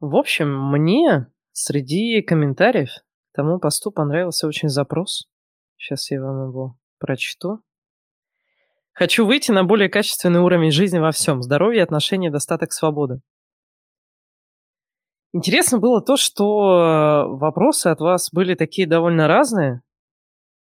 В 0.00 0.14
общем, 0.14 0.70
мне 0.70 1.26
среди 1.50 2.22
комментариев 2.22 2.90
к 3.32 3.36
тому 3.36 3.58
посту 3.58 3.90
понравился 3.90 4.46
очень 4.46 4.68
запрос. 4.68 5.28
Сейчас 5.76 6.10
я 6.12 6.22
вам 6.22 6.50
его 6.50 6.76
прочту. 6.98 7.60
Хочу 8.92 9.26
выйти 9.26 9.50
на 9.50 9.64
более 9.64 9.88
качественный 9.88 10.40
уровень 10.40 10.70
жизни 10.70 10.98
во 10.98 11.10
всем. 11.10 11.42
Здоровье, 11.42 11.82
отношения, 11.82 12.30
достаток, 12.30 12.72
свобода. 12.72 13.20
Интересно 15.32 15.78
было 15.78 16.00
то, 16.00 16.16
что 16.16 17.26
вопросы 17.30 17.88
от 17.88 18.00
вас 18.00 18.30
были 18.32 18.54
такие 18.54 18.86
довольно 18.86 19.26
разные. 19.26 19.82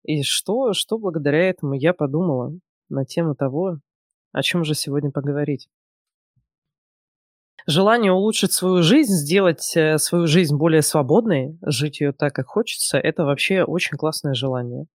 И 0.04 0.24
что, 0.24 0.72
что 0.72 0.98
благодаря 0.98 1.50
этому 1.50 1.74
я 1.74 1.94
подумала 1.94 2.54
на 2.88 3.04
тему 3.04 3.36
того, 3.36 3.80
о 4.32 4.42
чем 4.42 4.64
же 4.64 4.74
сегодня 4.74 5.12
поговорить 5.12 5.68
желание 7.68 8.14
улучшить 8.14 8.54
свою 8.54 8.82
жизнь, 8.82 9.14
сделать 9.14 9.76
э, 9.76 9.98
свою 9.98 10.26
жизнь 10.26 10.56
более 10.56 10.82
свободной, 10.82 11.60
жить 11.62 12.00
ее 12.00 12.14
так, 12.14 12.34
как 12.34 12.48
хочется, 12.48 12.98
это 12.98 13.26
вообще 13.26 13.64
очень 13.64 13.98
классное 13.98 14.34
желание. 14.34 14.86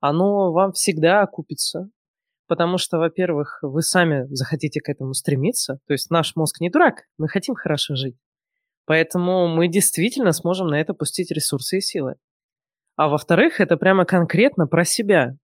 Оно 0.00 0.52
вам 0.52 0.72
всегда 0.72 1.22
окупится, 1.22 1.88
потому 2.48 2.78
что, 2.78 2.98
во-первых, 2.98 3.58
вы 3.62 3.82
сами 3.82 4.26
захотите 4.34 4.80
к 4.80 4.88
этому 4.88 5.14
стремиться, 5.14 5.78
то 5.86 5.92
есть 5.92 6.10
наш 6.10 6.34
мозг 6.34 6.60
не 6.60 6.70
дурак, 6.70 7.04
мы 7.18 7.28
хотим 7.28 7.54
хорошо 7.54 7.94
жить. 7.94 8.16
Поэтому 8.86 9.46
мы 9.46 9.68
действительно 9.68 10.32
сможем 10.32 10.68
на 10.68 10.80
это 10.80 10.94
пустить 10.94 11.30
ресурсы 11.30 11.78
и 11.78 11.80
силы. 11.80 12.16
А 12.96 13.08
во-вторых, 13.08 13.60
это 13.60 13.76
прямо 13.76 14.04
конкретно 14.04 14.66
про 14.66 14.84
себя. 14.84 15.36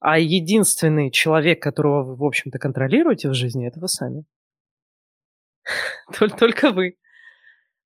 А 0.00 0.18
единственный 0.18 1.10
человек, 1.10 1.62
которого 1.62 2.04
вы, 2.04 2.16
в 2.16 2.24
общем-то, 2.24 2.58
контролируете 2.58 3.28
в 3.28 3.34
жизни, 3.34 3.66
это 3.66 3.80
вы 3.80 3.88
сами. 3.88 4.24
Только 6.38 6.70
вы. 6.70 6.96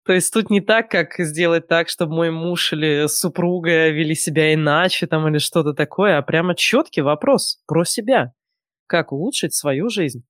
То 0.05 0.15
есть 0.15 0.33
тут 0.33 0.49
не 0.49 0.63
так, 0.63 0.91
как 0.91 1.15
сделать 1.19 1.69
так, 1.69 1.91
чтобы 1.91 2.15
мой 2.15 2.31
муж 2.31 2.73
или 2.73 3.07
супруга 3.09 3.91
вели 3.91 4.15
себя 4.15 4.55
иначе 4.55 5.07
там 5.07 5.29
или 5.29 5.37
что-то 5.37 5.75
такое, 5.75 6.17
а 6.17 6.23
прямо 6.23 6.55
четкий 6.55 7.03
вопрос 7.03 7.63
про 7.67 7.85
себя. 7.85 8.33
Как 8.87 9.13
улучшить 9.13 9.55
свою 9.55 9.91
жизнь. 9.91 10.25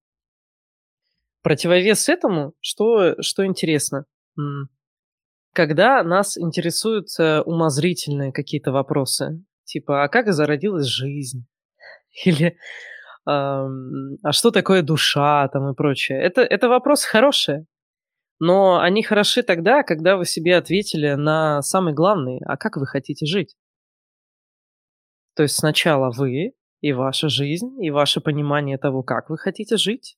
Противовес 1.43 2.09
этому, 2.09 2.55
что, 2.61 3.23
что 3.23 3.47
интересно, 3.47 4.07
когда 5.53 6.03
нас 6.03 6.37
интересуют 6.37 7.09
э, 7.19 7.41
умозрительные 7.41 8.33
какие-то 8.33 8.71
вопросы, 8.73 9.45
типа, 9.65 10.05
а 10.05 10.09
как 10.09 10.33
зародилась 10.33 10.87
жизнь? 10.87 11.47
Или 12.25 12.57
а 13.29 14.33
что 14.33 14.51
такое 14.51 14.83
душа 14.83 15.47
там 15.49 15.71
и 15.71 15.75
прочее. 15.75 16.21
Это, 16.21 16.41
это 16.43 16.69
вопросы 16.69 17.07
хорошие, 17.07 17.67
но 18.41 18.81
они 18.81 19.03
хороши 19.03 19.43
тогда, 19.43 19.83
когда 19.83 20.17
вы 20.17 20.25
себе 20.25 20.57
ответили 20.57 21.13
на 21.13 21.61
самый 21.63 21.93
главный, 21.93 22.41
а 22.47 22.57
как 22.57 22.77
вы 22.77 22.87
хотите 22.87 23.27
жить? 23.27 23.57
То 25.37 25.43
есть 25.43 25.57
сначала 25.57 26.11
вы 26.11 26.53
и 26.81 26.93
ваша 26.93 27.29
жизнь, 27.29 27.77
и 27.85 27.91
ваше 27.91 28.21
понимание 28.21 28.79
того, 28.79 29.03
как 29.03 29.29
вы 29.29 29.37
хотите 29.37 29.77
жить, 29.77 30.17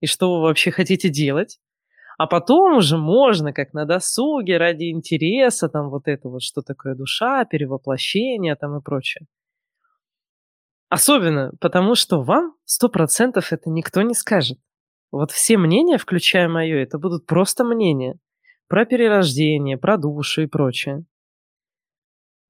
и 0.00 0.06
что 0.06 0.34
вы 0.34 0.42
вообще 0.42 0.70
хотите 0.70 1.10
делать, 1.10 1.60
а 2.18 2.26
потом 2.26 2.78
уже 2.78 2.96
можно, 2.96 3.52
как 3.52 3.72
на 3.72 3.84
досуге, 3.84 4.58
ради 4.58 4.90
интереса, 4.90 5.68
там 5.68 5.90
вот 5.90 6.08
это 6.08 6.28
вот, 6.28 6.42
что 6.42 6.62
такое 6.62 6.96
душа, 6.96 7.44
перевоплощение 7.44 8.56
там 8.56 8.78
и 8.78 8.82
прочее. 8.82 9.26
Особенно 10.88 11.52
потому, 11.60 11.94
что 11.94 12.22
вам 12.22 12.54
сто 12.64 12.88
процентов 12.88 13.52
это 13.52 13.68
никто 13.68 14.02
не 14.02 14.14
скажет. 14.14 14.58
Вот 15.10 15.30
все 15.30 15.58
мнения, 15.58 15.98
включая 15.98 16.48
мое, 16.48 16.78
это 16.78 16.98
будут 16.98 17.26
просто 17.26 17.64
мнения. 17.64 18.18
Про 18.68 18.84
перерождение, 18.84 19.78
про 19.78 19.96
душу 19.96 20.42
и 20.42 20.46
прочее. 20.46 21.04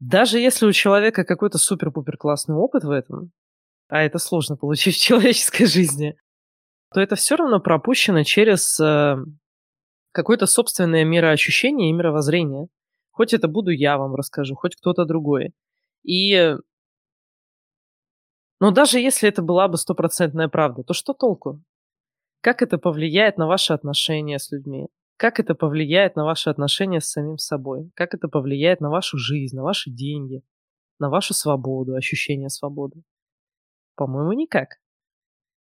Даже 0.01 0.39
если 0.39 0.67
у 0.67 0.73
человека 0.73 1.25
какой-то 1.25 1.59
супер-пупер 1.59 2.17
классный 2.17 2.55
опыт 2.55 2.85
в 2.85 2.91
этом, 2.91 3.33
а 3.89 4.03
это 4.03 4.19
сложно 4.19 4.57
получить 4.57 4.97
в 4.97 5.03
человеческой 5.03 5.67
жизни, 5.67 6.17
то 6.93 7.01
это 7.01 7.17
все 7.17 7.37
равно 7.37 7.61
пропущено 7.61 8.23
через 8.23 8.79
э, 8.81 9.17
какое-то 10.13 10.47
собственное 10.47 11.05
мироощущение 11.05 11.91
и 11.91 11.93
мировоззрение. 11.93 12.69
Хоть 13.11 13.35
это 13.35 13.49
буду 13.49 13.71
я 13.71 13.99
вам 13.99 14.15
расскажу, 14.15 14.55
хоть 14.55 14.77
кто-то 14.77 15.05
другой. 15.05 15.53
И 16.05 16.57
но 18.61 18.71
даже 18.71 18.99
если 18.99 19.29
это 19.29 19.43
была 19.43 19.69
бы 19.69 19.77
стопроцентная 19.77 20.49
правда, 20.49 20.83
то 20.83 20.95
что 20.95 21.13
толку? 21.13 21.63
Как 22.41 22.63
это 22.63 22.79
повлияет 22.79 23.39
на 23.39 23.47
ваши 23.47 23.73
отношения 23.73 24.39
с 24.39 24.51
людьми? 24.51 24.89
Как 25.17 25.41
это 25.41 25.55
повлияет 25.55 26.15
на 26.15 26.25
ваши 26.25 26.49
отношения 26.51 27.01
с 27.01 27.11
самим 27.11 27.39
собой? 27.39 27.91
Как 27.95 28.15
это 28.15 28.29
повлияет 28.29 28.81
на 28.81 28.91
вашу 28.91 29.19
жизнь, 29.19 29.57
на 29.57 29.65
ваши 29.65 29.91
деньги, 29.91 30.43
на 31.01 31.11
вашу 31.11 31.35
свободу, 31.35 31.95
ощущение 31.95 32.51
свободы? 32.51 33.03
По-моему, 33.97 34.33
никак. 34.33 34.79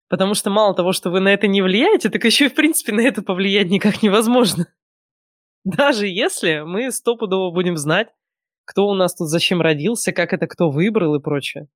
Потому 0.09 0.35
что 0.35 0.51
мало 0.51 0.75
того, 0.75 0.93
что 0.93 1.11
вы 1.11 1.21
на 1.21 1.29
это 1.29 1.49
не 1.49 1.61
влияете, 1.61 2.09
так 2.09 2.25
еще 2.25 2.47
и 2.47 2.49
в 2.49 2.55
принципе 2.55 2.93
на 2.93 3.01
это 3.01 3.23
повлиять 3.23 3.69
никак 3.69 4.03
невозможно. 4.03 4.67
Даже 5.65 6.07
если 6.07 6.61
мы 6.61 6.91
стопудово 6.91 7.53
будем 7.53 7.77
знать, 7.77 8.09
кто 8.65 8.87
у 8.87 8.95
нас 8.95 9.15
тут 9.15 9.29
зачем 9.29 9.61
родился, 9.61 10.13
как 10.13 10.33
это 10.33 10.47
кто 10.47 10.71
выбрал 10.71 11.15
и 11.17 11.21
прочее. 11.21 11.69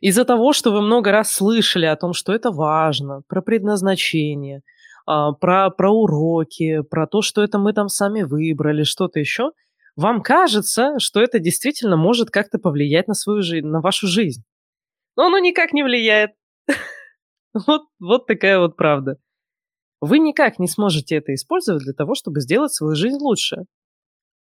Из-за 0.00 0.24
того, 0.24 0.52
что 0.52 0.72
вы 0.72 0.80
много 0.80 1.10
раз 1.12 1.30
слышали 1.30 1.86
о 1.86 1.96
том, 1.96 2.12
что 2.12 2.32
это 2.32 2.50
важно, 2.50 3.22
про 3.28 3.42
предназначение, 3.42 4.62
а, 5.06 5.32
про, 5.32 5.70
про 5.70 5.90
уроки, 5.90 6.82
про 6.82 7.06
то, 7.06 7.22
что 7.22 7.42
это 7.42 7.58
мы 7.58 7.72
там 7.72 7.88
сами 7.88 8.22
выбрали, 8.22 8.84
что-то 8.84 9.20
еще, 9.20 9.52
вам 9.96 10.22
кажется, 10.22 10.98
что 10.98 11.20
это 11.20 11.38
действительно 11.38 11.96
может 11.96 12.30
как-то 12.30 12.58
повлиять 12.58 13.06
на 13.08 13.14
свою 13.14 13.42
жизнь, 13.42 13.66
на 13.66 13.80
вашу 13.80 14.06
жизнь. 14.06 14.42
Но 15.16 15.26
оно 15.26 15.38
никак 15.38 15.72
не 15.72 15.82
влияет. 15.82 16.32
Вот, 17.68 17.82
вот 18.00 18.26
такая 18.26 18.58
вот 18.58 18.76
правда. 18.76 19.16
Вы 20.00 20.18
никак 20.18 20.58
не 20.58 20.66
сможете 20.66 21.14
это 21.14 21.32
использовать 21.34 21.84
для 21.84 21.92
того, 21.92 22.16
чтобы 22.16 22.40
сделать 22.40 22.74
свою 22.74 22.96
жизнь 22.96 23.18
лучше. 23.20 23.58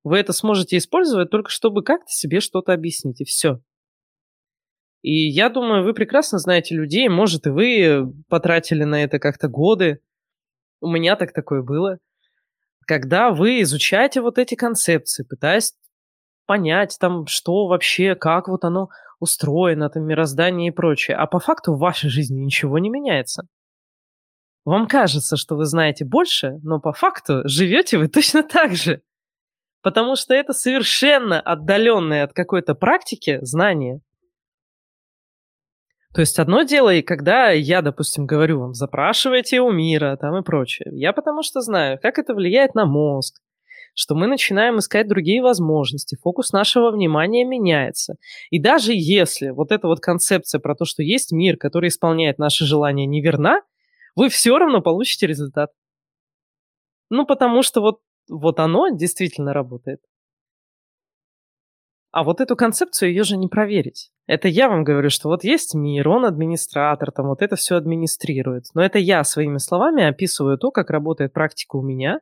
Вы 0.04 0.18
это 0.18 0.34
сможете 0.34 0.76
использовать 0.76 1.30
только 1.32 1.50
чтобы 1.50 1.84
как-то 1.84 2.10
себе 2.10 2.42
что-то 2.42 2.74
объяснить, 2.74 3.22
и 3.22 3.24
все. 3.24 3.62
И 5.07 5.29
я 5.29 5.47
думаю, 5.47 5.85
вы 5.85 5.94
прекрасно 5.94 6.38
знаете 6.38 6.75
людей, 6.75 7.07
может, 7.07 7.47
и 7.47 7.50
вы 7.50 8.13
потратили 8.28 8.84
на 8.84 9.01
это 9.06 9.19
как-то 9.19 9.47
годы. 9.47 10.01
У 10.81 10.90
меня 10.90 11.16
так 11.16 11.31
такое 11.31 11.62
было. 11.62 12.00
Когда 12.85 13.31
вы 13.31 13.62
изучаете 13.62 14.19
вот 14.19 14.38
эти 14.38 14.56
концепции, 14.56 15.23
пытаясь 15.23 15.75
понять 16.45 16.97
там, 17.00 17.25
что 17.25 17.68
вообще, 17.68 18.16
как 18.16 18.50
вот 18.50 18.66
оно 18.66 18.90
устроено, 19.22 19.90
там, 19.90 20.03
мироздание 20.03 20.72
и 20.72 20.75
прочее, 20.75 21.16
а 21.16 21.25
по 21.25 21.39
факту 21.39 21.74
в 21.74 21.79
вашей 21.79 22.09
жизни 22.09 22.41
ничего 22.41 22.78
не 22.78 22.89
меняется. 22.89 23.47
Вам 24.66 24.88
кажется, 24.88 25.38
что 25.38 25.56
вы 25.56 25.63
знаете 25.63 26.03
больше, 26.03 26.59
но 26.63 26.81
по 26.81 26.91
факту 26.91 27.44
живете 27.45 27.97
вы 27.97 28.09
точно 28.09 28.44
так 28.44 28.75
же. 28.75 29.01
Потому 29.81 30.18
что 30.18 30.34
это 30.34 30.51
совершенно 30.51 31.39
отдаленное 31.39 32.25
от 32.25 32.34
какой-то 32.34 32.75
практики 32.75 33.39
знание. 33.41 34.01
То 36.18 36.22
есть 36.22 36.40
одно 36.40 36.64
дело, 36.64 36.92
и 36.92 37.04
когда 37.04 37.52
я, 37.52 37.84
допустим, 37.84 38.26
говорю 38.26 38.60
вам, 38.60 38.74
запрашивайте 38.74 39.62
у 39.62 39.70
мира 39.72 40.18
там 40.20 40.36
и 40.36 40.42
прочее, 40.42 40.90
я 40.94 41.14
потому 41.14 41.44
что 41.44 41.62
знаю, 41.62 42.00
как 42.02 42.18
это 42.18 42.34
влияет 42.34 42.74
на 42.74 42.88
мозг, 42.88 43.40
что 43.94 44.16
мы 44.16 44.26
начинаем 44.26 44.80
искать 44.80 45.08
другие 45.08 45.44
возможности, 45.44 46.18
фокус 46.20 46.54
нашего 46.54 46.90
внимания 46.90 47.46
меняется. 47.46 48.16
И 48.50 48.60
даже 48.60 48.94
если 48.96 49.50
вот 49.50 49.72
эта 49.72 49.86
вот 49.86 50.00
концепция 50.00 50.58
про 50.58 50.74
то, 50.74 50.86
что 50.86 51.04
есть 51.04 51.32
мир, 51.32 51.56
который 51.56 51.90
исполняет 51.90 52.40
наши 52.40 52.66
желания, 52.66 53.06
неверна, 53.06 53.62
вы 54.16 54.30
все 54.30 54.58
равно 54.58 54.82
получите 54.82 55.28
результат. 55.28 55.70
Ну, 57.12 57.28
потому 57.28 57.62
что 57.62 57.81
вот, 57.81 58.00
вот 58.28 58.60
оно 58.60 58.90
действительно 58.90 59.54
работает. 59.54 60.00
А 62.12 62.24
вот 62.24 62.42
эту 62.42 62.56
концепцию 62.56 63.09
ее 63.09 63.24
же 63.24 63.38
не 63.38 63.48
проверить. 63.48 64.12
Это 64.27 64.48
я 64.48 64.69
вам 64.69 64.83
говорю, 64.83 65.09
что 65.09 65.30
вот 65.30 65.44
есть 65.44 65.74
мир, 65.74 66.07
он 66.09 66.25
администратор, 66.25 67.12
там 67.12 67.27
вот 67.27 67.42
это 67.42 67.56
все 67.56 67.75
администрирует. 67.75 68.65
Но 68.74 68.81
это 68.81 68.98
я 68.98 69.24
своими 69.24 69.57
словами 69.57 70.04
описываю 70.04 70.57
то, 70.57 70.71
как 70.71 70.89
работает 70.89 71.33
практика 71.33 71.75
у 71.75 71.81
меня 71.81 72.19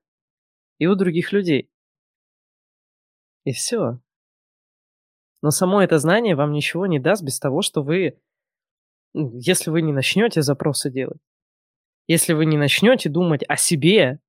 и 0.77 0.87
у 0.87 0.95
других 0.95 1.31
людей. 1.31 1.69
И 3.43 3.51
все. 3.51 3.99
Но 5.41 5.51
само 5.51 5.81
это 5.81 5.99
знание 5.99 6.35
вам 6.35 6.51
ничего 6.51 6.87
не 6.87 6.99
даст 6.99 7.23
без 7.23 7.39
того, 7.39 7.61
что 7.61 7.83
вы, 7.83 8.19
если 9.13 9.69
вы 9.69 9.83
не 9.83 9.93
начнете 9.93 10.41
запросы 10.41 10.91
делать, 10.91 11.21
если 12.07 12.33
вы 12.33 12.45
не 12.45 12.57
начнете 12.57 13.09
думать 13.09 13.43
о 13.47 13.55
себе, 13.55 14.19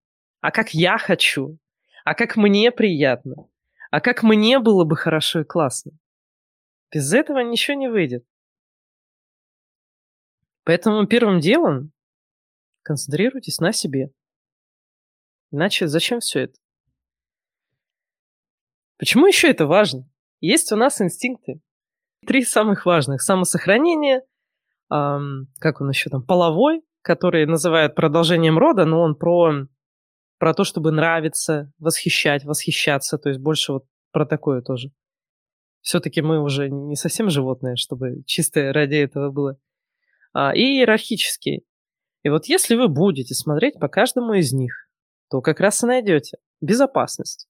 а 0.40 0.50
как 0.50 0.74
я 0.74 0.98
хочу, 0.98 1.58
а 2.04 2.14
как 2.14 2.36
мне 2.36 2.70
приятно, 2.70 3.48
а 3.96 4.00
как 4.02 4.22
мне 4.22 4.58
было 4.58 4.84
бы 4.84 4.94
хорошо 4.94 5.40
и 5.40 5.44
классно. 5.44 5.92
Без 6.92 7.14
этого 7.14 7.38
ничего 7.38 7.78
не 7.78 7.88
выйдет. 7.88 8.26
Поэтому 10.64 11.06
первым 11.06 11.40
делом 11.40 11.92
концентрируйтесь 12.82 13.58
на 13.58 13.72
себе. 13.72 14.10
Иначе 15.50 15.86
зачем 15.86 16.20
все 16.20 16.40
это? 16.40 16.58
Почему 18.98 19.28
еще 19.28 19.48
это 19.48 19.66
важно? 19.66 20.06
Есть 20.40 20.72
у 20.72 20.76
нас 20.76 21.00
инстинкты. 21.00 21.62
Три 22.26 22.44
самых 22.44 22.84
важных. 22.84 23.22
Самосохранение, 23.22 24.26
эм, 24.92 25.50
как 25.58 25.80
он 25.80 25.88
еще 25.88 26.10
там, 26.10 26.22
половой, 26.22 26.82
который 27.00 27.46
называют 27.46 27.94
продолжением 27.94 28.58
рода, 28.58 28.84
но 28.84 29.00
он 29.00 29.14
про, 29.14 29.68
про 30.38 30.54
то, 30.54 30.64
чтобы 30.64 30.92
нравиться, 30.92 31.72
восхищать, 31.78 32.44
восхищаться, 32.44 33.18
то 33.18 33.28
есть 33.28 33.40
больше 33.40 33.72
вот 33.72 33.84
про 34.12 34.26
такое 34.26 34.62
тоже. 34.62 34.90
Все-таки 35.80 36.20
мы 36.20 36.40
уже 36.40 36.68
не 36.68 36.96
совсем 36.96 37.30
животные, 37.30 37.76
чтобы 37.76 38.22
чисто 38.26 38.72
ради 38.72 38.96
этого 38.96 39.30
было. 39.30 39.56
А, 40.32 40.54
и 40.54 40.78
иерархический. 40.78 41.64
И 42.22 42.28
вот 42.28 42.46
если 42.46 42.74
вы 42.74 42.88
будете 42.88 43.34
смотреть 43.34 43.78
по 43.78 43.88
каждому 43.88 44.34
из 44.34 44.52
них, 44.52 44.88
то 45.30 45.40
как 45.40 45.60
раз 45.60 45.82
и 45.82 45.86
найдете 45.86 46.38
безопасность. 46.60 47.48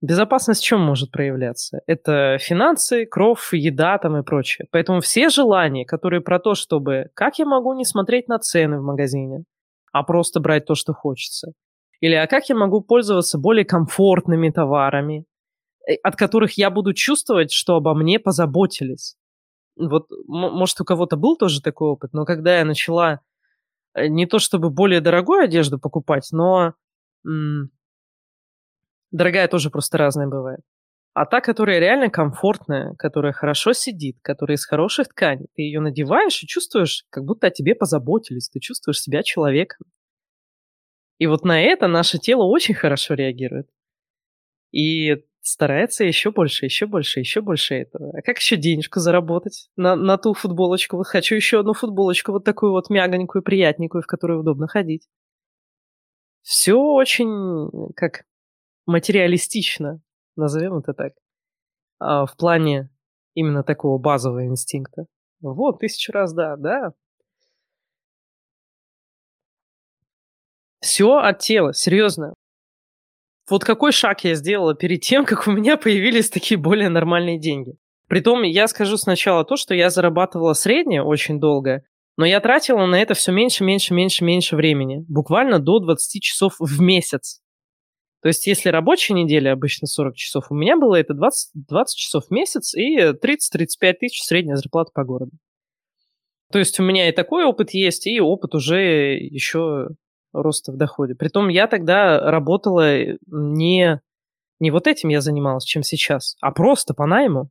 Безопасность 0.00 0.62
в 0.62 0.64
чем 0.64 0.80
может 0.80 1.10
проявляться? 1.10 1.80
Это 1.86 2.38
финансы, 2.40 3.04
кровь, 3.06 3.52
еда 3.52 3.98
там 3.98 4.16
и 4.16 4.22
прочее. 4.22 4.68
Поэтому 4.70 5.00
все 5.00 5.28
желания, 5.28 5.84
которые 5.84 6.20
про 6.20 6.38
то, 6.38 6.54
чтобы 6.54 7.10
как 7.14 7.38
я 7.38 7.46
могу 7.46 7.74
не 7.74 7.84
смотреть 7.84 8.28
на 8.28 8.38
цены 8.38 8.78
в 8.78 8.84
магазине, 8.84 9.44
а 9.92 10.04
просто 10.04 10.40
брать 10.40 10.66
то, 10.66 10.74
что 10.74 10.92
хочется. 10.92 11.52
Или 12.00 12.14
а 12.14 12.26
как 12.26 12.48
я 12.48 12.54
могу 12.54 12.80
пользоваться 12.80 13.38
более 13.38 13.64
комфортными 13.64 14.50
товарами, 14.50 15.24
э, 15.88 15.94
от 16.02 16.16
которых 16.16 16.58
я 16.58 16.70
буду 16.70 16.94
чувствовать, 16.94 17.52
что 17.52 17.76
обо 17.76 17.94
мне 17.94 18.18
позаботились. 18.18 19.16
Вот, 19.76 20.08
может, 20.26 20.80
у 20.80 20.84
кого-то 20.84 21.16
был 21.16 21.36
тоже 21.36 21.62
такой 21.62 21.90
опыт, 21.90 22.12
но 22.12 22.24
когда 22.24 22.58
я 22.58 22.64
начала 22.64 23.20
э, 23.94 24.08
не 24.08 24.26
то 24.26 24.38
чтобы 24.38 24.70
более 24.70 25.00
дорогую 25.00 25.42
одежду 25.42 25.78
покупать, 25.78 26.28
но 26.32 26.74
Дорогая 29.10 29.48
тоже 29.48 29.70
просто 29.70 29.98
разная 29.98 30.26
бывает. 30.26 30.60
А 31.14 31.24
та, 31.26 31.40
которая 31.40 31.80
реально 31.80 32.10
комфортная, 32.10 32.94
которая 32.94 33.32
хорошо 33.32 33.72
сидит, 33.72 34.18
которая 34.22 34.56
из 34.56 34.64
хороших 34.64 35.08
тканей, 35.08 35.48
ты 35.56 35.62
ее 35.62 35.80
надеваешь 35.80 36.42
и 36.42 36.46
чувствуешь, 36.46 37.04
как 37.10 37.24
будто 37.24 37.48
о 37.48 37.50
тебе 37.50 37.74
позаботились, 37.74 38.48
ты 38.50 38.60
чувствуешь 38.60 39.00
себя 39.00 39.22
человеком. 39.22 39.86
И 41.18 41.26
вот 41.26 41.44
на 41.44 41.60
это 41.60 41.88
наше 41.88 42.18
тело 42.18 42.44
очень 42.44 42.74
хорошо 42.74 43.14
реагирует. 43.14 43.68
И 44.70 45.24
старается 45.40 46.04
еще 46.04 46.30
больше, 46.30 46.66
еще 46.66 46.86
больше, 46.86 47.20
еще 47.20 47.40
больше 47.40 47.74
этого. 47.74 48.12
А 48.16 48.22
как 48.22 48.38
еще 48.38 48.56
денежку 48.56 49.00
заработать 49.00 49.70
на, 49.76 49.96
на 49.96 50.18
ту 50.18 50.34
футболочку? 50.34 50.96
Вот 50.96 51.06
хочу 51.06 51.34
еще 51.34 51.60
одну 51.60 51.72
футболочку, 51.72 52.32
вот 52.32 52.44
такую 52.44 52.72
вот 52.72 52.90
мягонькую, 52.90 53.42
приятненькую, 53.42 54.02
в 54.02 54.06
которую 54.06 54.40
удобно 54.40 54.68
ходить. 54.68 55.08
Все 56.42 56.74
очень, 56.74 57.92
как 57.94 58.24
материалистично, 58.86 60.00
назовем 60.36 60.78
это 60.78 60.94
так, 60.94 61.12
а, 61.98 62.26
в 62.26 62.36
плане 62.36 62.90
именно 63.34 63.62
такого 63.62 63.98
базового 63.98 64.46
инстинкта. 64.46 65.06
Вот, 65.40 65.80
тысячу 65.80 66.12
раз 66.12 66.32
да, 66.32 66.56
да. 66.56 66.94
Все 70.80 71.16
от 71.16 71.40
тела, 71.40 71.72
серьезно. 71.74 72.34
Вот 73.50 73.64
какой 73.64 73.92
шаг 73.92 74.24
я 74.24 74.34
сделала 74.34 74.74
перед 74.74 75.00
тем, 75.00 75.24
как 75.26 75.46
у 75.46 75.50
меня 75.50 75.76
появились 75.76 76.30
такие 76.30 76.58
более 76.58 76.88
нормальные 76.88 77.38
деньги. 77.38 77.74
Притом, 78.08 78.42
я 78.42 78.68
скажу 78.68 78.96
сначала 78.96 79.44
то, 79.44 79.56
что 79.56 79.74
я 79.74 79.90
зарабатывала 79.90 80.54
среднее 80.54 81.02
очень 81.02 81.38
долго, 81.38 81.82
но 82.16 82.24
я 82.24 82.40
тратила 82.40 82.86
на 82.86 83.00
это 83.00 83.14
все 83.14 83.32
меньше, 83.32 83.64
меньше, 83.64 83.92
меньше, 83.92 84.24
меньше 84.24 84.56
времени. 84.56 85.04
Буквально 85.08 85.58
до 85.58 85.78
20 85.78 86.22
часов 86.22 86.54
в 86.58 86.80
месяц. 86.80 87.40
То 88.22 88.28
есть, 88.28 88.46
если 88.46 88.70
рабочая 88.70 89.14
неделя 89.14 89.52
обычно 89.52 89.86
40 89.86 90.16
часов, 90.16 90.46
у 90.50 90.54
меня 90.54 90.76
было 90.76 90.96
это 90.96 91.14
20, 91.14 91.50
20 91.68 91.96
часов 91.96 92.24
в 92.26 92.30
месяц 92.32 92.74
и 92.74 92.98
30-35 92.98 93.92
тысяч 94.00 94.22
средняя 94.24 94.56
зарплата 94.56 94.90
по 94.92 95.04
городу. 95.04 95.32
То 96.50 96.58
есть 96.58 96.80
у 96.80 96.82
меня 96.82 97.08
и 97.08 97.12
такой 97.12 97.44
опыт 97.44 97.70
есть, 97.70 98.06
и 98.06 98.20
опыт 98.20 98.54
уже 98.54 99.18
еще 99.18 99.88
роста 100.42 100.72
в 100.72 100.76
доходе. 100.76 101.14
Притом 101.14 101.48
я 101.48 101.66
тогда 101.66 102.30
работала 102.30 103.16
не, 103.26 104.00
не 104.60 104.70
вот 104.70 104.86
этим 104.86 105.08
я 105.08 105.20
занималась, 105.20 105.64
чем 105.64 105.82
сейчас, 105.82 106.36
а 106.40 106.50
просто 106.52 106.94
по 106.94 107.06
найму. 107.06 107.50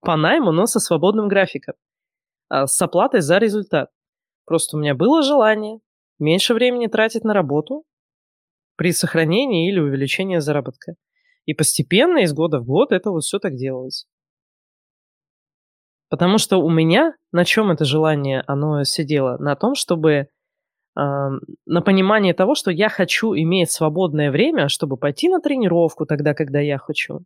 По 0.00 0.16
найму, 0.16 0.52
но 0.52 0.66
со 0.66 0.80
свободным 0.80 1.28
графиком. 1.28 1.74
А 2.48 2.66
с 2.66 2.80
оплатой 2.80 3.20
за 3.20 3.38
результат. 3.38 3.90
Просто 4.44 4.76
у 4.76 4.80
меня 4.80 4.94
было 4.94 5.22
желание 5.22 5.80
меньше 6.18 6.54
времени 6.54 6.86
тратить 6.86 7.24
на 7.24 7.34
работу, 7.34 7.84
при 8.76 8.92
сохранении 8.92 9.68
или 9.68 9.80
увеличении 9.80 10.38
заработка. 10.38 10.94
И 11.46 11.54
постепенно, 11.54 12.18
из 12.18 12.32
года 12.32 12.60
в 12.60 12.64
год, 12.64 12.92
это 12.92 13.10
вот 13.10 13.22
все 13.24 13.38
так 13.38 13.54
делалось. 13.54 14.06
Потому 16.08 16.38
что 16.38 16.58
у 16.58 16.70
меня 16.70 17.14
на 17.32 17.44
чем 17.44 17.70
это 17.70 17.84
желание, 17.84 18.44
оно 18.46 18.84
сидело? 18.84 19.38
На 19.38 19.56
том, 19.56 19.74
чтобы 19.74 20.12
э, 20.12 20.26
на 20.96 21.82
понимание 21.82 22.32
того, 22.32 22.54
что 22.54 22.70
я 22.70 22.88
хочу 22.88 23.34
иметь 23.34 23.70
свободное 23.70 24.30
время, 24.30 24.68
чтобы 24.68 24.96
пойти 24.96 25.28
на 25.28 25.40
тренировку 25.40 26.06
тогда, 26.06 26.32
когда 26.34 26.60
я 26.60 26.78
хочу. 26.78 27.20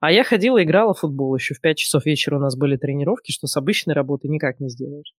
А 0.00 0.12
я 0.12 0.22
ходила 0.22 0.62
играла 0.62 0.94
в 0.94 1.00
футбол 1.00 1.34
еще 1.34 1.54
в 1.54 1.60
5 1.60 1.76
часов 1.76 2.06
вечера 2.06 2.36
у 2.36 2.40
нас 2.40 2.56
были 2.56 2.76
тренировки, 2.76 3.32
что 3.32 3.46
с 3.46 3.56
обычной 3.56 3.94
работы 3.94 4.28
никак 4.28 4.60
не 4.60 4.68
сделаешь. 4.68 5.12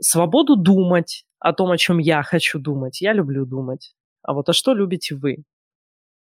Свободу 0.00 0.56
думать, 0.56 1.24
о 1.42 1.52
том, 1.52 1.72
о 1.72 1.76
чем 1.76 1.98
я 1.98 2.22
хочу 2.22 2.60
думать. 2.60 3.00
Я 3.00 3.12
люблю 3.12 3.44
думать. 3.44 3.94
А 4.22 4.32
вот 4.32 4.48
а 4.48 4.52
что 4.52 4.74
любите 4.74 5.16
вы? 5.16 5.42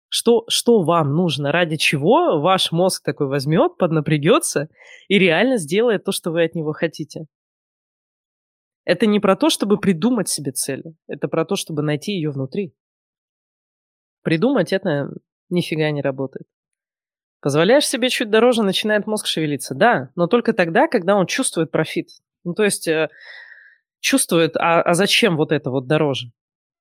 Что, 0.10 0.44
что 0.50 0.82
вам 0.82 1.14
нужно, 1.14 1.52
ради 1.52 1.78
чего 1.78 2.42
ваш 2.42 2.72
мозг 2.72 3.04
такой 3.04 3.28
возьмет, 3.28 3.78
поднапрягется 3.78 4.68
и 5.08 5.20
реально 5.20 5.58
сделает 5.58 6.04
то, 6.04 6.12
что 6.12 6.32
вы 6.32 6.44
от 6.44 6.56
него 6.56 6.74
хотите? 6.74 7.28
Это 8.92 9.06
не 9.06 9.22
про 9.22 9.38
то, 9.38 9.50
чтобы 9.50 9.80
придумать 9.80 10.28
себе 10.28 10.52
цель, 10.52 10.84
это 11.08 11.30
про 11.30 11.46
то, 11.46 11.56
чтобы 11.56 11.82
найти 11.82 12.12
ее 12.12 12.30
внутри. 12.30 12.74
Придумать 14.22 14.74
это 14.74 15.08
нифига 15.50 15.90
не 15.92 16.02
работает. 16.02 16.46
Позволяешь 17.40 17.88
себе 17.88 18.10
чуть 18.10 18.30
дороже, 18.30 18.64
начинает 18.64 19.08
мозг 19.08 19.28
шевелиться. 19.28 19.76
Да, 19.76 20.10
но 20.16 20.28
только 20.28 20.52
тогда, 20.52 20.90
когда 20.90 21.16
он 21.16 21.26
чувствует 21.26 21.72
профит. 21.72 22.10
Ну, 22.44 22.54
то 22.54 22.66
есть 22.66 22.86
э, 22.90 23.08
чувствует, 24.02 24.58
а, 24.58 24.82
а 24.82 24.94
зачем 24.94 25.38
вот 25.38 25.54
это 25.54 25.72
вот 25.72 25.88
дороже? 25.88 26.34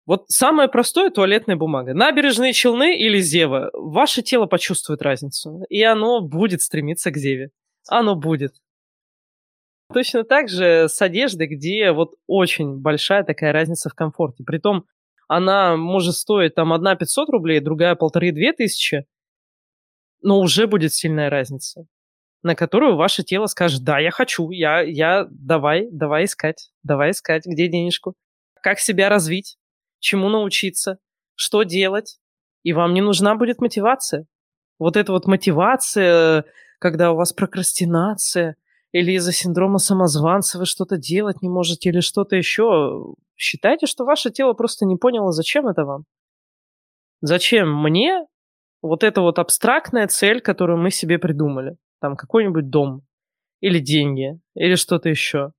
Вот 0.05 0.25
самое 0.31 0.69
простое 0.69 1.11
туалетная 1.11 1.55
бумага. 1.55 1.95
Набережные 1.95 2.53
Челны 2.53 2.99
или 2.99 3.21
Зева. 3.21 3.71
Ваше 3.73 4.23
тело 4.23 4.47
почувствует 4.47 5.01
разницу, 5.03 5.63
и 5.69 5.81
оно 5.85 6.23
будет 6.23 6.61
стремиться 6.61 7.13
к 7.13 7.17
Зеве. 7.17 7.53
Оно 7.87 8.17
будет. 8.17 8.57
Точно 9.93 10.25
так 10.25 10.49
же 10.49 10.89
с 10.89 11.03
одеждой, 11.03 11.49
где 11.49 11.93
вот 11.93 12.15
очень 12.27 12.79
большая 12.79 13.25
такая 13.25 13.53
разница 13.53 13.89
в 13.91 13.95
комфорте. 13.95 14.45
Притом 14.45 14.87
она 15.29 15.77
может 15.77 16.15
стоить 16.15 16.55
там 16.55 16.73
одна 16.73 16.95
500 16.97 17.29
рублей, 17.29 17.61
другая 17.61 17.95
полторы-две 17.95 18.53
тысячи, 18.53 19.07
но 20.23 20.41
уже 20.41 20.67
будет 20.67 20.93
сильная 20.93 21.31
разница 21.31 21.87
на 22.43 22.55
которую 22.55 22.97
ваше 22.97 23.23
тело 23.23 23.47
скажет, 23.47 23.83
да, 23.85 23.99
я 23.99 24.11
хочу, 24.11 24.51
я, 24.51 24.81
я, 24.81 25.27
давай, 25.31 25.89
давай 25.91 26.25
искать, 26.25 26.71
давай 26.83 27.11
искать, 27.11 27.45
где 27.47 27.69
денежку, 27.69 28.15
как 28.63 28.79
себя 28.79 29.09
развить, 29.09 29.59
чему 29.99 30.29
научиться, 30.29 30.99
что 31.35 31.63
делать, 31.65 32.19
и 32.63 32.73
вам 32.73 32.95
не 32.95 33.03
нужна 33.03 33.35
будет 33.35 33.61
мотивация. 33.61 34.27
Вот 34.79 34.97
эта 34.97 35.13
вот 35.13 35.27
мотивация, 35.27 36.45
когда 36.79 37.13
у 37.13 37.17
вас 37.17 37.33
прокрастинация, 37.33 38.57
или 38.93 39.13
из-за 39.13 39.33
синдрома 39.33 39.79
самозванца 39.79 40.59
вы 40.59 40.67
что-то 40.67 40.97
делать 40.97 41.43
не 41.43 41.49
можете, 41.49 41.91
или 41.91 42.01
что-то 42.01 42.37
еще, 42.37 43.15
считайте, 43.37 43.87
что 43.87 44.05
ваше 44.05 44.31
тело 44.31 44.53
просто 44.53 44.87
не 44.87 44.97
поняло, 44.97 45.33
зачем 45.33 45.69
это 45.69 45.85
вам. 45.85 46.05
Зачем 47.21 47.73
мне 47.83 48.27
вот 48.83 49.05
эта 49.05 49.21
вот 49.21 49.39
абстрактная 49.39 50.07
цель, 50.09 50.41
которую 50.41 50.79
мы 50.79 50.91
себе 50.91 51.19
придумали? 51.19 51.77
там 52.01 52.17
какой-нибудь 52.17 52.71
дом, 52.71 53.03
или 53.61 53.79
деньги, 53.79 54.41
или 54.55 54.75
что-то 54.75 55.09
еще. 55.09 55.53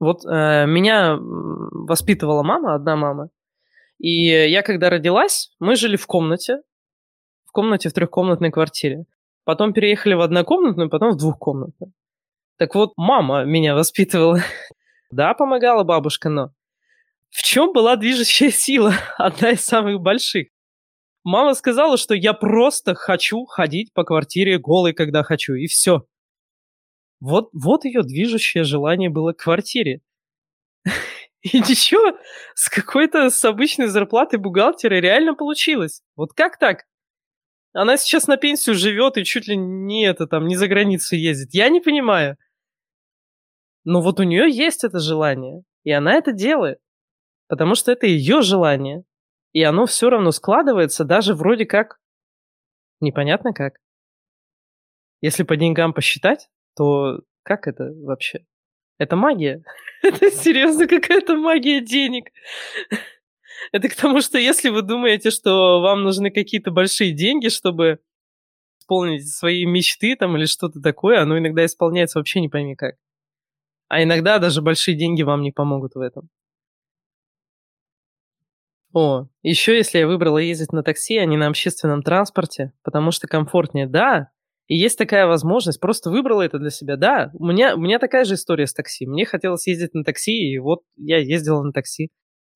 Вот 0.00 0.24
э, 0.24 0.66
меня 0.66 1.16
воспитывала 1.20 2.42
мама, 2.42 2.74
одна 2.74 2.96
мама, 2.96 3.28
и 3.98 4.26
я 4.26 4.62
когда 4.62 4.90
родилась, 4.90 5.54
мы 5.60 5.76
жили 5.76 5.96
в 5.96 6.06
комнате, 6.06 6.62
в 7.44 7.52
комнате 7.52 7.88
в 7.88 7.92
трехкомнатной 7.92 8.50
квартире. 8.50 9.04
Потом 9.44 9.72
переехали 9.72 10.14
в 10.14 10.20
однокомнатную, 10.20 10.88
потом 10.88 11.12
в 11.12 11.16
двухкомнатную. 11.16 11.92
Так 12.56 12.74
вот, 12.74 12.92
мама 12.96 13.44
меня 13.44 13.74
воспитывала. 13.74 14.40
да, 15.10 15.34
помогала 15.34 15.84
бабушка, 15.84 16.28
но 16.28 16.52
в 17.30 17.42
чем 17.42 17.72
была 17.72 17.96
движущая 17.96 18.50
сила? 18.50 18.94
Одна 19.18 19.50
из 19.50 19.64
самых 19.64 20.00
больших. 20.00 20.48
Мама 21.24 21.54
сказала, 21.54 21.96
что 21.96 22.14
я 22.14 22.32
просто 22.32 22.94
хочу 22.94 23.44
ходить 23.46 23.92
по 23.92 24.04
квартире 24.04 24.58
голой, 24.58 24.92
когда 24.92 25.22
хочу, 25.22 25.54
и 25.54 25.66
все. 25.66 26.06
Вот, 27.20 27.48
вот 27.52 27.84
ее 27.84 28.02
движущее 28.02 28.64
желание 28.64 29.08
было 29.08 29.32
к 29.32 29.38
квартире. 29.38 30.00
И 31.42 31.58
ничего, 31.58 32.18
с 32.54 32.70
какой-то 32.70 33.28
с 33.30 33.44
обычной 33.44 33.86
зарплатой 33.88 34.38
бухгалтера 34.38 34.94
реально 34.94 35.34
получилось. 35.34 36.02
Вот 36.16 36.32
как 36.32 36.58
так? 36.58 36.84
Она 37.74 37.96
сейчас 37.96 38.28
на 38.28 38.36
пенсию 38.36 38.76
живет 38.76 39.18
и 39.18 39.24
чуть 39.24 39.48
ли 39.48 39.56
не 39.56 40.06
это 40.06 40.28
там, 40.28 40.46
не 40.46 40.54
за 40.54 40.68
границу 40.68 41.16
ездит. 41.16 41.52
Я 41.52 41.68
не 41.68 41.80
понимаю. 41.80 42.38
Но 43.82 44.00
вот 44.00 44.20
у 44.20 44.22
нее 44.22 44.48
есть 44.48 44.84
это 44.84 45.00
желание, 45.00 45.64
и 45.82 45.90
она 45.90 46.14
это 46.14 46.32
делает. 46.32 46.78
Потому 47.48 47.74
что 47.74 47.90
это 47.90 48.06
ее 48.06 48.42
желание. 48.42 49.02
И 49.52 49.62
оно 49.62 49.86
все 49.86 50.08
равно 50.08 50.30
складывается 50.30 51.04
даже 51.04 51.34
вроде 51.34 51.66
как 51.66 51.98
непонятно 53.00 53.52
как. 53.52 53.74
Если 55.20 55.42
по 55.42 55.56
деньгам 55.56 55.92
посчитать, 55.92 56.48
то 56.76 57.22
как 57.42 57.66
это 57.66 57.92
вообще? 57.92 58.46
Это 58.98 59.16
магия. 59.16 59.64
Это 60.02 60.30
серьезно 60.30 60.86
какая-то 60.86 61.36
магия 61.36 61.80
денег. 61.80 62.28
Это 63.72 63.88
к 63.88 63.94
тому, 63.94 64.20
что 64.20 64.38
если 64.38 64.68
вы 64.70 64.82
думаете, 64.82 65.30
что 65.30 65.80
вам 65.80 66.02
нужны 66.02 66.30
какие-то 66.30 66.70
большие 66.70 67.12
деньги, 67.12 67.48
чтобы 67.48 68.00
исполнить 68.80 69.28
свои 69.28 69.64
мечты 69.66 70.16
там 70.16 70.36
или 70.36 70.46
что-то 70.46 70.80
такое, 70.80 71.22
оно 71.22 71.38
иногда 71.38 71.64
исполняется 71.64 72.18
вообще 72.18 72.40
не 72.40 72.48
пойми 72.48 72.76
как. 72.76 72.96
А 73.88 74.02
иногда 74.02 74.38
даже 74.38 74.62
большие 74.62 74.96
деньги 74.96 75.22
вам 75.22 75.42
не 75.42 75.52
помогут 75.52 75.94
в 75.94 76.00
этом. 76.00 76.28
О, 78.92 79.26
еще 79.42 79.76
если 79.76 79.98
я 79.98 80.06
выбрала 80.06 80.38
ездить 80.38 80.72
на 80.72 80.84
такси, 80.84 81.18
а 81.18 81.24
не 81.26 81.36
на 81.36 81.48
общественном 81.48 82.02
транспорте, 82.02 82.72
потому 82.84 83.10
что 83.10 83.26
комфортнее, 83.26 83.88
да, 83.88 84.30
и 84.68 84.76
есть 84.76 84.96
такая 84.96 85.26
возможность, 85.26 85.80
просто 85.80 86.10
выбрала 86.10 86.42
это 86.42 86.58
для 86.58 86.70
себя. 86.70 86.96
Да, 86.96 87.30
у 87.34 87.44
меня, 87.44 87.74
у 87.74 87.78
меня 87.78 87.98
такая 87.98 88.24
же 88.24 88.34
история 88.34 88.66
с 88.66 88.72
такси. 88.72 89.06
Мне 89.06 89.26
хотелось 89.26 89.66
ездить 89.66 89.94
на 89.94 90.04
такси, 90.04 90.32
и 90.32 90.58
вот 90.58 90.80
я 90.96 91.18
ездила 91.18 91.62
на 91.62 91.72
такси. 91.72 92.10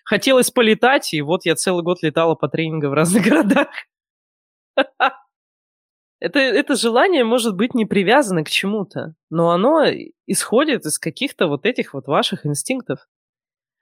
Хотелось 0.09 0.51
полетать, 0.51 1.13
и 1.13 1.21
вот 1.21 1.45
я 1.45 1.55
целый 1.55 1.85
год 1.85 2.03
летала 2.03 2.35
по 2.35 2.49
тренингам 2.49 2.93
в 2.93 2.95
разных 2.95 3.23
городах. 3.29 3.69
Это, 6.19 6.39
это 6.39 6.77
желание 6.77 7.25
может 7.25 7.55
быть 7.55 7.75
не 7.75 7.85
привязано 7.85 8.43
к 8.43 8.49
чему-то, 8.49 9.15
но 9.29 9.51
оно 9.51 9.85
исходит 10.27 10.87
из 10.87 10.99
каких-то 10.99 11.47
вот 11.47 11.67
этих 11.67 11.93
вот 11.93 12.07
ваших 12.07 12.47
инстинктов. 12.47 13.01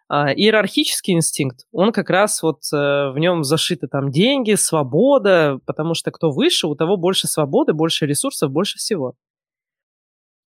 А, 0.09 0.33
иерархический 0.33 1.15
инстинкт, 1.15 1.61
он 1.71 1.93
как 1.93 2.11
раз 2.11 2.43
вот 2.43 2.59
э, 2.73 2.77
в 2.77 3.19
нем 3.19 3.45
зашиты 3.45 3.87
там 3.87 4.11
деньги, 4.11 4.55
свобода, 4.55 5.61
потому 5.65 5.95
что 5.95 6.11
кто 6.11 6.33
выше, 6.33 6.67
у 6.67 6.75
того 6.75 6.97
больше 6.97 7.29
свободы, 7.29 7.73
больше 7.73 8.05
ресурсов, 8.05 8.51
больше 8.51 8.79
всего. 8.79 9.15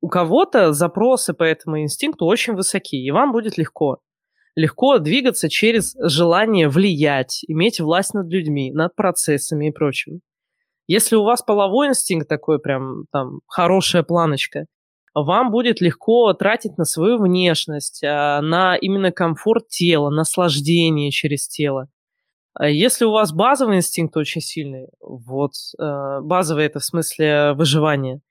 У 0.01 0.09
кого-то 0.09 0.73
запросы 0.73 1.35
по 1.35 1.45
этому 1.45 1.81
инстинкту 1.81 2.27
очень 2.27 2.55
высоки, 2.55 2.97
и 2.97 3.11
вам 3.13 3.31
будет 3.31 3.57
легко. 3.59 4.01
Легко 4.59 4.99
двигаться 4.99 5.49
через 5.49 5.95
желание 6.01 6.69
влиять, 6.69 7.45
иметь 7.47 7.79
власть 7.79 8.13
над 8.13 8.27
людьми, 8.29 8.73
над 8.73 8.97
процессами 8.97 9.69
и 9.69 9.71
прочим. 9.71 10.21
Если 10.89 11.15
у 11.15 11.23
вас 11.23 11.43
половой 11.43 11.87
инстинкт 11.87 12.29
такой 12.29 12.59
прям 12.59 13.05
там 13.13 13.39
хорошая 13.47 14.03
планочка, 14.03 14.67
вам 15.15 15.53
будет 15.53 15.81
легко 15.81 16.33
тратить 16.33 16.77
на 16.77 16.87
свою 16.87 17.19
внешность, 17.19 18.03
а, 18.03 18.43
на 18.43 18.75
именно 18.75 19.13
комфорт 19.13 19.69
тела, 19.69 20.11
наслаждение 20.11 21.13
через 21.13 21.47
тело. 21.47 21.87
А 22.53 22.69
если 22.69 23.05
у 23.05 23.13
вас 23.13 23.33
базовый 23.33 23.77
инстинкт 23.77 24.17
очень 24.17 24.41
сильный, 24.41 24.89
вот 24.99 25.53
а, 25.79 26.21
базовый 26.21 26.67
это 26.67 26.81
в 26.81 26.85
смысле 26.85 27.53
выживания, 27.53 28.23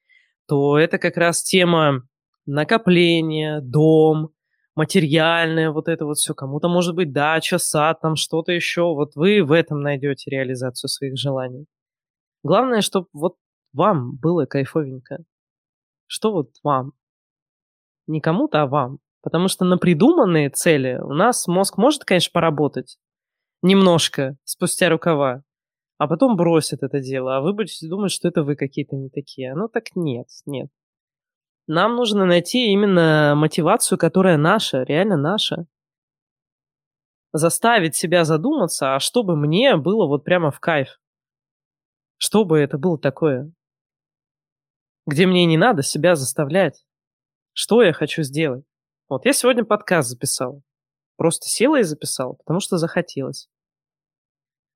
то 0.45 0.77
это 0.77 0.97
как 0.97 1.15
раз 1.15 1.41
тема 1.41 2.01
накопления, 2.45 3.61
дом, 3.61 4.33
материальное, 4.77 5.71
вот 5.71 5.87
это 5.89 6.05
вот 6.05 6.17
все. 6.17 6.33
Кому-то 6.33 6.69
может 6.69 6.95
быть 6.95 7.11
дача, 7.11 7.57
сад, 7.57 7.99
там 8.01 8.15
что-то 8.15 8.51
еще. 8.51 8.83
Вот 8.93 9.15
вы 9.15 9.43
в 9.43 9.51
этом 9.51 9.81
найдете 9.81 10.29
реализацию 10.29 10.89
своих 10.89 11.17
желаний. 11.17 11.65
Главное, 12.43 12.81
чтобы 12.81 13.07
вот 13.11 13.35
вам 13.73 14.15
было 14.15 14.45
кайфовенько. 14.45 15.17
Что 16.05 16.31
вот 16.31 16.51
вам? 16.63 16.93
Не 18.05 18.21
кому-то, 18.21 18.61
а 18.61 18.67
вам. 18.67 18.99
Потому 19.21 19.49
что 19.49 19.65
на 19.65 19.77
придуманные 19.77 20.49
цели 20.49 20.99
у 21.01 21.13
нас 21.13 21.47
мозг 21.47 21.77
может, 21.77 22.05
конечно, 22.05 22.31
поработать. 22.31 22.97
Немножко, 23.63 24.37
спустя 24.43 24.89
рукава. 24.89 25.43
А 25.97 26.07
потом 26.07 26.37
бросит 26.37 26.83
это 26.83 26.99
дело. 26.99 27.37
А 27.37 27.41
вы 27.41 27.53
будете 27.53 27.89
думать, 27.89 28.11
что 28.11 28.27
это 28.27 28.43
вы 28.43 28.55
какие-то 28.55 28.95
не 28.95 29.09
такие. 29.09 29.55
Ну 29.55 29.67
так 29.67 29.95
нет, 29.95 30.27
нет. 30.45 30.69
Нам 31.67 31.95
нужно 31.95 32.25
найти 32.25 32.71
именно 32.71 33.33
мотивацию, 33.35 33.97
которая 33.97 34.37
наша, 34.37 34.83
реально 34.83 35.17
наша. 35.17 35.67
Заставить 37.33 37.95
себя 37.95 38.23
задуматься, 38.23 38.95
а 38.95 38.99
чтобы 38.99 39.35
мне 39.35 39.75
было 39.75 40.07
вот 40.07 40.23
прямо 40.23 40.49
в 40.49 40.59
кайф. 40.59 40.99
Что 42.17 42.45
бы 42.45 42.57
это 42.57 42.77
было 42.77 42.97
такое? 42.97 43.51
где 45.07 45.25
мне 45.25 45.45
не 45.45 45.57
надо 45.57 45.81
себя 45.81 46.15
заставлять. 46.15 46.85
Что 47.53 47.81
я 47.81 47.93
хочу 47.93 48.21
сделать? 48.21 48.65
Вот 49.09 49.25
я 49.25 49.33
сегодня 49.33 49.63
подкаст 49.63 50.09
записал. 50.09 50.61
Просто 51.15 51.47
села 51.47 51.79
и 51.79 51.83
записала, 51.83 52.33
потому 52.33 52.59
что 52.59 52.77
захотелось. 52.77 53.49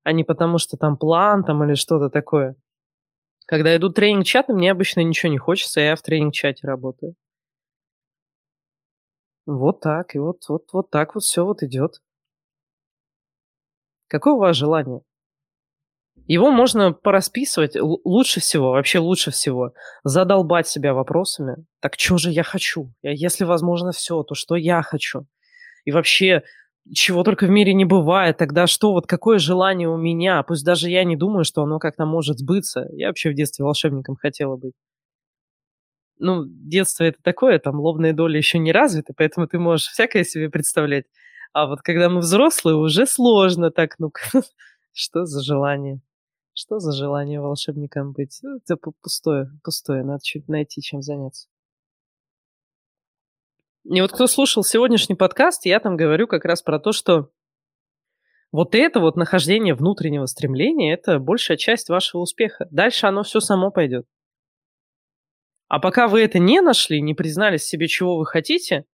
А 0.02 0.12
не 0.12 0.24
потому 0.24 0.58
что 0.58 0.76
там 0.76 0.96
план 0.96 1.44
там 1.44 1.62
или 1.62 1.74
что-то 1.74 2.08
такое. 2.08 2.56
Когда 3.52 3.76
идут 3.76 3.96
тренинг-чаты, 3.96 4.54
мне 4.54 4.70
обычно 4.70 5.00
ничего 5.00 5.30
не 5.30 5.36
хочется, 5.36 5.82
я 5.82 5.94
в 5.94 6.00
тренинг-чате 6.00 6.66
работаю. 6.66 7.16
Вот 9.44 9.80
так, 9.80 10.14
и 10.14 10.18
вот, 10.18 10.38
вот, 10.48 10.72
вот 10.72 10.88
так 10.88 11.14
вот 11.14 11.22
все 11.22 11.44
вот 11.44 11.62
идет. 11.62 12.00
Какое 14.08 14.32
у 14.32 14.38
вас 14.38 14.56
желание? 14.56 15.02
Его 16.26 16.50
можно 16.50 16.94
порасписывать 16.94 17.76
лучше 17.76 18.40
всего, 18.40 18.70
вообще 18.70 19.00
лучше 19.00 19.30
всего. 19.30 19.74
Задолбать 20.02 20.66
себя 20.66 20.94
вопросами. 20.94 21.66
Так 21.80 21.96
что 21.98 22.16
же 22.16 22.30
я 22.30 22.44
хочу? 22.44 22.94
Если 23.02 23.44
возможно 23.44 23.92
все, 23.92 24.22
то 24.22 24.34
что 24.34 24.56
я 24.56 24.80
хочу? 24.80 25.26
И 25.84 25.92
вообще, 25.92 26.42
чего 26.92 27.22
только 27.24 27.46
в 27.46 27.50
мире 27.50 27.74
не 27.74 27.84
бывает, 27.84 28.36
тогда 28.38 28.66
что, 28.66 28.92
вот 28.92 29.06
какое 29.06 29.38
желание 29.38 29.88
у 29.88 29.96
меня? 29.96 30.42
Пусть 30.42 30.64
даже 30.64 30.90
я 30.90 31.04
не 31.04 31.16
думаю, 31.16 31.44
что 31.44 31.62
оно 31.62 31.78
как-то 31.78 32.06
может 32.06 32.38
сбыться. 32.38 32.88
Я 32.92 33.08
вообще 33.08 33.30
в 33.30 33.34
детстве 33.34 33.64
волшебником 33.64 34.16
хотела 34.16 34.56
быть. 34.56 34.74
Ну, 36.18 36.44
детство 36.46 37.04
это 37.04 37.18
такое, 37.22 37.58
там 37.58 37.80
лобные 37.80 38.12
доли 38.12 38.36
еще 38.38 38.58
не 38.58 38.72
развиты, 38.72 39.12
поэтому 39.16 39.48
ты 39.48 39.58
можешь 39.58 39.88
всякое 39.88 40.24
себе 40.24 40.50
представлять. 40.50 41.06
А 41.52 41.66
вот 41.66 41.82
когда 41.82 42.08
мы 42.08 42.20
взрослые, 42.20 42.76
уже 42.76 43.06
сложно 43.06 43.70
так, 43.70 43.98
ну 43.98 44.12
что 44.92 45.24
за 45.26 45.42
желание? 45.42 46.00
Что 46.54 46.78
за 46.80 46.92
желание 46.92 47.40
волшебником 47.40 48.12
быть? 48.12 48.38
Ну, 48.42 48.58
это 48.58 48.76
пустое, 49.02 49.50
пустое. 49.64 50.04
Надо 50.04 50.20
чуть 50.24 50.48
найти, 50.48 50.82
чем 50.82 51.02
заняться. 51.02 51.48
И 53.84 54.00
вот 54.00 54.12
кто 54.12 54.26
слушал 54.26 54.62
сегодняшний 54.62 55.16
подкаст, 55.16 55.66
я 55.66 55.80
там 55.80 55.96
говорю 55.96 56.28
как 56.28 56.44
раз 56.44 56.62
про 56.62 56.78
то, 56.78 56.92
что 56.92 57.30
вот 58.52 58.74
это 58.74 59.00
вот 59.00 59.16
нахождение 59.16 59.74
внутреннего 59.74 60.26
стремления– 60.26 60.94
это 60.94 61.18
большая 61.18 61.56
часть 61.56 61.88
вашего 61.88 62.20
успеха. 62.20 62.68
Дальше 62.70 63.06
оно 63.06 63.22
все 63.22 63.40
само 63.40 63.70
пойдет. 63.70 64.06
А 65.68 65.80
пока 65.80 66.06
вы 66.06 66.20
это 66.20 66.38
не 66.38 66.60
нашли, 66.60 67.00
не 67.00 67.14
признались 67.14 67.64
себе, 67.64 67.88
чего 67.88 68.18
вы 68.18 68.26
хотите, 68.26 68.84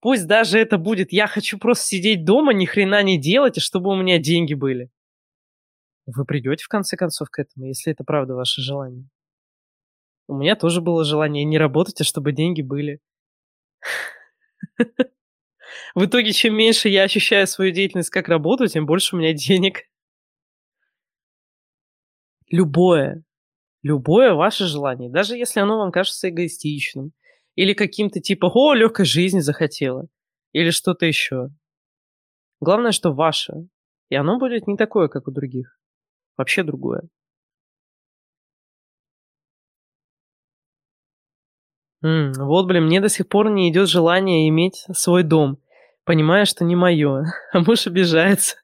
пусть 0.00 0.26
даже 0.26 0.58
это 0.58 0.78
будет 0.78 1.12
«я 1.12 1.26
хочу 1.26 1.58
просто 1.58 1.84
сидеть 1.84 2.24
дома, 2.24 2.52
ни 2.52 2.64
хрена 2.64 3.02
не 3.02 3.20
делать, 3.20 3.58
и 3.58 3.60
чтобы 3.60 3.90
у 3.90 3.96
меня 3.96 4.18
деньги 4.18 4.54
были». 4.54 4.90
Вы 6.06 6.24
придете 6.24 6.64
в 6.64 6.68
конце 6.68 6.96
концов 6.96 7.28
к 7.30 7.38
этому, 7.38 7.66
если 7.66 7.92
это 7.92 8.02
правда 8.02 8.34
ваше 8.34 8.60
желание. 8.60 9.06
У 10.26 10.34
меня 10.34 10.56
тоже 10.56 10.80
было 10.80 11.04
желание 11.04 11.44
не 11.44 11.58
работать, 11.58 12.00
а 12.00 12.04
чтобы 12.04 12.32
деньги 12.32 12.62
были. 12.62 12.98
В 15.94 16.04
итоге, 16.04 16.32
чем 16.32 16.54
меньше 16.54 16.88
я 16.88 17.04
ощущаю 17.04 17.46
свою 17.46 17.72
деятельность 17.72 18.10
как 18.10 18.28
работу, 18.28 18.66
тем 18.66 18.86
больше 18.86 19.16
у 19.16 19.18
меня 19.18 19.32
денег. 19.32 19.82
Любое, 22.50 23.24
любое 23.82 24.34
ваше 24.34 24.66
желание, 24.66 25.10
даже 25.10 25.36
если 25.36 25.60
оно 25.60 25.78
вам 25.78 25.90
кажется 25.90 26.28
эгоистичным, 26.28 27.12
или 27.54 27.72
каким-то 27.72 28.20
типа 28.20 28.50
«О, 28.52 28.74
легкой 28.74 29.06
жизни 29.06 29.40
захотела», 29.40 30.06
или 30.52 30.70
что-то 30.70 31.06
еще. 31.06 31.48
Главное, 32.60 32.92
что 32.92 33.12
ваше, 33.12 33.68
и 34.10 34.14
оно 34.14 34.38
будет 34.38 34.66
не 34.66 34.76
такое, 34.76 35.08
как 35.08 35.28
у 35.28 35.30
других 35.30 35.78
вообще 36.36 36.62
другое. 36.62 37.02
М, 42.02 42.32
вот, 42.36 42.66
блин, 42.66 42.86
мне 42.86 43.00
до 43.00 43.08
сих 43.08 43.28
пор 43.28 43.50
не 43.50 43.70
идет 43.70 43.88
желание 43.88 44.48
иметь 44.48 44.84
свой 44.92 45.22
дом. 45.22 45.58
Понимая, 46.04 46.44
что 46.46 46.64
не 46.64 46.74
мое. 46.76 47.24
А 47.52 47.60
муж 47.60 47.86
обижается. 47.86 48.56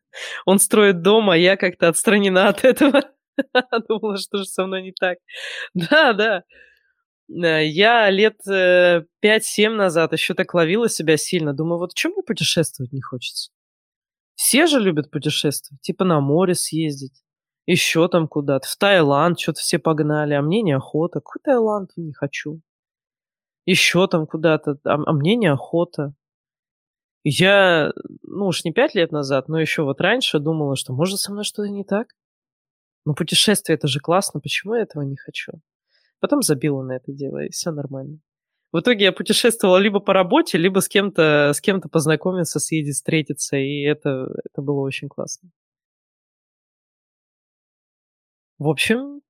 Он 0.46 0.58
строит 0.58 1.02
дом, 1.02 1.30
а 1.30 1.36
я 1.36 1.56
как-то 1.56 1.88
отстранена 1.88 2.48
от 2.48 2.64
этого. 2.64 3.02
Думала, 3.88 4.16
что 4.18 4.38
же 4.38 4.44
со 4.46 4.66
мной 4.66 4.82
не 4.82 4.92
так. 4.98 5.18
Да, 5.74 6.12
да. 6.14 6.44
Э, 7.30 7.66
я 7.66 8.10
лет, 8.10 8.36
э, 8.48 9.04
5-7 9.20 9.74
назад 9.76 10.12
еще 10.14 10.34
так 10.34 10.54
ловила 10.54 10.88
себя 10.88 11.16
сильно. 11.18 11.54
Думаю, 11.54 11.78
вот 11.80 11.94
чё 11.94 12.10
мне 12.10 12.22
путешествовать 12.24 12.92
не 12.92 13.02
хочется? 13.02 13.50
Все 14.36 14.66
же 14.66 14.80
любят 14.80 15.10
путешествовать, 15.10 15.82
типа 15.82 16.04
на 16.04 16.20
море 16.20 16.54
съездить, 16.54 17.22
еще 17.66 18.08
там 18.08 18.28
куда-то, 18.28 18.68
в 18.68 18.76
Таиланд 18.78 19.38
чё-то 19.38 19.60
все 19.60 19.78
погнали, 19.80 20.34
а 20.34 20.42
мне 20.42 20.62
неохота. 20.62 21.20
Какой 21.20 21.40
Таиланд? 21.44 21.90
Не 21.96 22.12
хочу. 22.14 22.60
Еще 23.68 24.06
там 24.08 24.26
куда-то, 24.26 24.78
а 24.84 24.94
а 24.94 25.12
мне 25.12 25.36
неохота. 25.36 26.14
Я, 27.24 27.92
ну 28.22 28.46
уж 28.46 28.64
не 28.64 28.72
5 28.72 28.94
лет 28.94 29.12
назад, 29.12 29.48
но 29.48 29.60
еще 29.60 29.82
вот 29.82 30.00
раньше 30.00 30.38
думала, 30.38 30.76
что 30.76 30.92
может 30.92 31.18
со 31.20 31.32
мной 31.32 31.44
что-то 31.44 31.68
не 31.68 31.84
так? 31.84 32.08
Ну 33.06 33.14
путешествие 33.14 33.76
это 33.76 33.88
же 33.88 34.00
классно, 34.00 34.40
почему 34.40 34.74
я 34.74 34.82
этого 34.82 35.02
не 35.02 35.16
хочу? 35.16 35.52
Потом 36.20 36.42
забила 36.42 36.82
на 36.82 36.92
это 36.96 37.12
дело, 37.12 37.44
и 37.44 37.50
все 37.50 37.70
нормально. 37.72 38.20
В 38.72 38.80
итоге 38.80 39.06
я 39.06 39.12
путешествовала 39.12 39.78
либо 39.78 40.00
по 40.00 40.12
работе, 40.14 40.58
либо 40.58 40.80
с 40.80 40.88
кем-то 40.88 41.52
с 41.54 41.60
кем-то 41.60 41.88
познакомиться, 41.88 42.60
съездить, 42.60 42.96
встретиться, 42.96 43.56
и 43.58 43.82
это 43.82 44.28
это 44.52 44.62
было 44.62 44.80
очень 44.80 45.08
классно. 45.08 45.50
В 48.58 48.68
общем, 48.68 49.20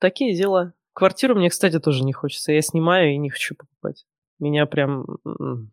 такие 0.00 0.36
дела. 0.36 0.74
Квартиру 0.98 1.36
мне, 1.36 1.48
кстати, 1.48 1.78
тоже 1.78 2.02
не 2.02 2.12
хочется. 2.12 2.50
Я 2.50 2.60
снимаю 2.60 3.12
и 3.12 3.18
не 3.18 3.30
хочу 3.30 3.54
покупать. 3.54 4.04
Меня 4.40 4.66
прям, 4.66 5.06
м, 5.24 5.70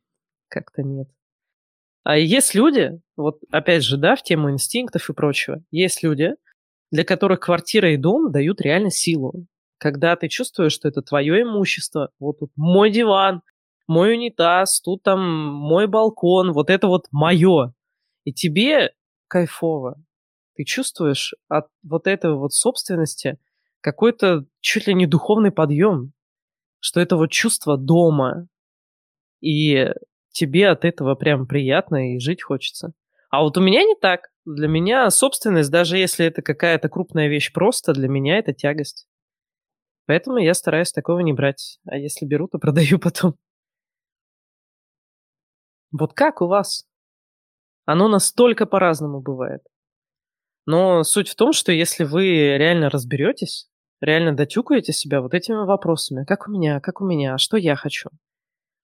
как-то 0.50 0.84
нет. 0.84 1.08
А 2.04 2.18
есть 2.18 2.54
люди, 2.54 3.02
вот 3.18 3.40
опять 3.52 3.84
же, 3.84 3.98
да, 3.98 4.16
в 4.16 4.22
тему 4.22 4.52
инстинктов 4.52 5.10
и 5.10 5.14
прочего, 5.14 5.64
есть 5.72 6.04
люди, 6.04 6.36
для 6.92 7.06
которых 7.06 7.40
квартира 7.40 7.92
и 7.92 7.98
дом 7.98 8.32
дают 8.32 8.62
реально 8.62 8.92
силу. 8.92 9.48
Когда 9.80 10.16
ты 10.16 10.28
чувствуешь, 10.28 10.74
что 10.74 10.90
это 10.90 11.02
твое 11.02 11.42
имущество, 11.42 12.12
вот 12.20 12.40
тут 12.40 12.52
мой 12.56 12.92
диван, 12.92 13.42
мой 13.88 14.14
унитаз, 14.14 14.80
тут 14.82 15.02
там 15.02 15.22
мой 15.54 15.88
балкон, 15.88 16.54
вот 16.54 16.70
это 16.70 16.88
вот 16.88 17.08
мое. 17.12 17.74
И 18.26 18.34
тебе 18.34 18.94
кайфово. 19.28 19.96
Ты 20.56 20.66
чувствуешь 20.66 21.34
от 21.50 21.66
вот 21.84 22.08
этой 22.08 22.36
вот 22.36 22.54
собственности 22.54 23.40
какой-то 23.86 24.46
чуть 24.62 24.88
ли 24.88 24.96
не 24.96 25.06
духовный 25.06 25.52
подъем, 25.52 26.12
что 26.80 27.00
это 27.00 27.18
вот 27.18 27.30
чувство 27.30 27.78
дома. 27.78 28.48
И 29.42 29.92
тебе 30.32 30.70
от 30.70 30.86
этого 30.86 31.14
прям 31.14 31.46
приятно 31.46 32.16
и 32.16 32.20
жить 32.20 32.42
хочется. 32.42 32.94
А 33.30 33.44
вот 33.44 33.60
у 33.60 33.62
меня 33.62 33.84
не 33.84 33.94
так. 33.94 34.32
Для 34.44 34.68
меня 34.68 35.08
собственность, 35.12 35.70
даже 35.70 36.00
если 36.00 36.26
это 36.26 36.42
какая-то 36.42 36.90
крупная 36.90 37.28
вещь 37.28 37.54
просто, 37.54 37.94
для 37.94 38.08
меня 38.08 38.40
это 38.40 38.54
тягость. 38.54 39.08
Поэтому 40.08 40.38
я 40.38 40.56
стараюсь 40.56 40.92
такого 40.92 41.20
не 41.20 41.34
брать. 41.34 41.78
А 41.86 41.96
если 41.96 42.26
беру, 42.26 42.48
то 42.48 42.58
продаю 42.58 42.98
потом. 42.98 43.36
Вот 45.92 46.14
как 46.14 46.42
у 46.42 46.48
вас? 46.48 46.88
Оно 47.86 48.08
настолько 48.08 48.66
по-разному 48.66 49.22
бывает. 49.22 49.62
Но 50.66 51.04
суть 51.04 51.30
в 51.30 51.36
том, 51.36 51.54
что 51.54 51.72
если 51.72 52.04
вы 52.04 52.58
реально 52.58 52.90
разберетесь, 52.90 53.70
реально 54.02 54.36
дотюкаете 54.36 54.94
себя 54.94 55.22
вот 55.22 55.34
этими 55.34 55.66
вопросами, 55.66 56.26
как 56.26 56.48
у 56.48 56.52
меня, 56.52 56.80
как 56.80 57.02
у 57.02 57.06
меня, 57.06 57.38
что 57.38 57.58
я 57.58 57.76
хочу, 57.76 58.10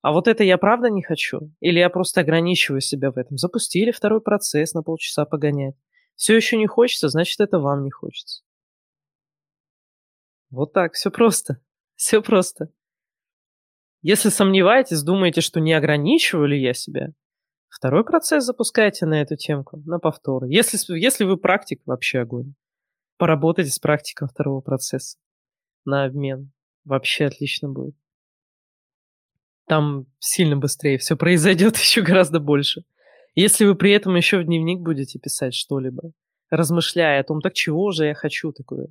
а 0.01 0.11
вот 0.13 0.27
это 0.27 0.43
я 0.43 0.57
правда 0.57 0.89
не 0.89 1.03
хочу? 1.03 1.51
Или 1.59 1.79
я 1.79 1.89
просто 1.89 2.21
ограничиваю 2.21 2.81
себя 2.81 3.11
в 3.11 3.17
этом? 3.17 3.37
Запустили 3.37 3.91
второй 3.91 4.21
процесс 4.21 4.73
на 4.73 4.81
полчаса 4.81 5.25
погонять. 5.25 5.75
Все 6.15 6.35
еще 6.35 6.57
не 6.57 6.67
хочется, 6.67 7.09
значит, 7.09 7.39
это 7.39 7.59
вам 7.59 7.83
не 7.83 7.91
хочется. 7.91 8.43
Вот 10.49 10.73
так, 10.73 10.93
все 10.93 11.11
просто. 11.11 11.61
Все 11.95 12.21
просто. 12.23 12.71
Если 14.01 14.29
сомневаетесь, 14.29 15.03
думаете, 15.03 15.41
что 15.41 15.59
не 15.59 15.73
ограничиваю 15.73 16.47
ли 16.47 16.59
я 16.59 16.73
себя, 16.73 17.09
второй 17.69 18.03
процесс 18.03 18.43
запускайте 18.43 19.05
на 19.05 19.21
эту 19.21 19.35
темку, 19.35 19.77
на 19.85 19.99
повтор. 19.99 20.45
Если, 20.45 20.97
если 20.97 21.25
вы 21.25 21.37
практик, 21.37 21.79
вообще 21.85 22.21
огонь. 22.21 22.55
Поработайте 23.21 23.69
с 23.69 23.77
практиком 23.77 24.27
второго 24.27 24.61
процесса 24.61 25.19
на 25.85 26.05
обмен. 26.05 26.51
Вообще 26.85 27.25
отлично 27.25 27.69
будет 27.69 27.95
там 29.71 30.05
сильно 30.19 30.57
быстрее 30.57 30.97
все 30.97 31.15
произойдет 31.15 31.77
еще 31.77 32.01
гораздо 32.01 32.41
больше. 32.41 32.83
Если 33.35 33.63
вы 33.63 33.75
при 33.75 33.93
этом 33.93 34.17
еще 34.17 34.39
в 34.39 34.43
дневник 34.43 34.81
будете 34.81 35.17
писать 35.17 35.53
что-либо, 35.53 36.11
размышляя 36.49 37.21
о 37.21 37.23
том, 37.23 37.39
так 37.39 37.53
чего 37.53 37.91
же 37.91 38.07
я 38.07 38.13
хочу 38.13 38.51
такое, 38.51 38.87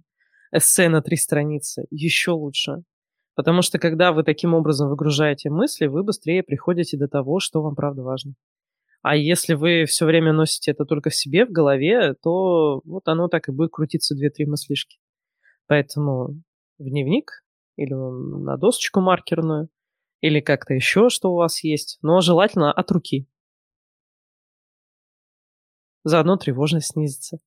эссе 0.52 0.88
на 0.88 1.02
три 1.02 1.18
страницы, 1.18 1.84
еще 1.90 2.30
лучше. 2.30 2.82
Потому 3.34 3.60
что 3.60 3.78
когда 3.78 4.12
вы 4.12 4.22
таким 4.22 4.54
образом 4.54 4.88
выгружаете 4.88 5.50
мысли, 5.50 5.86
вы 5.86 6.02
быстрее 6.02 6.42
приходите 6.42 6.96
до 6.96 7.08
того, 7.08 7.40
что 7.40 7.60
вам 7.60 7.74
правда 7.74 8.02
важно. 8.02 8.32
А 9.02 9.16
если 9.16 9.54
вы 9.54 9.84
все 9.86 10.04
время 10.04 10.32
носите 10.32 10.72
это 10.72 10.84
только 10.84 11.10
в 11.10 11.14
себе, 11.14 11.46
в 11.46 11.50
голове, 11.50 12.14
то 12.14 12.82
вот 12.84 13.08
оно 13.08 13.28
так 13.28 13.48
и 13.48 13.52
будет 13.52 13.70
крутиться 13.72 14.14
две-три 14.14 14.46
мыслишки. 14.46 14.98
Поэтому 15.66 16.42
в 16.78 16.84
дневник 16.84 17.44
или 17.76 17.94
на 17.94 18.56
досочку 18.56 19.00
маркерную– 19.00 19.68
или 20.20 20.40
как-то 20.40 20.74
еще, 20.74 21.08
что 21.08 21.32
у 21.32 21.36
вас 21.36 21.64
есть, 21.64 21.98
но 22.02 22.20
желательно 22.20 22.72
от 22.72 22.90
руки. 22.90 23.26
Заодно 26.04 26.36
тревожность 26.36 26.92
снизится 26.92 27.38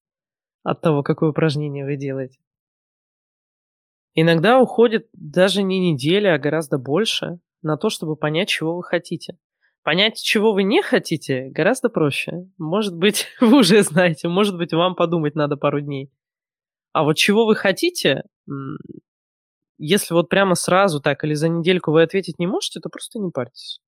от 0.64 0.82
того, 0.82 1.04
какое 1.04 1.32
упражнение 1.32 1.86
вы 1.86 1.98
делаете. 1.98 2.40
Иногда 4.16 4.60
уходит 4.60 5.10
даже 5.14 5.64
не 5.64 5.92
неделя, 5.92 6.36
а 6.36 6.40
гораздо 6.40 6.78
больше 6.78 7.40
на 7.62 7.78
то, 7.78 7.90
чтобы 7.90 8.16
понять, 8.16 8.50
чего 8.50 8.76
вы 8.76 8.84
хотите. 8.84 9.38
Понять, 9.84 10.22
чего 10.22 10.54
вы 10.54 10.64
не 10.64 10.82
хотите, 10.82 11.50
гораздо 11.50 11.90
проще. 11.90 12.50
Может 12.58 12.96
быть, 12.96 13.28
вы 13.42 13.60
уже 13.60 13.84
знаете, 13.84 14.30
может 14.30 14.58
быть, 14.58 14.74
вам 14.74 14.96
подумать 14.96 15.36
надо 15.36 15.58
пару 15.58 15.82
дней. 15.82 16.10
А 16.94 17.04
вот 17.04 17.16
чего 17.16 17.46
вы 17.46 17.56
хотите, 17.56 18.24
если 19.78 20.14
вот 20.14 20.30
прямо 20.30 20.56
сразу 20.56 21.02
так 21.02 21.24
или 21.24 21.34
за 21.34 21.50
недельку 21.50 21.92
вы 21.92 22.04
ответить 22.04 22.40
не 22.40 22.48
можете, 22.48 22.80
то 22.80 22.90
просто 22.90 23.20
не 23.20 23.30
парьтесь. 23.32 23.82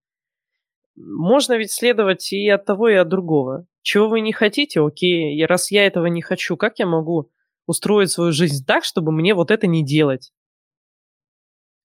Можно 0.96 1.58
ведь 1.58 1.72
следовать 1.72 2.32
и 2.34 2.50
от 2.50 2.66
того, 2.66 2.90
и 2.90 2.96
от 2.96 3.08
другого. 3.08 3.66
Чего 3.82 4.10
вы 4.10 4.22
не 4.22 4.34
хотите, 4.34 4.82
окей, 4.82 5.46
раз 5.46 5.72
я 5.72 5.86
этого 5.86 6.08
не 6.08 6.22
хочу, 6.22 6.58
как 6.58 6.80
я 6.80 6.88
могу 6.88 7.32
устроить 7.68 8.12
свою 8.12 8.32
жизнь 8.32 8.66
так, 8.66 8.84
чтобы 8.84 9.12
мне 9.12 9.34
вот 9.34 9.52
это 9.52 9.68
не 9.68 9.86
делать? 9.86 10.34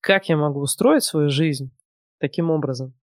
Как 0.00 0.28
я 0.28 0.36
могу 0.36 0.60
устроить 0.60 1.04
свою 1.04 1.28
жизнь 1.28 1.70
таким 2.18 2.50
образом? 2.50 2.94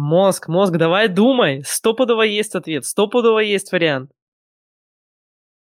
Мозг, 0.00 0.46
мозг, 0.46 0.76
давай 0.76 1.08
думай. 1.08 1.64
Стопудово 1.64 2.22
есть 2.22 2.54
ответ, 2.54 2.84
стопудово 2.84 3.40
есть 3.40 3.72
вариант. 3.72 4.12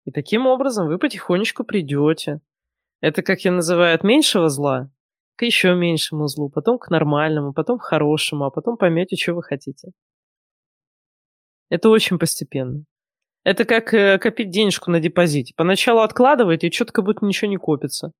И 0.07 0.11
таким 0.11 0.47
образом 0.47 0.87
вы 0.87 0.97
потихонечку 0.99 1.65
придете 1.65 2.41
это, 3.03 3.23
как 3.23 3.41
я 3.41 3.53
называю, 3.53 3.95
от 3.95 4.05
меньшего 4.05 4.49
зла 4.49 4.91
к 5.37 5.43
еще 5.43 5.75
меньшему 5.75 6.29
злу, 6.29 6.49
потом 6.49 6.79
к 6.79 6.89
нормальному, 6.89 7.53
потом 7.53 7.79
к 7.79 7.83
хорошему, 7.83 8.47
а 8.47 8.51
потом 8.51 8.79
поймете, 8.79 9.17
что 9.17 9.35
вы 9.35 9.43
хотите. 9.43 9.91
Это 11.69 11.91
очень 11.91 12.19
постепенно. 12.19 12.85
Это 13.45 13.67
как 13.67 13.93
э, 13.93 14.19
копить 14.19 14.49
денежку 14.49 14.91
на 14.91 14.99
депозите. 14.99 15.53
Поначалу 15.59 16.01
откладываете, 16.01 16.69
и 16.69 16.73
что-то 16.73 16.95
как 16.95 17.05
будто 17.05 17.27
ничего 17.27 17.51
не 17.51 17.59
копится. 17.59 18.13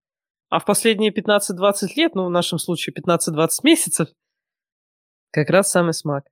А 0.51 0.59
в 0.59 0.67
последние 0.67 1.11
15-20 1.11 1.73
лет, 1.97 2.15
ну, 2.15 2.27
в 2.27 2.31
нашем 2.31 2.59
случае 2.59 2.95
15-20 2.95 3.49
месяцев, 3.63 4.09
как 5.33 5.51
раз 5.51 5.71
самый 5.71 5.95
смак. 5.95 6.27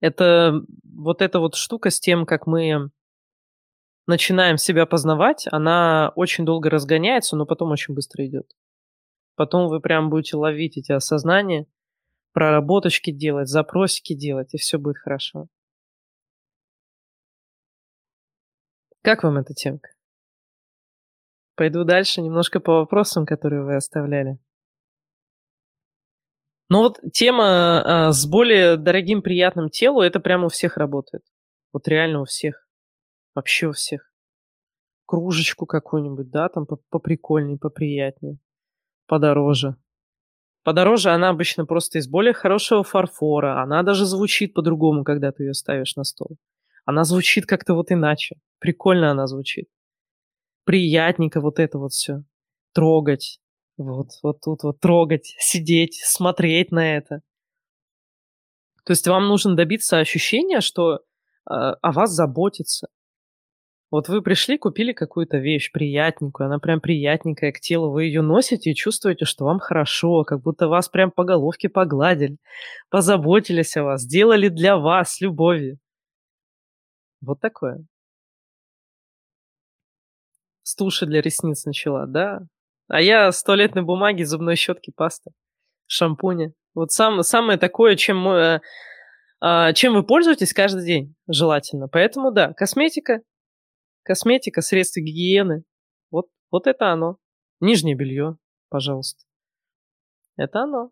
Это 0.00 0.62
вот 0.84 1.20
эта 1.20 1.38
вот 1.38 1.54
штука 1.54 1.90
с 1.90 2.00
тем, 2.00 2.24
как 2.24 2.46
мы 2.46 2.90
начинаем 4.06 4.56
себя 4.56 4.86
познавать, 4.86 5.46
она 5.50 6.12
очень 6.16 6.44
долго 6.44 6.70
разгоняется, 6.70 7.36
но 7.36 7.46
потом 7.46 7.70
очень 7.70 7.94
быстро 7.94 8.26
идет. 8.26 8.50
Потом 9.34 9.68
вы 9.68 9.80
прям 9.80 10.10
будете 10.10 10.36
ловить 10.36 10.76
эти 10.76 10.92
осознания, 10.92 11.66
проработочки 12.32 13.10
делать, 13.10 13.48
запросики 13.48 14.14
делать, 14.14 14.54
и 14.54 14.58
все 14.58 14.78
будет 14.78 14.98
хорошо. 14.98 15.48
Как 19.02 19.24
вам 19.24 19.38
эта 19.38 19.54
темка? 19.54 19.90
Пойду 21.56 21.84
дальше 21.84 22.22
немножко 22.22 22.60
по 22.60 22.78
вопросам, 22.78 23.26
которые 23.26 23.62
вы 23.62 23.76
оставляли. 23.76 24.38
Ну 26.72 26.78
вот 26.78 27.00
тема 27.12 27.82
а, 28.06 28.12
с 28.12 28.24
более 28.24 28.78
дорогим 28.78 29.20
приятным 29.20 29.68
телу, 29.68 30.00
это 30.00 30.20
прямо 30.20 30.46
у 30.46 30.48
всех 30.48 30.78
работает. 30.78 31.22
Вот 31.70 31.86
реально 31.86 32.22
у 32.22 32.24
всех. 32.24 32.66
Вообще 33.34 33.66
у 33.66 33.72
всех. 33.72 34.10
Кружечку 35.04 35.66
какую-нибудь, 35.66 36.30
да, 36.30 36.48
там 36.48 36.64
поприкольней, 36.88 37.58
поприятнее, 37.58 38.38
подороже. 39.06 39.76
Подороже 40.64 41.10
она 41.10 41.28
обычно 41.28 41.66
просто 41.66 41.98
из 41.98 42.08
более 42.08 42.32
хорошего 42.32 42.82
фарфора. 42.82 43.62
Она 43.62 43.82
даже 43.82 44.06
звучит 44.06 44.54
по-другому, 44.54 45.04
когда 45.04 45.30
ты 45.30 45.42
ее 45.42 45.52
ставишь 45.52 45.94
на 45.96 46.04
стол. 46.04 46.38
Она 46.86 47.04
звучит 47.04 47.44
как-то 47.44 47.74
вот 47.74 47.92
иначе. 47.92 48.36
Прикольно 48.60 49.10
она 49.10 49.26
звучит. 49.26 49.68
Приятненько 50.64 51.42
вот 51.42 51.58
это 51.58 51.78
вот 51.78 51.92
все. 51.92 52.24
Трогать. 52.72 53.41
Вот, 53.76 54.08
вот 54.22 54.40
тут 54.40 54.62
вот 54.62 54.80
трогать, 54.80 55.34
сидеть, 55.38 56.00
смотреть 56.04 56.70
на 56.72 56.96
это. 56.96 57.22
То 58.84 58.92
есть 58.92 59.06
вам 59.06 59.28
нужно 59.28 59.54
добиться 59.54 59.98
ощущения, 59.98 60.60
что 60.60 60.96
э, 60.96 61.00
о 61.46 61.92
вас 61.92 62.10
заботятся. 62.10 62.88
Вот 63.90 64.08
вы 64.08 64.22
пришли, 64.22 64.56
купили 64.56 64.92
какую-то 64.92 65.36
вещь 65.36 65.70
приятненькую, 65.70 66.46
она 66.46 66.58
прям 66.58 66.80
приятненькая 66.80 67.52
к 67.52 67.60
телу, 67.60 67.90
вы 67.90 68.04
ее 68.04 68.22
носите 68.22 68.70
и 68.70 68.74
чувствуете, 68.74 69.26
что 69.26 69.44
вам 69.44 69.58
хорошо, 69.58 70.24
как 70.24 70.40
будто 70.40 70.66
вас 70.68 70.88
прям 70.88 71.10
по 71.10 71.24
головке 71.24 71.68
погладили, 71.68 72.38
позаботились 72.88 73.76
о 73.76 73.84
вас, 73.84 74.02
сделали 74.02 74.48
для 74.48 74.78
вас 74.78 75.20
любовью. 75.20 75.78
Вот 77.20 77.40
такое. 77.40 77.84
С 80.62 80.74
туши 80.74 81.06
для 81.06 81.20
ресниц 81.20 81.66
начала, 81.66 82.06
да. 82.06 82.46
А 82.92 83.00
я 83.00 83.32
с 83.32 83.42
туалетной 83.42 83.82
бумаги, 83.82 84.22
зубной 84.22 84.56
щетки, 84.56 84.92
пасты, 84.94 85.30
шампуня. 85.86 86.52
Вот 86.74 86.92
сам, 86.92 87.22
самое 87.22 87.58
такое, 87.58 87.96
чем, 87.96 88.28
э, 88.28 88.60
э, 89.42 89.72
чем 89.74 89.94
вы 89.94 90.04
пользуетесь 90.04 90.52
каждый 90.52 90.84
день, 90.84 91.14
желательно. 91.26 91.88
Поэтому 91.88 92.30
да, 92.32 92.52
косметика, 92.52 93.22
Косметика, 94.02 94.62
средства 94.62 95.00
гигиены. 95.00 95.62
Вот, 96.10 96.26
вот 96.50 96.66
это 96.66 96.90
оно. 96.92 97.18
Нижнее 97.60 97.94
белье, 97.94 98.36
пожалуйста. 98.68 99.24
Это 100.36 100.64
оно. 100.64 100.90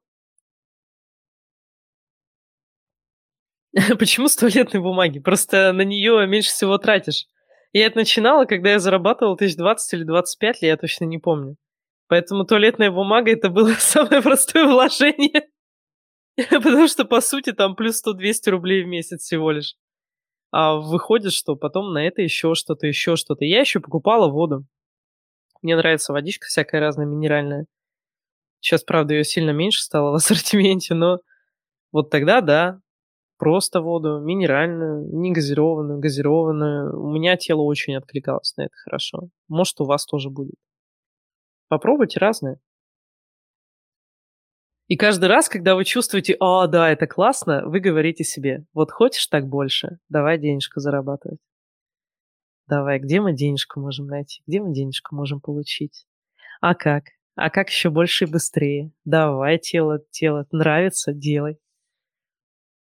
Почему 3.99 4.29
с 4.29 4.37
туалетной 4.37 4.81
бумаги? 4.81 5.19
Просто 5.19 5.73
на 5.73 5.83
нее 5.83 6.27
меньше 6.27 6.51
всего 6.51 6.79
тратишь. 6.79 7.27
Я 7.73 7.87
это 7.87 7.99
начинала, 7.99 8.45
когда 8.45 8.71
я 8.71 8.79
зарабатывала 8.79 9.37
тысяч 9.37 9.57
двадцать 9.57 9.93
или 9.93 10.05
двадцать 10.05 10.39
пять, 10.39 10.63
я 10.63 10.77
точно 10.77 11.05
не 11.05 11.19
помню. 11.19 11.57
Поэтому 12.11 12.45
туалетная 12.45 12.91
бумага 12.91 13.31
это 13.31 13.51
было 13.51 13.73
самое 13.79 14.21
простое 14.21 14.67
вложение. 14.67 15.49
Потому 16.51 16.89
что, 16.89 17.05
по 17.05 17.21
сути, 17.21 17.53
там 17.53 17.77
плюс 17.77 18.03
100-200 18.05 18.51
рублей 18.51 18.83
в 18.83 18.89
месяц 18.89 19.23
всего 19.23 19.53
лишь. 19.53 19.77
А 20.51 20.75
выходит, 20.75 21.33
что 21.33 21.55
потом 21.55 21.93
на 21.93 22.05
это 22.05 22.21
еще 22.21 22.57
что-то, 22.57 22.89
еще 22.89 23.15
что-то. 23.15 23.45
Я 23.45 23.61
еще 23.61 23.79
покупала 23.79 24.29
воду. 24.29 24.65
Мне 25.63 25.77
нравится 25.77 26.13
водичка 26.13 26.47
всякая 26.49 26.81
разная, 26.81 27.07
минеральная. 27.07 27.67
Сейчас, 28.59 28.83
правда, 28.83 29.15
ее 29.15 29.23
сильно 29.23 29.51
меньше 29.51 29.81
стало 29.81 30.11
в 30.11 30.15
ассортименте, 30.17 30.95
но 30.95 31.21
вот 31.93 32.11
тогда, 32.11 32.41
да, 32.41 32.81
просто 33.39 33.83
воду, 33.83 34.19
минеральную, 34.19 35.07
не 35.17 35.31
газированную, 35.31 36.01
газированную. 36.01 37.01
У 37.01 37.09
меня 37.13 37.37
тело 37.37 37.63
очень 37.63 37.95
откликалось 37.95 38.57
на 38.57 38.63
это 38.63 38.75
хорошо. 38.83 39.29
Может, 39.47 39.81
у 39.81 39.85
вас 39.85 40.07
тоже 40.07 40.29
будет. 40.29 40.57
Попробуйте 41.71 42.19
разные. 42.19 42.59
И 44.89 44.97
каждый 44.97 45.27
раз, 45.27 45.49
когда 45.49 45.77
вы 45.77 45.85
чувствуете, 45.85 46.37
а, 46.41 46.67
да, 46.67 46.91
это 46.91 47.07
классно, 47.07 47.63
вы 47.65 47.79
говорите 47.79 48.25
себе, 48.25 48.67
вот 48.73 48.91
хочешь 48.91 49.29
так 49.29 49.47
больше, 49.47 50.01
давай 50.09 50.37
денежку 50.37 50.81
зарабатывать. 50.81 51.39
Давай, 52.67 52.99
где 52.99 53.21
мы 53.21 53.33
денежку 53.35 53.79
можем 53.79 54.09
найти? 54.09 54.43
Где 54.49 54.61
мы 54.61 54.75
денежку 54.75 55.15
можем 55.15 55.41
получить? 55.41 56.07
А 56.61 56.75
как? 56.75 57.05
А 57.37 57.51
как 57.51 57.71
еще 57.71 57.89
больше 57.89 58.25
и 58.25 58.29
быстрее? 58.29 58.91
Давай, 59.05 59.61
тело, 59.61 60.01
тело, 60.11 60.49
нравится, 60.51 61.13
делай. 61.13 61.61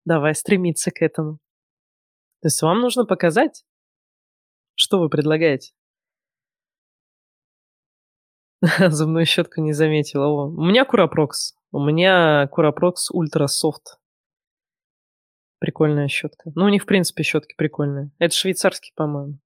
Давай 0.05 0.35
стремиться 0.35 0.91
к 0.91 1.01
этому. 1.01 1.39
То 2.41 2.47
есть 2.47 2.61
вам 2.61 2.79
нужно 2.79 3.05
показать, 3.05 3.65
что 4.75 5.01
вы 5.01 5.09
предлагаете. 5.09 5.73
Зубную 8.89 9.25
щетку 9.25 9.61
не 9.61 9.73
заметила. 9.73 10.27
О, 10.27 10.47
у 10.47 10.65
меня 10.65 10.85
Curaprox. 10.85 11.55
У 11.71 11.79
меня 11.79 12.47
Curaprox 12.47 13.09
Ultra 13.11 13.47
Soft. 13.47 13.99
Прикольная 15.59 16.07
щетка. 16.07 16.51
Ну, 16.55 16.65
у 16.65 16.69
них, 16.69 16.83
в 16.83 16.85
принципе, 16.85 17.23
щетки 17.23 17.53
прикольные. 17.57 18.11
Это 18.17 18.35
швейцарский, 18.35 18.93
по-моему. 18.95 19.39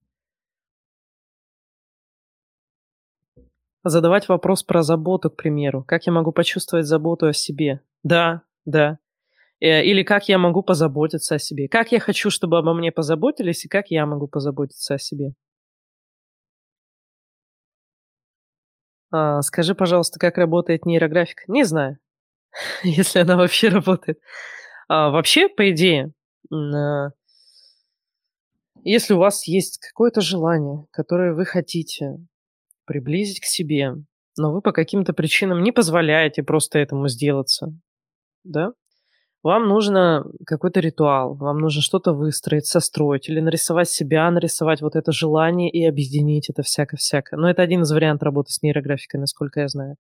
Задавать 3.84 4.30
вопрос 4.30 4.63
про 4.63 4.82
заботу, 4.82 5.30
к 5.30 5.36
примеру. 5.36 5.84
Как 5.84 6.06
я 6.06 6.13
могу 6.13 6.32
почувствовать 6.32 6.86
заботу 6.86 7.28
о 7.28 7.34
себе? 7.34 7.82
Да, 8.04 8.43
да. 8.65 8.99
Э, 9.60 9.84
или 9.84 10.04
как 10.04 10.30
я 10.30 10.38
могу 10.38 10.63
позаботиться 10.63 11.36
о 11.36 11.39
себе? 11.39 11.67
Как 11.67 11.91
я 11.91 11.99
хочу, 11.99 12.30
чтобы 12.30 12.58
обо 12.58 12.73
мне 12.73 12.91
позаботились, 12.91 13.65
и 13.65 13.67
как 13.67 13.88
я 13.89 14.06
могу 14.06 14.28
позаботиться 14.28 14.93
о 14.93 14.99
себе? 14.99 15.34
А, 19.13 19.41
скажи, 19.43 19.76
пожалуйста, 19.76 20.19
как 20.19 20.38
работает 20.38 20.86
нейрографика? 20.86 21.43
Не 21.47 21.63
знаю. 21.63 21.99
если 22.84 23.19
она 23.19 23.38
вообще 23.38 23.69
работает. 23.69 24.19
А, 24.88 25.10
вообще, 25.10 25.49
по 25.49 25.69
идее, 25.71 26.12
а, 26.52 27.10
если 28.84 29.13
у 29.13 29.19
вас 29.19 29.47
есть 29.47 29.78
какое-то 29.80 30.21
желание, 30.21 30.86
которое 30.91 31.34
вы 31.34 31.45
хотите 31.45 32.17
приблизить 32.86 33.39
к 33.39 33.45
себе, 33.45 33.93
но 34.38 34.52
вы 34.52 34.62
по 34.62 34.71
каким-то 34.71 35.13
причинам 35.13 35.63
не 35.63 35.71
позволяете 35.71 36.43
просто 36.43 36.80
этому 36.80 37.08
сделаться, 37.08 37.73
да, 38.43 38.73
вам 39.43 39.67
нужно 39.67 40.25
какой-то 40.45 40.79
ритуал, 40.79 41.36
вам 41.36 41.60
нужно 41.60 41.82
что-то 41.82 42.13
выстроить, 42.13 42.65
состроить 42.65 43.29
или 43.29 43.41
нарисовать 43.41 43.89
себя, 43.89 44.32
нарисовать 44.32 44.82
вот 44.82 44.95
это 44.95 45.12
желание 45.12 45.69
и 45.69 45.86
объединить 45.86 46.49
это 46.49 46.63
всяко-всяко. 46.63 47.36
Но 47.36 47.49
это 47.49 47.62
один 47.62 47.82
из 47.82 47.91
вариантов 47.91 48.23
работы 48.23 48.51
с 48.51 48.62
нейрографикой, 48.62 49.19
насколько 49.19 49.60
я 49.60 49.67
знаю. 49.67 49.97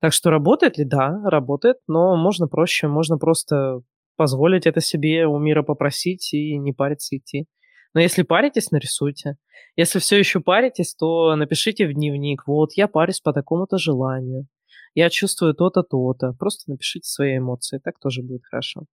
Так 0.00 0.12
что 0.12 0.30
работает 0.30 0.78
ли? 0.78 0.84
Да, 0.84 1.20
работает, 1.24 1.78
но 1.88 2.16
можно 2.16 2.46
проще, 2.46 2.86
можно 2.86 3.18
просто 3.18 3.80
позволить 4.16 4.66
это 4.66 4.80
себе 4.80 5.26
у 5.26 5.38
мира 5.38 5.62
попросить 5.62 6.32
и 6.32 6.56
не 6.56 6.72
париться 6.72 7.16
идти. 7.16 7.46
Но 7.94 8.00
если 8.00 8.22
паритесь, 8.22 8.70
нарисуйте. 8.70 9.36
Если 9.76 9.98
все 9.98 10.18
еще 10.18 10.40
паритесь, 10.40 10.94
то 10.94 11.34
напишите 11.34 11.86
в 11.86 11.94
дневник. 11.94 12.46
Вот, 12.46 12.70
я 12.74 12.86
парюсь 12.86 13.20
по 13.20 13.32
такому-то 13.32 13.78
желанию. 13.78 14.46
Я 14.94 15.10
чувствую 15.10 15.54
то-то, 15.54 15.82
то-то. 15.82 16.32
Просто 16.32 16.70
напишите 16.70 17.08
свои 17.08 17.38
эмоции. 17.38 17.78
Так 17.78 17.98
тоже 17.98 18.22
будет 18.22 18.44
хорошо. 18.44 18.84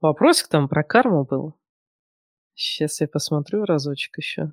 Вопросик 0.00 0.48
там 0.48 0.68
про 0.68 0.84
карму 0.84 1.24
был. 1.24 1.58
Сейчас 2.54 3.00
я 3.00 3.08
посмотрю 3.08 3.64
разочек 3.64 4.16
еще. 4.18 4.52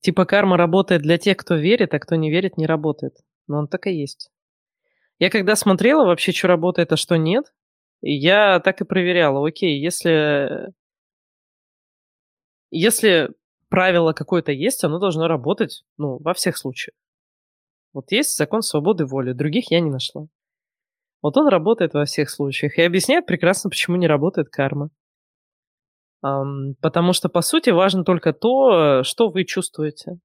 Типа 0.00 0.24
карма 0.24 0.56
работает 0.56 1.02
для 1.02 1.16
тех, 1.16 1.36
кто 1.36 1.54
верит, 1.54 1.94
а 1.94 1.98
кто 1.98 2.16
не 2.16 2.30
верит, 2.30 2.56
не 2.56 2.66
работает. 2.66 3.16
Но 3.46 3.58
он 3.58 3.68
так 3.68 3.86
и 3.86 3.92
есть. 3.92 4.30
Я 5.18 5.30
когда 5.30 5.54
смотрела 5.54 6.04
вообще, 6.04 6.32
что 6.32 6.48
работает, 6.48 6.92
а 6.92 6.96
что 6.96 7.16
нет, 7.16 7.54
я 8.00 8.58
так 8.60 8.80
и 8.80 8.84
проверяла. 8.84 9.46
Окей, 9.46 9.80
если... 9.80 10.72
Если 12.70 13.30
правило 13.72 14.12
какое-то 14.12 14.52
есть, 14.52 14.84
оно 14.84 14.98
должно 14.98 15.28
работать, 15.28 15.82
ну, 15.96 16.18
во 16.18 16.34
всех 16.34 16.58
случаях. 16.58 16.94
Вот 17.94 18.12
есть 18.12 18.36
закон 18.36 18.60
свободы 18.60 19.06
воли, 19.06 19.32
других 19.32 19.70
я 19.70 19.80
не 19.80 19.90
нашла. 19.90 20.26
Вот 21.22 21.38
он 21.38 21.48
работает 21.48 21.94
во 21.94 22.04
всех 22.04 22.28
случаях 22.28 22.76
и 22.76 22.82
объясняет 22.82 23.24
прекрасно, 23.24 23.70
почему 23.70 23.96
не 23.96 24.06
работает 24.06 24.50
карма. 24.50 24.90
Потому 26.20 27.14
что, 27.14 27.30
по 27.30 27.40
сути, 27.40 27.70
важно 27.70 28.04
только 28.04 28.34
то, 28.34 29.02
что 29.04 29.30
вы 29.30 29.44
чувствуете. 29.44 30.18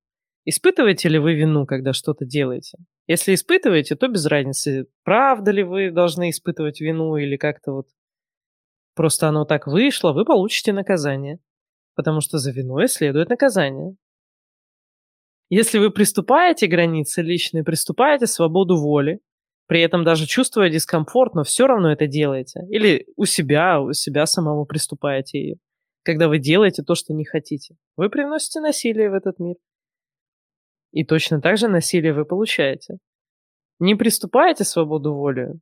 Испытываете 0.43 1.07
ли 1.07 1.17
вы 1.17 1.33
вину, 1.33 1.65
когда 1.65 1.93
что-то 1.93 2.25
делаете? 2.25 2.77
Если 3.07 3.33
испытываете, 3.33 3.95
то 3.95 4.09
без 4.09 4.25
разницы, 4.25 4.87
правда 5.05 5.51
ли 5.51 5.63
вы 5.63 5.89
должны 5.91 6.31
испытывать 6.31 6.81
вину 6.81 7.15
или 7.15 7.37
как-то 7.37 7.71
вот 7.71 7.87
просто 8.93 9.29
оно 9.29 9.45
так 9.45 9.67
вышло, 9.67 10.11
вы 10.11 10.25
получите 10.25 10.73
наказание. 10.73 11.39
Потому 11.97 12.21
что 12.21 12.37
за 12.37 12.51
виной 12.51 12.87
следует 12.87 13.27
наказание. 13.27 13.97
Если 15.49 15.77
вы 15.77 15.91
приступаете 15.91 16.67
границы 16.67 17.21
личные, 17.21 17.65
приступаете 17.65 18.25
свободу 18.27 18.77
воли, 18.77 19.19
при 19.65 19.81
этом 19.81 20.05
даже 20.05 20.25
чувствуя 20.25 20.69
дискомфорт, 20.69 21.35
но 21.35 21.43
все 21.43 21.67
равно 21.67 21.91
это 21.91 22.07
делаете. 22.07 22.61
Или 22.69 23.07
у 23.17 23.25
себя, 23.25 23.81
у 23.81 23.91
себя 23.91 24.25
самого 24.25 24.63
приступаете 24.63 25.39
ее 25.41 25.57
когда 26.07 26.29
вы 26.29 26.39
делаете 26.39 26.83
то, 26.83 26.95
что 26.95 27.13
не 27.13 27.25
хотите. 27.25 27.75
Вы 27.97 28.09
приносите 28.09 28.61
насилие 28.61 29.09
в 29.09 29.13
этот 29.13 29.39
мир. 29.39 29.57
И 30.93 31.03
точно 31.03 31.41
так 31.41 31.57
же 31.57 31.67
насилие 31.67 32.13
вы 32.13 32.23
получаете. 32.23 32.99
Не 33.79 33.93
приступаете 33.93 34.63
свободу 34.63 35.13
воли, 35.13 35.59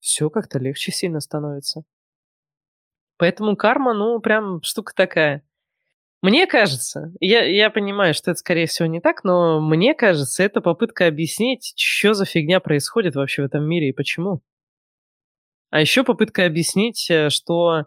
все 0.00 0.30
как-то 0.30 0.58
легче 0.58 0.90
сильно 0.90 1.20
становится. 1.20 1.84
Поэтому 3.18 3.56
карма, 3.56 3.94
ну, 3.94 4.18
прям 4.18 4.60
штука 4.62 4.92
такая. 4.96 5.46
Мне 6.24 6.46
кажется, 6.46 7.12
я, 7.20 7.44
я 7.44 7.68
понимаю, 7.68 8.14
что 8.14 8.30
это, 8.30 8.40
скорее 8.40 8.66
всего, 8.66 8.88
не 8.88 9.02
так, 9.02 9.24
но 9.24 9.60
мне 9.60 9.92
кажется, 9.94 10.42
это 10.42 10.62
попытка 10.62 11.06
объяснить, 11.06 11.74
что 11.76 12.14
за 12.14 12.24
фигня 12.24 12.60
происходит 12.60 13.14
вообще 13.14 13.42
в 13.42 13.44
этом 13.44 13.68
мире 13.68 13.90
и 13.90 13.92
почему. 13.92 14.40
А 15.68 15.82
еще 15.82 16.02
попытка 16.02 16.46
объяснить, 16.46 17.10
э, 17.10 17.28
что 17.28 17.84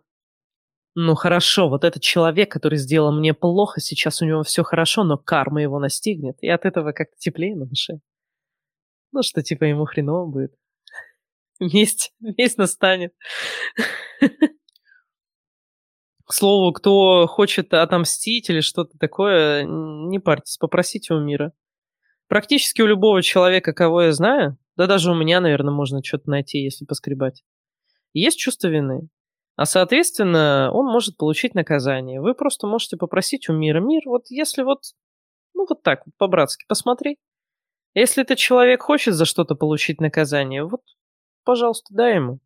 Ну 0.95 1.15
хорошо, 1.15 1.67
вот 1.67 1.83
этот 1.83 2.03
человек, 2.03 2.51
который 2.51 2.77
сделал 2.77 3.11
мне 3.11 3.33
плохо, 3.33 3.81
сейчас 3.81 4.21
у 4.21 4.25
него 4.25 4.43
все 4.43 4.61
хорошо, 4.61 5.03
но 5.03 5.17
карма 5.17 5.63
его 5.63 5.79
настигнет, 5.79 6.37
и 6.41 6.47
от 6.47 6.65
этого 6.65 6.91
как-то 6.91 7.17
теплее 7.17 7.55
на 7.55 7.65
душе. 7.65 8.01
Ну, 9.13 9.23
что 9.23 9.41
типа 9.41 9.63
ему 9.63 9.85
хреново 9.85 10.27
будет. 10.27 10.53
Месть, 11.59 12.13
месть 12.19 12.59
настанет. 12.59 13.13
К 16.27 16.33
слову, 16.33 16.73
кто 16.73 17.25
хочет 17.25 17.73
отомстить 17.73 18.49
или 18.49 18.59
что-то 18.59 18.97
такое, 18.97 19.63
не 19.63 20.19
парьтесь, 20.19 20.57
попросите 20.57 21.13
у 21.13 21.21
мира. 21.21 21.53
Практически 22.27 22.81
у 22.81 22.85
любого 22.85 23.21
человека, 23.21 23.71
кого 23.71 24.01
я 24.03 24.11
знаю, 24.11 24.57
да 24.75 24.87
даже 24.87 25.09
у 25.09 25.15
меня, 25.15 25.39
наверное, 25.39 25.73
можно 25.73 26.03
что-то 26.03 26.29
найти, 26.29 26.59
если 26.59 26.83
поскребать, 26.83 27.45
есть 28.11 28.37
чувство 28.37 28.67
вины. 28.67 29.07
А 29.55 29.65
соответственно, 29.65 30.69
он 30.73 30.85
может 30.87 31.15
получить 31.15 31.55
наказание. 31.55 32.19
Вы 32.19 32.35
просто 32.35 32.67
можете 32.67 32.97
попросить 32.97 33.47
у 33.47 33.53
мира. 33.53 33.79
Мир, 33.79 34.01
вот 34.05 34.25
если 34.29 34.63
вот, 34.63 34.81
ну 35.53 35.65
вот 35.67 35.81
так, 35.81 36.03
по-братски, 36.17 36.65
посмотри. 36.67 37.17
Если 37.93 38.21
этот 38.21 38.37
человек 38.37 38.83
хочет 38.83 39.15
за 39.15 39.23
что-то 39.23 39.55
получить 39.55 40.01
наказание, 40.01 40.65
вот, 40.65 40.81
пожалуйста, 41.45 41.93
дай 41.93 42.15
ему. 42.15 42.39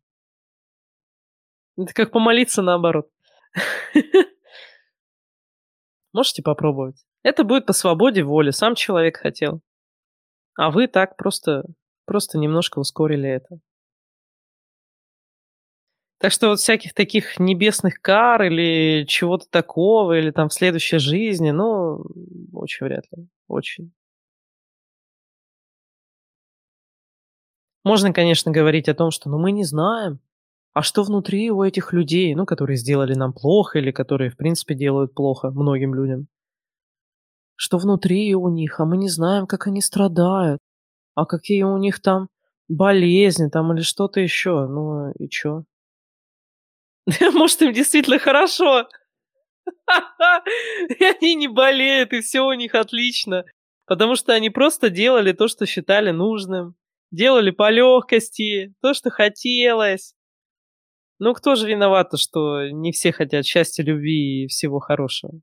Это 1.76 1.92
как 1.92 2.12
помолиться 2.12 2.62
наоборот. 2.62 3.08
Можете 6.12 6.42
попробовать. 6.42 7.04
Это 7.22 7.44
будет 7.44 7.66
по 7.66 7.72
свободе 7.72 8.22
воли, 8.22 8.50
сам 8.50 8.74
человек 8.74 9.16
хотел. 9.18 9.60
А 10.56 10.70
вы 10.70 10.86
так 10.86 11.16
просто, 11.16 11.64
просто 12.04 12.38
немножко 12.38 12.78
ускорили 12.78 13.28
это. 13.28 13.58
Так 16.18 16.30
что 16.30 16.50
вот 16.50 16.60
всяких 16.60 16.94
таких 16.94 17.40
небесных 17.40 18.00
кар 18.00 18.42
или 18.44 19.04
чего-то 19.06 19.46
такого, 19.50 20.16
или 20.16 20.30
там 20.30 20.48
в 20.48 20.54
следующей 20.54 20.98
жизни, 20.98 21.50
ну, 21.50 22.04
очень 22.52 22.86
вряд 22.86 23.04
ли. 23.10 23.26
Очень. 23.48 23.92
Можно, 27.84 28.12
конечно, 28.12 28.52
говорить 28.52 28.88
о 28.88 28.94
том, 28.94 29.10
что 29.10 29.28
ну 29.28 29.38
мы 29.38 29.50
не 29.50 29.64
знаем, 29.64 30.20
а 30.74 30.82
что 30.82 31.02
внутри 31.02 31.50
у 31.50 31.62
этих 31.62 31.92
людей, 31.92 32.34
ну, 32.34 32.46
которые 32.46 32.76
сделали 32.76 33.14
нам 33.14 33.32
плохо 33.32 33.78
или 33.78 33.90
которые, 33.90 34.30
в 34.30 34.36
принципе, 34.36 34.74
делают 34.74 35.14
плохо 35.14 35.50
многим 35.50 35.94
людям. 35.94 36.28
Что 37.56 37.78
внутри 37.78 38.34
у 38.34 38.48
них, 38.48 38.80
а 38.80 38.84
мы 38.84 38.96
не 38.96 39.08
знаем, 39.08 39.46
как 39.46 39.66
они 39.66 39.82
страдают, 39.82 40.60
а 41.14 41.26
какие 41.26 41.62
у 41.64 41.76
них 41.76 42.00
там 42.00 42.28
болезни 42.68 43.48
там 43.48 43.72
или 43.72 43.82
что-то 43.82 44.20
еще. 44.20 44.66
Ну 44.66 45.12
и 45.12 45.28
чё? 45.28 45.64
Может, 47.32 47.62
им 47.62 47.72
действительно 47.72 48.18
хорошо. 48.18 48.88
И 50.98 51.04
они 51.04 51.34
не 51.34 51.48
болеют, 51.48 52.12
и 52.12 52.20
все 52.20 52.40
у 52.42 52.52
них 52.52 52.74
отлично. 52.74 53.44
Потому 53.86 54.16
что 54.16 54.32
они 54.32 54.50
просто 54.50 54.90
делали 54.90 55.32
то, 55.32 55.48
что 55.48 55.66
считали 55.66 56.10
нужным. 56.10 56.74
Делали 57.10 57.50
по 57.50 57.70
легкости, 57.70 58.74
то, 58.80 58.94
что 58.94 59.10
хотелось. 59.10 60.14
Ну, 61.24 61.34
кто 61.34 61.54
же 61.54 61.68
виноват, 61.68 62.10
что 62.18 62.68
не 62.68 62.90
все 62.90 63.12
хотят 63.12 63.46
счастья, 63.46 63.84
любви 63.84 64.42
и 64.42 64.46
всего 64.48 64.80
хорошего? 64.80 65.34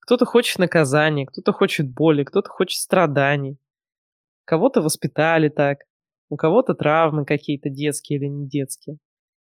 Кто-то 0.00 0.24
хочет 0.24 0.58
наказания, 0.58 1.26
кто-то 1.26 1.52
хочет 1.52 1.88
боли, 1.88 2.24
кто-то 2.24 2.50
хочет 2.50 2.80
страданий. 2.80 3.56
Кого-то 4.44 4.82
воспитали 4.82 5.48
так, 5.48 5.78
у 6.28 6.34
кого-то 6.34 6.74
травмы 6.74 7.24
какие-то 7.24 7.70
детские 7.70 8.18
или 8.18 8.26
не 8.26 8.48
детские 8.48 8.98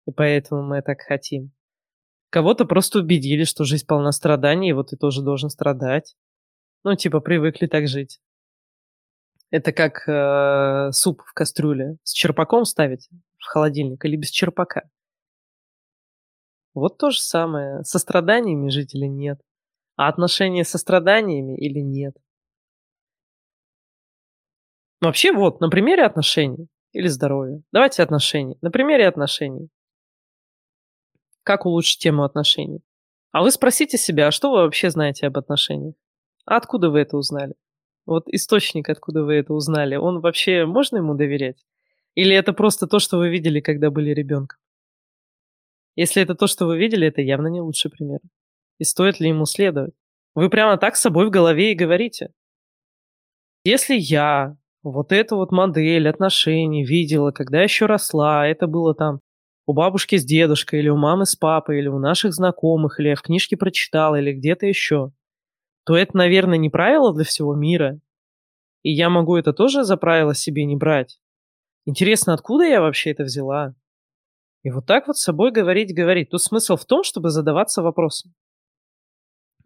и 0.06 0.12
поэтому 0.12 0.62
мы 0.62 0.80
так 0.80 1.00
хотим. 1.00 1.50
Кого-то 2.30 2.66
просто 2.66 3.00
убедили, 3.00 3.42
что 3.42 3.64
жизнь 3.64 3.84
полна 3.84 4.12
страданий, 4.12 4.70
и 4.70 4.72
вот 4.72 4.90
ты 4.90 4.96
тоже 4.96 5.22
должен 5.22 5.50
страдать. 5.50 6.14
Ну, 6.84 6.94
типа, 6.94 7.18
привыкли 7.18 7.66
так 7.66 7.88
жить. 7.88 8.20
Это 9.50 9.72
как 9.72 10.08
э, 10.08 10.92
суп 10.92 11.22
в 11.26 11.32
кастрюле. 11.32 11.96
С 12.04 12.12
черпаком 12.12 12.64
ставить 12.64 13.08
холодильник 13.50 14.04
или 14.04 14.16
без 14.16 14.30
черпака. 14.30 14.88
Вот 16.72 16.98
то 16.98 17.10
же 17.10 17.20
самое. 17.20 17.82
Со 17.82 17.98
страданиями 17.98 18.70
жить 18.70 18.94
или 18.94 19.06
нет. 19.06 19.40
А 19.96 20.08
отношения 20.08 20.64
со 20.64 20.78
страданиями 20.78 21.56
или 21.58 21.80
нет. 21.80 22.16
Вообще 25.00 25.32
вот, 25.32 25.60
на 25.60 25.68
примере 25.68 26.04
отношений 26.04 26.68
или 26.92 27.08
здоровья. 27.08 27.62
Давайте 27.72 28.02
отношений. 28.02 28.56
На 28.60 28.70
примере 28.70 29.08
отношений. 29.08 29.68
Как 31.42 31.66
улучшить 31.66 32.00
тему 32.00 32.22
отношений? 32.22 32.82
А 33.32 33.42
вы 33.42 33.50
спросите 33.50 33.98
себя, 33.98 34.28
а 34.28 34.30
что 34.30 34.50
вы 34.50 34.58
вообще 34.58 34.90
знаете 34.90 35.26
об 35.26 35.38
отношениях? 35.38 35.94
А 36.44 36.56
откуда 36.56 36.90
вы 36.90 37.00
это 37.00 37.16
узнали? 37.16 37.54
Вот 38.06 38.28
источник, 38.28 38.88
откуда 38.88 39.24
вы 39.24 39.34
это 39.34 39.54
узнали, 39.54 39.96
он 39.96 40.20
вообще, 40.20 40.66
можно 40.66 40.98
ему 40.98 41.14
доверять? 41.14 41.64
Или 42.20 42.36
это 42.36 42.52
просто 42.52 42.86
то, 42.86 42.98
что 42.98 43.16
вы 43.16 43.30
видели, 43.30 43.60
когда 43.60 43.90
были 43.90 44.10
ребенком? 44.10 44.58
Если 45.96 46.22
это 46.22 46.34
то, 46.34 46.46
что 46.48 46.66
вы 46.66 46.76
видели, 46.76 47.06
это 47.06 47.22
явно 47.22 47.46
не 47.46 47.62
лучший 47.62 47.90
пример. 47.90 48.18
И 48.78 48.84
стоит 48.84 49.20
ли 49.20 49.30
ему 49.30 49.46
следовать? 49.46 49.94
Вы 50.34 50.50
прямо 50.50 50.76
так 50.76 50.96
с 50.96 51.00
собой 51.00 51.28
в 51.28 51.30
голове 51.30 51.72
и 51.72 51.74
говорите. 51.74 52.28
Если 53.64 53.94
я 53.94 54.58
вот 54.82 55.12
эту 55.12 55.36
вот 55.36 55.50
модель 55.50 56.10
отношений 56.10 56.84
видела, 56.84 57.30
когда 57.30 57.62
еще 57.62 57.86
росла, 57.86 58.46
это 58.46 58.66
было 58.66 58.94
там 58.94 59.20
у 59.64 59.72
бабушки 59.72 60.16
с 60.16 60.24
дедушкой, 60.26 60.80
или 60.80 60.90
у 60.90 60.98
мамы 60.98 61.24
с 61.24 61.36
папой, 61.36 61.78
или 61.78 61.88
у 61.88 61.98
наших 61.98 62.34
знакомых, 62.34 63.00
или 63.00 63.08
я 63.08 63.14
в 63.14 63.22
книжке 63.22 63.56
прочитал, 63.56 64.14
или 64.14 64.34
где-то 64.34 64.66
еще, 64.66 65.12
то 65.86 65.96
это, 65.96 66.14
наверное, 66.18 66.58
не 66.58 66.68
правило 66.68 67.14
для 67.14 67.24
всего 67.24 67.54
мира. 67.54 67.98
И 68.82 68.92
я 68.92 69.08
могу 69.08 69.36
это 69.36 69.54
тоже 69.54 69.84
за 69.84 69.96
правило 69.96 70.34
себе 70.34 70.66
не 70.66 70.76
брать. 70.76 71.18
Интересно, 71.86 72.34
откуда 72.34 72.64
я 72.64 72.80
вообще 72.80 73.10
это 73.10 73.24
взяла? 73.24 73.74
И 74.62 74.70
вот 74.70 74.86
так 74.86 75.06
вот 75.06 75.16
с 75.16 75.22
собой 75.22 75.50
говорить, 75.52 75.94
говорить. 75.94 76.30
Тут 76.30 76.42
смысл 76.42 76.76
в 76.76 76.84
том, 76.84 77.02
чтобы 77.02 77.30
задаваться 77.30 77.82
вопросом. 77.82 78.34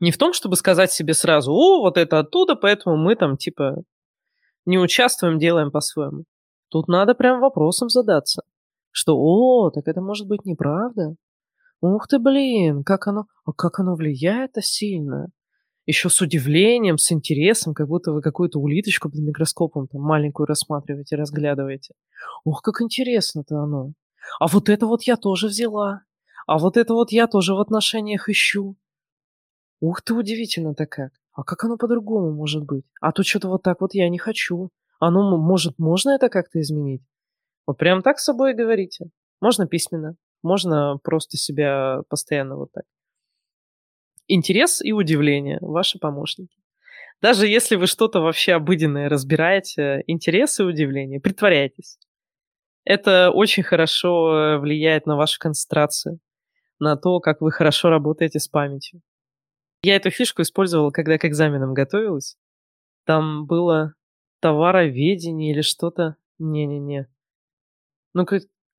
Не 0.01 0.11
в 0.11 0.19
том, 0.19 0.33
чтобы 0.33 0.57
сказать 0.57 0.93
себе 0.93 1.15
сразу, 1.15 1.53
о, 1.53 1.81
вот 1.81 1.97
это 1.97 2.19
оттуда, 2.19 2.57
поэтому 2.57 2.97
мы 2.97 3.17
там 3.17 3.37
типа 3.37 3.83
не 4.67 4.79
участвуем, 4.79 5.39
делаем 5.39 5.71
по-своему. 5.71 6.25
Тут 6.69 6.89
надо 6.89 7.15
прям 7.15 7.41
вопросом 7.41 7.89
задаться. 7.89 8.43
Что, 8.91 9.17
о, 9.17 9.71
так 9.71 9.89
это 9.89 10.01
может 10.01 10.29
быть 10.29 10.45
неправда? 10.45 11.15
Ух 11.81 12.07
ты, 12.09 12.19
блин, 12.19 12.85
как 12.85 13.07
оно, 13.07 13.27
а 13.45 13.53
как 13.53 13.81
оно 13.81 13.95
влияет-то 13.95 14.63
сильно. 14.63 15.29
Еще 15.87 16.09
с 16.09 16.21
удивлением, 16.21 16.97
с 16.97 17.13
интересом, 17.13 17.75
как 17.75 17.89
будто 17.89 18.13
вы 18.13 18.23
какую-то 18.23 18.59
улиточку 18.59 19.11
под 19.11 19.21
микроскопом 19.21 19.87
там 19.87 20.01
маленькую 20.01 20.47
рассматриваете, 20.47 21.17
разглядываете. 21.17 21.95
Ох, 22.45 22.63
как 22.63 22.81
интересно-то 22.81 23.59
оно. 23.59 23.93
А 24.41 24.47
вот 24.47 24.71
это 24.71 24.87
вот 24.87 25.03
я 25.03 25.17
тоже 25.17 25.49
взяла. 25.49 26.03
А 26.47 26.59
вот 26.59 26.77
это 26.77 26.95
вот 26.95 27.13
я 27.13 27.27
тоже 27.27 27.55
в 27.55 27.61
отношениях 27.61 28.29
ищу. 28.29 28.77
Ух 29.81 30.01
ты, 30.03 30.15
удивительно-то 30.15 30.87
как. 30.87 31.13
А 31.33 31.43
как 31.43 31.65
оно 31.65 31.77
по-другому 31.77 32.33
может 32.33 32.65
быть? 32.65 32.85
А 33.01 33.13
то 33.13 33.23
что-то 33.23 33.49
вот 33.49 33.63
так 33.63 33.81
вот 33.81 33.93
я 33.93 34.09
не 34.09 34.19
хочу. 34.19 34.71
Ну, 35.01 35.37
может, 35.37 35.79
можно 35.79 36.11
это 36.11 36.31
как-то 36.31 36.61
изменить? 36.61 37.03
Вот 37.67 37.77
прям 37.77 38.03
так 38.03 38.19
с 38.19 38.25
собой 38.25 38.55
говорите. 38.55 39.11
Можно 39.41 39.67
письменно, 39.67 40.17
можно 40.43 40.99
просто 41.03 41.37
себя 41.37 42.01
постоянно 42.09 42.57
вот 42.57 42.73
так. 42.73 42.85
Интерес 44.27 44.81
и 44.83 44.93
удивление– 44.93 45.59
ваши 45.61 45.99
помощники. 45.99 46.57
Даже 47.21 47.47
если 47.47 47.77
вы 47.77 47.87
что-то 47.87 48.21
вообще 48.21 48.53
обыденное 48.53 49.09
разбираете, 49.09 50.03
интерес 50.07 50.61
и 50.61 50.63
удивление, 50.63 51.21
притворяйтесь. 51.21 51.99
Это 52.85 53.31
очень 53.31 53.63
хорошо 53.63 54.35
э, 54.35 54.59
влияет 54.59 55.07
на 55.07 55.17
вашу 55.17 55.39
концентрацию, 55.39 56.19
на 56.79 56.97
то, 56.97 57.21
как 57.21 57.41
вы 57.41 57.51
хорошо 57.51 57.89
работаете 57.89 58.41
с 58.41 58.49
памятью. 58.49 59.01
Я 59.83 59.97
эту 59.97 60.11
фишку 60.11 60.43
использовала, 60.43 60.91
когда 60.91 61.19
к 61.19 61.25
экзаменам 61.25 61.75
готовилась. 61.75 62.37
Там 63.05 63.47
было 63.47 63.95
товароведение 64.41 65.53
или 65.53 65.61
что-то. 65.63 66.17
Не-не-не. 66.39 67.07
Ну, 68.13 68.27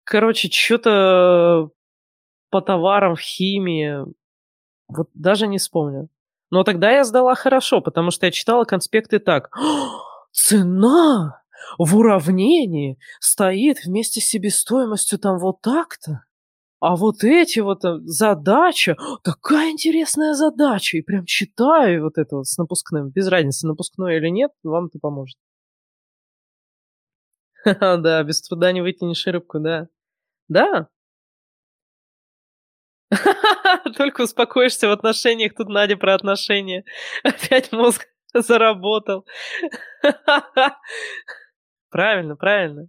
короче, 0.04 0.50
что-то 0.52 1.70
по 2.50 2.62
товарам 2.62 3.16
в 3.16 3.20
химии. 3.20 4.06
Вот 4.88 5.10
даже 5.13 5.48
не 5.48 5.58
вспомню. 5.58 6.10
Но 6.52 6.63
тогда 6.63 6.91
я 6.91 7.04
сдала 7.04 7.36
хорошо, 7.36 7.82
потому 7.82 8.12
что 8.12 8.26
я 8.26 8.32
читала 8.32 8.65
конспекты 8.65 9.19
так. 9.19 9.50
Цена 10.32 11.41
в 11.78 11.98
уравнении 11.98 13.00
стоит 13.19 13.86
вместе 13.86 14.21
с 14.21 14.26
себестоимостью 14.26 15.19
там 15.19 15.39
вот 15.39 15.62
так-то. 15.62 16.24
А 16.80 16.95
вот 16.95 17.24
эти 17.24 17.60
вот 17.62 17.84
э, 17.84 17.98
задача, 18.04 18.95
такая 19.24 19.71
интересная 19.71 20.34
задача. 20.34 20.98
И 20.98 21.02
прям 21.02 21.26
читаю 21.26 22.04
вот 22.04 22.17
это 22.17 22.36
вот 22.36 22.48
с 22.48 22.58
напускным. 22.58 23.10
Без 23.10 23.28
разницы, 23.28 23.65
напускной 23.65 24.17
или 24.17 24.28
нет, 24.30 24.52
вам 24.63 24.86
это 24.88 25.00
поможет. 25.00 25.38
Да, 27.65 28.24
без 28.24 28.41
труда 28.41 28.71
не 28.71 28.82
вытянешь 28.82 29.26
рыбку, 29.26 29.60
да. 29.60 29.88
Да, 30.48 30.89
Только 33.98 34.22
успокоишься 34.22 34.88
в 34.88 34.91
отношениях, 34.91 35.54
тут 35.56 35.70
Надя 35.70 35.98
про 35.98 36.15
отношения. 36.15 36.84
Опять 37.24 37.72
мозг 37.72 38.08
заработал. 38.34 39.26
Правильно, 41.89 42.36
правильно. 42.36 42.88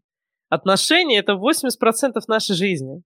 Отношения- 0.49 1.19
это 1.19 1.35
80 1.35 2.29
нашей 2.29 2.55
жизни. 2.55 3.03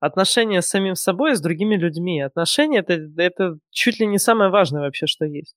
Отношения 0.00 0.60
с 0.60 0.68
самим 0.68 0.94
собой 0.96 1.32
и 1.32 1.34
с 1.34 1.40
другими 1.40 1.76
людьми. 1.76 2.20
Отношения- 2.20 2.80
это 2.80 2.98
это 3.16 3.58
чуть 3.70 4.00
ли 4.00 4.06
не 4.06 4.18
самое 4.18 4.50
важное 4.50 4.82
вообще, 4.82 5.06
что 5.06 5.24
есть. 5.24 5.56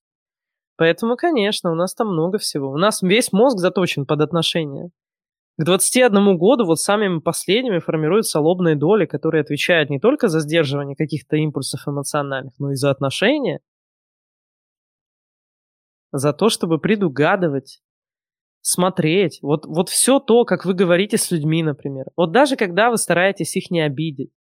Поэтому, 0.77 1.15
конечно, 1.15 1.71
у 1.71 1.75
нас 1.75 1.93
там 1.95 2.07
много 2.09 2.37
всего. 2.37 2.69
У 2.71 2.77
нас 2.77 3.01
весь 3.01 3.33
мозг 3.33 3.57
заточен 3.57 4.05
под 4.05 4.21
отношения. 4.21 4.89
К 5.59 5.63
21 5.63 6.37
году 6.37 6.65
вот 6.65 6.79
самыми 6.79 7.19
последними 7.19 7.79
формируются 7.79 8.39
лобные 8.39 8.75
доли, 8.75 9.05
которые 9.05 9.41
отвечают 9.41 9.89
не 9.89 9.99
только 9.99 10.27
за 10.27 10.41
сдерживание 10.41 10.95
каких-то 10.95 11.35
импульсов 11.35 11.87
эмоциональных, 11.87 12.53
но 12.59 12.71
и 12.71 12.75
за 12.75 12.91
отношения. 12.91 13.59
За 16.11 16.31
то, 16.31 16.49
чтобы 16.49 16.79
предугадывать, 16.79 17.81
смотреть. 18.61 19.39
Вот, 19.41 19.65
вот 19.65 19.89
все 19.89 20.19
то, 20.19 20.45
как 20.45 20.65
вы 20.65 20.73
говорите 20.73 21.17
с 21.17 21.31
людьми, 21.31 21.63
например. 21.63 22.05
Вот 22.15 22.31
даже 22.31 22.55
когда 22.55 22.91
вы 22.91 22.97
стараетесь 22.97 23.55
их 23.55 23.71
не 23.71 23.81
обидеть. 23.81 24.31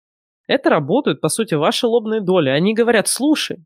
Это 0.47 0.69
работают, 0.69 1.21
по 1.21 1.29
сути, 1.29 1.55
ваши 1.55 1.87
лобные 1.87 2.21
доли. 2.21 2.51
Они 2.51 2.75
говорят, 2.75 3.09
слушай, 3.09 3.65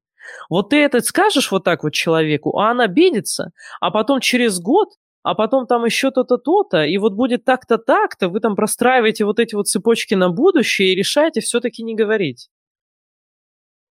вот 0.48 0.70
ты 0.70 0.76
это 0.76 1.00
скажешь 1.00 1.50
вот 1.50 1.64
так 1.64 1.82
вот 1.82 1.92
человеку, 1.94 2.58
а 2.58 2.70
он 2.70 2.80
обидится, 2.80 3.50
а 3.80 3.90
потом 3.90 4.20
через 4.20 4.60
год 4.60 4.90
а 5.22 5.34
потом 5.34 5.66
там 5.66 5.84
еще 5.84 6.10
то-то, 6.10 6.38
то-то, 6.38 6.84
и 6.84 6.96
вот 6.98 7.12
будет 7.12 7.44
так-то, 7.44 7.78
так-то, 7.78 8.28
вы 8.28 8.40
там 8.40 8.56
простраиваете 8.56 9.24
вот 9.24 9.38
эти 9.38 9.54
вот 9.54 9.68
цепочки 9.68 10.14
на 10.14 10.30
будущее 10.30 10.92
и 10.92 10.96
решаете 10.96 11.40
все-таки 11.40 11.82
не 11.82 11.94
говорить. 11.94 12.50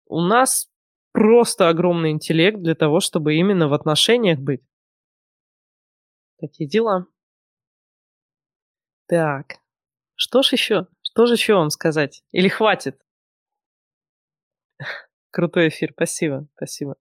У 0.07 0.21
нас 0.21 0.69
просто 1.13 1.69
огромный 1.69 2.11
интеллект 2.13 2.59
для 2.61 2.75
того, 2.75 3.01
чтобы 3.01 3.35
именно 3.35 3.69
в 3.69 3.75
отношениях 3.75 4.39
быть. 4.39 4.63
Такие 6.39 6.69
дела. 6.69 7.07
Так, 9.07 9.57
что 10.15 10.43
ж 10.43 10.53
еще? 10.53 10.87
Что 11.03 11.27
же 11.27 11.35
еще 11.35 11.55
вам 11.55 11.71
сказать? 11.71 12.23
Или 12.31 12.49
хватит? 12.49 13.01
Крутой 15.31 15.69
эфир, 15.69 15.93
спасибо, 15.93 16.47
спасибо. 16.57 16.97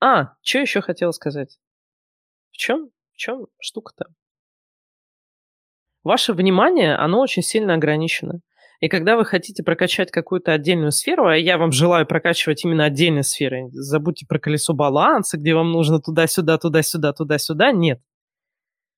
А, 0.00 0.34
что 0.42 0.58
еще 0.58 0.80
хотел 0.80 1.12
сказать? 1.12 1.58
В 2.52 2.56
чем, 2.56 2.90
в 3.12 3.16
чем 3.16 3.46
штука-то? 3.60 4.06
Ваше 6.04 6.32
внимание, 6.32 6.94
оно 6.94 7.20
очень 7.20 7.42
сильно 7.42 7.74
ограничено. 7.74 8.40
И 8.80 8.88
когда 8.88 9.16
вы 9.16 9.24
хотите 9.24 9.62
прокачать 9.62 10.10
какую-то 10.10 10.52
отдельную 10.52 10.90
сферу, 10.90 11.28
а 11.28 11.36
я 11.36 11.56
вам 11.56 11.70
желаю 11.70 12.04
прокачивать 12.04 12.64
именно 12.64 12.84
отдельные 12.84 13.22
сферы, 13.22 13.68
забудьте 13.70 14.26
про 14.26 14.40
колесо 14.40 14.74
баланса, 14.74 15.38
где 15.38 15.54
вам 15.54 15.70
нужно 15.70 16.00
туда-сюда, 16.00 16.58
туда-сюда, 16.58 17.12
туда-сюда, 17.12 17.70
нет. 17.70 18.00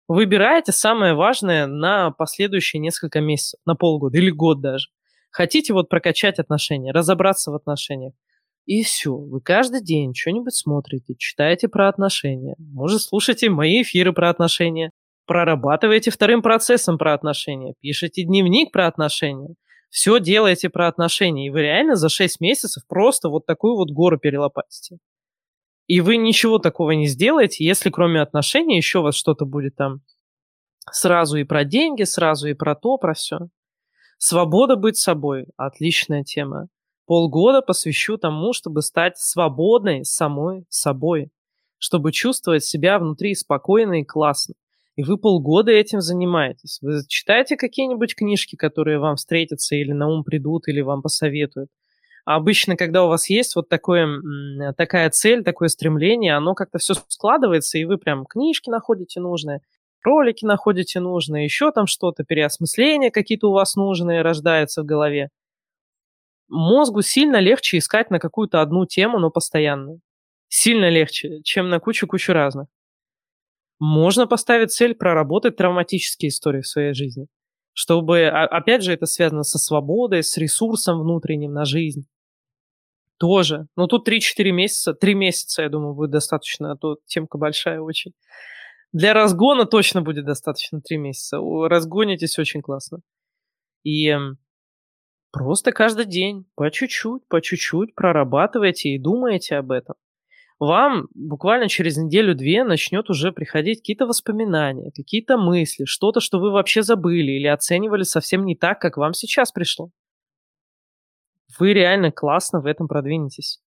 Выбираете 0.08 0.72
самое 0.72 1.14
важное 1.14 1.66
на 1.66 2.10
последующие 2.10 2.80
несколько 2.80 3.20
месяцев, 3.20 3.60
на 3.66 3.74
полгода 3.74 4.16
или 4.16 4.30
год 4.30 4.60
даже. 4.60 4.88
Хотите 5.30 5.74
вот 5.74 5.88
прокачать 5.88 6.38
отношения, 6.38 6.92
разобраться 6.92 7.50
в 7.50 7.54
отношениях. 7.54 8.14
И 8.66 8.83
все, 8.83 9.14
вы 9.14 9.40
каждый 9.40 9.83
день 9.83 10.14
что-нибудь 10.14 10.55
смотрите, 10.55 11.14
читаете 11.18 11.68
про 11.68 11.88
отношения, 11.88 12.55
может, 12.59 13.03
слушаете 13.03 13.50
мои 13.50 13.83
эфиры 13.83 14.12
про 14.12 14.31
отношения, 14.31 14.90
прорабатываете 15.27 16.11
вторым 16.11 16.40
процессом 16.40 16.96
про 16.96 17.12
отношения, 17.12 17.74
пишете 17.81 18.24
дневник 18.24 18.72
про 18.72 18.87
отношения, 18.87 19.55
все 19.90 20.18
делаете 20.18 20.70
про 20.70 20.88
отношения, 20.88 21.46
и 21.46 21.50
вы 21.50 21.61
реально 21.61 21.94
за 21.96 22.09
6 22.09 22.40
месяцев 22.40 22.83
просто 22.88 23.29
вот 23.29 23.44
такую 23.44 23.77
вот 23.77 23.90
гору 23.90 24.18
перелопатите. 24.18 24.96
И 25.87 26.00
вы 26.00 26.16
ничего 26.16 26.59
такого 26.59 26.92
не 26.92 27.07
сделаете, 27.07 27.64
если 27.64 27.90
кроме 27.90 28.22
отношений 28.22 28.79
еще 28.79 29.00
у 29.00 29.03
вас 29.03 29.14
что-то 29.14 29.44
будет 29.44 29.77
там 29.77 30.00
сразу 30.90 31.37
и 31.37 31.44
про 31.44 31.64
деньги, 31.64 32.05
сразу 32.05 32.48
и 32.48 32.55
про 32.55 32.74
то, 32.74 32.96
про 32.96 33.12
все. 33.12 33.48
Свобода 34.16 34.77
быть 34.77 34.96
собой– 34.96 35.44
отличная 35.59 36.24
тема 36.24 36.68
полгода 37.06 37.62
посвящу 37.62 38.16
тому, 38.16 38.52
чтобы 38.52 38.82
стать 38.82 39.18
свободной 39.18 40.04
самой 40.04 40.64
собой, 40.68 41.30
чтобы 41.78 42.12
чувствовать 42.12 42.64
себя 42.64 42.98
внутри 42.98 43.34
спокойно 43.34 44.00
и 44.00 44.04
классно. 44.04 44.54
И 44.96 45.02
вы 45.02 45.18
полгода 45.18 45.72
этим 45.72 46.00
занимаетесь. 46.00 46.78
Вы 46.80 47.00
читаете 47.08 47.56
какие-нибудь 47.56 48.14
книжки, 48.14 48.54
которые 48.54 48.98
вам 48.98 49.16
встретятся 49.16 49.74
или 49.74 49.92
на 49.92 50.08
ум 50.08 50.22
придут, 50.22 50.68
или 50.68 50.80
вам 50.80 51.02
посоветуют. 51.02 51.68
А 52.24 52.36
обычно, 52.36 52.76
когда 52.76 53.04
у 53.04 53.08
вас 53.08 53.28
есть 53.28 53.54
вот 53.54 53.68
такое, 53.68 54.08
такая 54.76 55.10
цель, 55.10 55.44
такое 55.44 55.68
стремление, 55.68 56.36
оно 56.36 56.54
как-то 56.54 56.78
все 56.78 56.94
складывается, 57.08 57.76
и 57.76 57.84
вы 57.84 57.98
прям 57.98 58.24
книжки 58.24 58.70
находите 58.70 59.20
нужные, 59.20 59.60
ролики 60.02 60.44
находите 60.44 61.00
нужные, 61.00 61.44
еще 61.44 61.70
там 61.70 61.86
что-то, 61.86 62.24
переосмысления 62.24 63.10
какие-то 63.10 63.50
у 63.50 63.52
вас 63.52 63.74
нужные 63.74 64.22
рождаются 64.22 64.82
в 64.82 64.86
голове 64.86 65.28
мозгу 66.48 67.02
сильно 67.02 67.40
легче 67.40 67.78
искать 67.78 68.11
на 68.11 68.18
какую-то 68.18 68.61
одну 68.61 68.87
тему, 68.87 69.18
но 69.18 69.30
постоянно. 69.30 69.98
Сильно 70.48 70.88
легче, 70.88 71.40
чем 71.42 71.68
на 71.68 71.80
кучу-кучу 71.80 72.33
разных. 72.33 72.68
Можно 73.80 74.26
поставить 74.26 74.72
цель 74.72 74.94
проработать 74.94 75.57
травматические 75.57 76.28
истории 76.28 76.61
в 76.62 76.66
своей 76.68 76.94
жизни. 76.94 77.26
Чтобы, 77.72 78.26
а, 78.26 78.44
опять 78.46 78.83
же, 78.83 78.92
это 78.92 79.07
связано 79.07 79.42
со 79.42 79.59
свободой, 79.59 80.22
с 80.22 80.37
ресурсом 80.37 81.00
внутренним 81.00 81.52
на 81.52 81.64
жизнь. 81.64 82.07
Тоже. 83.18 83.66
Ну, 83.76 83.87
тут 83.87 84.07
3-4 84.07 84.52
месяца. 84.52 84.94
3 84.94 85.14
месяца, 85.14 85.62
я 85.62 85.68
думаю, 85.68 85.94
будет 85.94 86.11
достаточно, 86.11 86.72
а 86.72 86.76
то 86.76 86.98
темка 87.07 87.38
большая 87.38 87.80
очень. 87.80 88.12
Для 88.92 89.12
разгона 89.14 89.66
точно 89.66 90.02
будет 90.02 90.24
достаточно 90.24 90.80
3 90.80 90.98
месяца. 90.98 91.38
Разгонитесь 91.38 92.38
очень 92.38 92.62
классно. 92.62 93.00
И 93.85 94.09
эм, 94.09 94.38
Просто 95.34 95.72
каждый 95.72 96.04
день, 96.04 96.46
по 96.54 96.70
чуть-чуть, 96.70 97.26
по 97.26 97.40
чуть-чуть 97.40 97.96
прорабатывайте 97.96 98.90
и 98.90 99.00
думаете 99.00 99.56
об 99.56 99.72
этом. 99.72 99.96
Вам 100.60 101.08
буквально 101.12 101.68
через 101.68 101.96
неделю-две 101.96 102.62
начнет 102.62 103.10
уже 103.10 103.32
приходить 103.32 103.80
какие-то 103.80 104.06
воспоминания, 104.06 104.92
какие-то 104.92 105.36
мысли, 105.36 105.86
что-то, 105.86 106.20
что 106.20 106.38
вы 106.38 106.52
вообще 106.52 106.82
забыли 106.82 107.32
или 107.32 107.48
оценивали 107.48 108.04
совсем 108.04 108.44
не 108.44 108.54
так, 108.54 108.80
как 108.80 108.96
вам 108.96 109.12
сейчас 109.12 109.50
пришло. 109.50 109.90
Вы 111.58 111.72
реально 111.72 112.12
классно 112.12 112.60
в 112.60 112.66
этом 112.66 112.86
продвинетесь. 112.86 113.60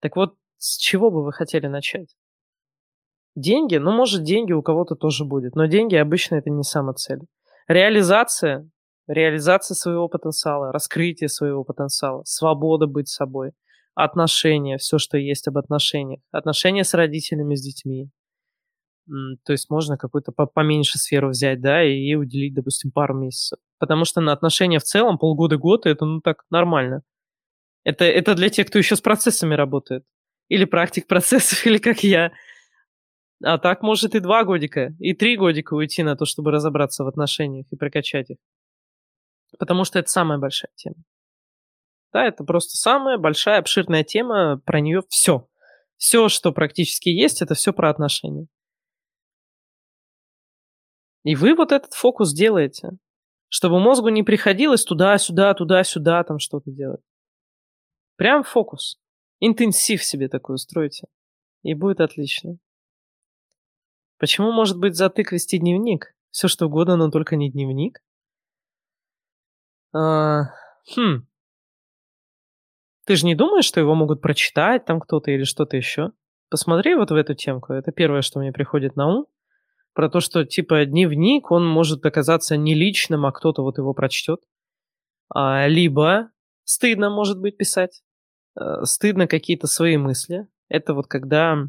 Так 0.00 0.16
вот, 0.16 0.34
с 0.58 0.76
чего 0.76 1.12
бы 1.12 1.22
вы 1.22 1.32
хотели 1.32 1.68
начать? 1.68 2.16
Деньги? 3.36 3.76
Ну, 3.76 3.92
может, 3.92 4.24
деньги 4.24 4.52
у 4.52 4.62
кого-то 4.62 4.96
тоже 4.96 5.24
будет, 5.24 5.54
но 5.54 5.66
деньги 5.66 5.94
обычно 5.94 6.34
это 6.34 6.50
не 6.50 6.64
самая 6.64 6.94
цель. 6.94 7.20
Реализация 7.68 8.68
реализация 9.06 9.74
своего 9.74 10.08
потенциала, 10.08 10.72
раскрытие 10.72 11.28
своего 11.28 11.64
потенциала, 11.64 12.22
свобода 12.24 12.86
быть 12.86 13.08
собой, 13.08 13.52
отношения, 13.94 14.78
все, 14.78 14.98
что 14.98 15.18
есть 15.18 15.48
об 15.48 15.58
отношениях, 15.58 16.20
отношения 16.32 16.84
с 16.84 16.94
родителями, 16.94 17.54
с 17.54 17.62
детьми. 17.62 18.10
То 19.06 19.52
есть 19.52 19.68
можно 19.68 19.98
какую-то 19.98 20.32
поменьше 20.32 20.98
сферу 20.98 21.28
взять, 21.28 21.60
да, 21.60 21.84
и 21.84 22.14
уделить, 22.14 22.54
допустим, 22.54 22.90
пару 22.90 23.14
месяцев. 23.14 23.58
Потому 23.78 24.04
что 24.04 24.20
на 24.20 24.32
отношения 24.32 24.78
в 24.78 24.84
целом 24.84 25.18
полгода-год 25.18 25.86
это, 25.86 26.06
ну, 26.06 26.20
так 26.20 26.44
нормально. 26.50 27.02
Это, 27.84 28.04
это 28.04 28.34
для 28.34 28.48
тех, 28.48 28.66
кто 28.68 28.78
еще 28.78 28.96
с 28.96 29.02
процессами 29.02 29.54
работает. 29.54 30.04
Или 30.48 30.64
практик 30.64 31.06
процессов, 31.06 31.66
или 31.66 31.76
как 31.78 32.02
я. 32.02 32.32
А 33.42 33.58
так 33.58 33.82
может 33.82 34.14
и 34.14 34.20
два 34.20 34.44
годика, 34.44 34.94
и 34.98 35.12
три 35.12 35.36
годика 35.36 35.74
уйти 35.74 36.02
на 36.02 36.16
то, 36.16 36.24
чтобы 36.24 36.50
разобраться 36.50 37.04
в 37.04 37.08
отношениях 37.08 37.66
и 37.70 37.76
прокачать 37.76 38.30
их. 38.30 38.36
Потому 39.58 39.84
что 39.84 39.98
это 39.98 40.10
самая 40.10 40.38
большая 40.38 40.70
тема. 40.74 40.96
Да, 42.12 42.24
это 42.24 42.44
просто 42.44 42.76
самая 42.76 43.18
большая, 43.18 43.58
обширная 43.58 44.04
тема, 44.04 44.58
про 44.64 44.80
нее 44.80 45.02
все. 45.08 45.48
Все, 45.96 46.28
что 46.28 46.52
практически 46.52 47.08
есть, 47.08 47.42
это 47.42 47.54
все 47.54 47.72
про 47.72 47.90
отношения. 47.90 48.46
И 51.24 51.34
вы 51.34 51.54
вот 51.54 51.72
этот 51.72 51.94
фокус 51.94 52.32
делаете, 52.32 52.90
чтобы 53.48 53.80
мозгу 53.80 54.10
не 54.10 54.22
приходилось 54.22 54.84
туда-сюда, 54.84 55.54
туда-сюда 55.54 56.22
там 56.24 56.38
что-то 56.38 56.70
делать. 56.70 57.00
Прям 58.16 58.44
фокус. 58.44 59.00
Интенсив 59.40 60.04
себе 60.04 60.28
такой 60.28 60.54
устроите. 60.56 61.08
И 61.62 61.74
будет 61.74 62.00
отлично. 62.00 62.58
Почему 64.18 64.52
может 64.52 64.78
быть 64.78 64.96
затык 64.96 65.32
вести 65.32 65.58
дневник? 65.58 66.14
Все 66.30 66.46
что 66.48 66.66
угодно, 66.66 66.96
но 66.96 67.10
только 67.10 67.36
не 67.36 67.50
дневник. 67.50 68.00
А, 69.94 70.50
хм. 70.94 71.26
Ты 73.06 73.16
же 73.16 73.26
не 73.26 73.34
думаешь, 73.34 73.64
что 73.64 73.80
его 73.80 73.94
могут 73.94 74.20
прочитать 74.20 74.84
там 74.84 75.00
кто-то 75.00 75.30
или 75.30 75.44
что-то 75.44 75.76
еще? 75.76 76.12
Посмотри 76.50 76.94
вот 76.94 77.10
в 77.10 77.14
эту 77.14 77.34
темку. 77.34 77.72
Это 77.72 77.92
первое, 77.92 78.22
что 78.22 78.40
мне 78.40 78.52
приходит 78.52 78.96
на 78.96 79.06
ум. 79.06 79.26
Про 79.92 80.08
то, 80.08 80.20
что, 80.20 80.44
типа, 80.44 80.84
дневник, 80.84 81.50
он 81.50 81.66
может 81.66 82.04
оказаться 82.04 82.56
не 82.56 82.74
личным, 82.74 83.26
а 83.26 83.32
кто-то 83.32 83.62
вот 83.62 83.78
его 83.78 83.94
прочтет. 83.94 84.40
А, 85.32 85.68
либо 85.68 86.30
стыдно, 86.64 87.10
может 87.10 87.40
быть, 87.40 87.56
писать. 87.56 88.02
А, 88.56 88.84
стыдно 88.84 89.28
какие-то 89.28 89.66
свои 89.66 89.96
мысли. 89.96 90.48
Это 90.68 90.94
вот 90.94 91.06
когда... 91.06 91.68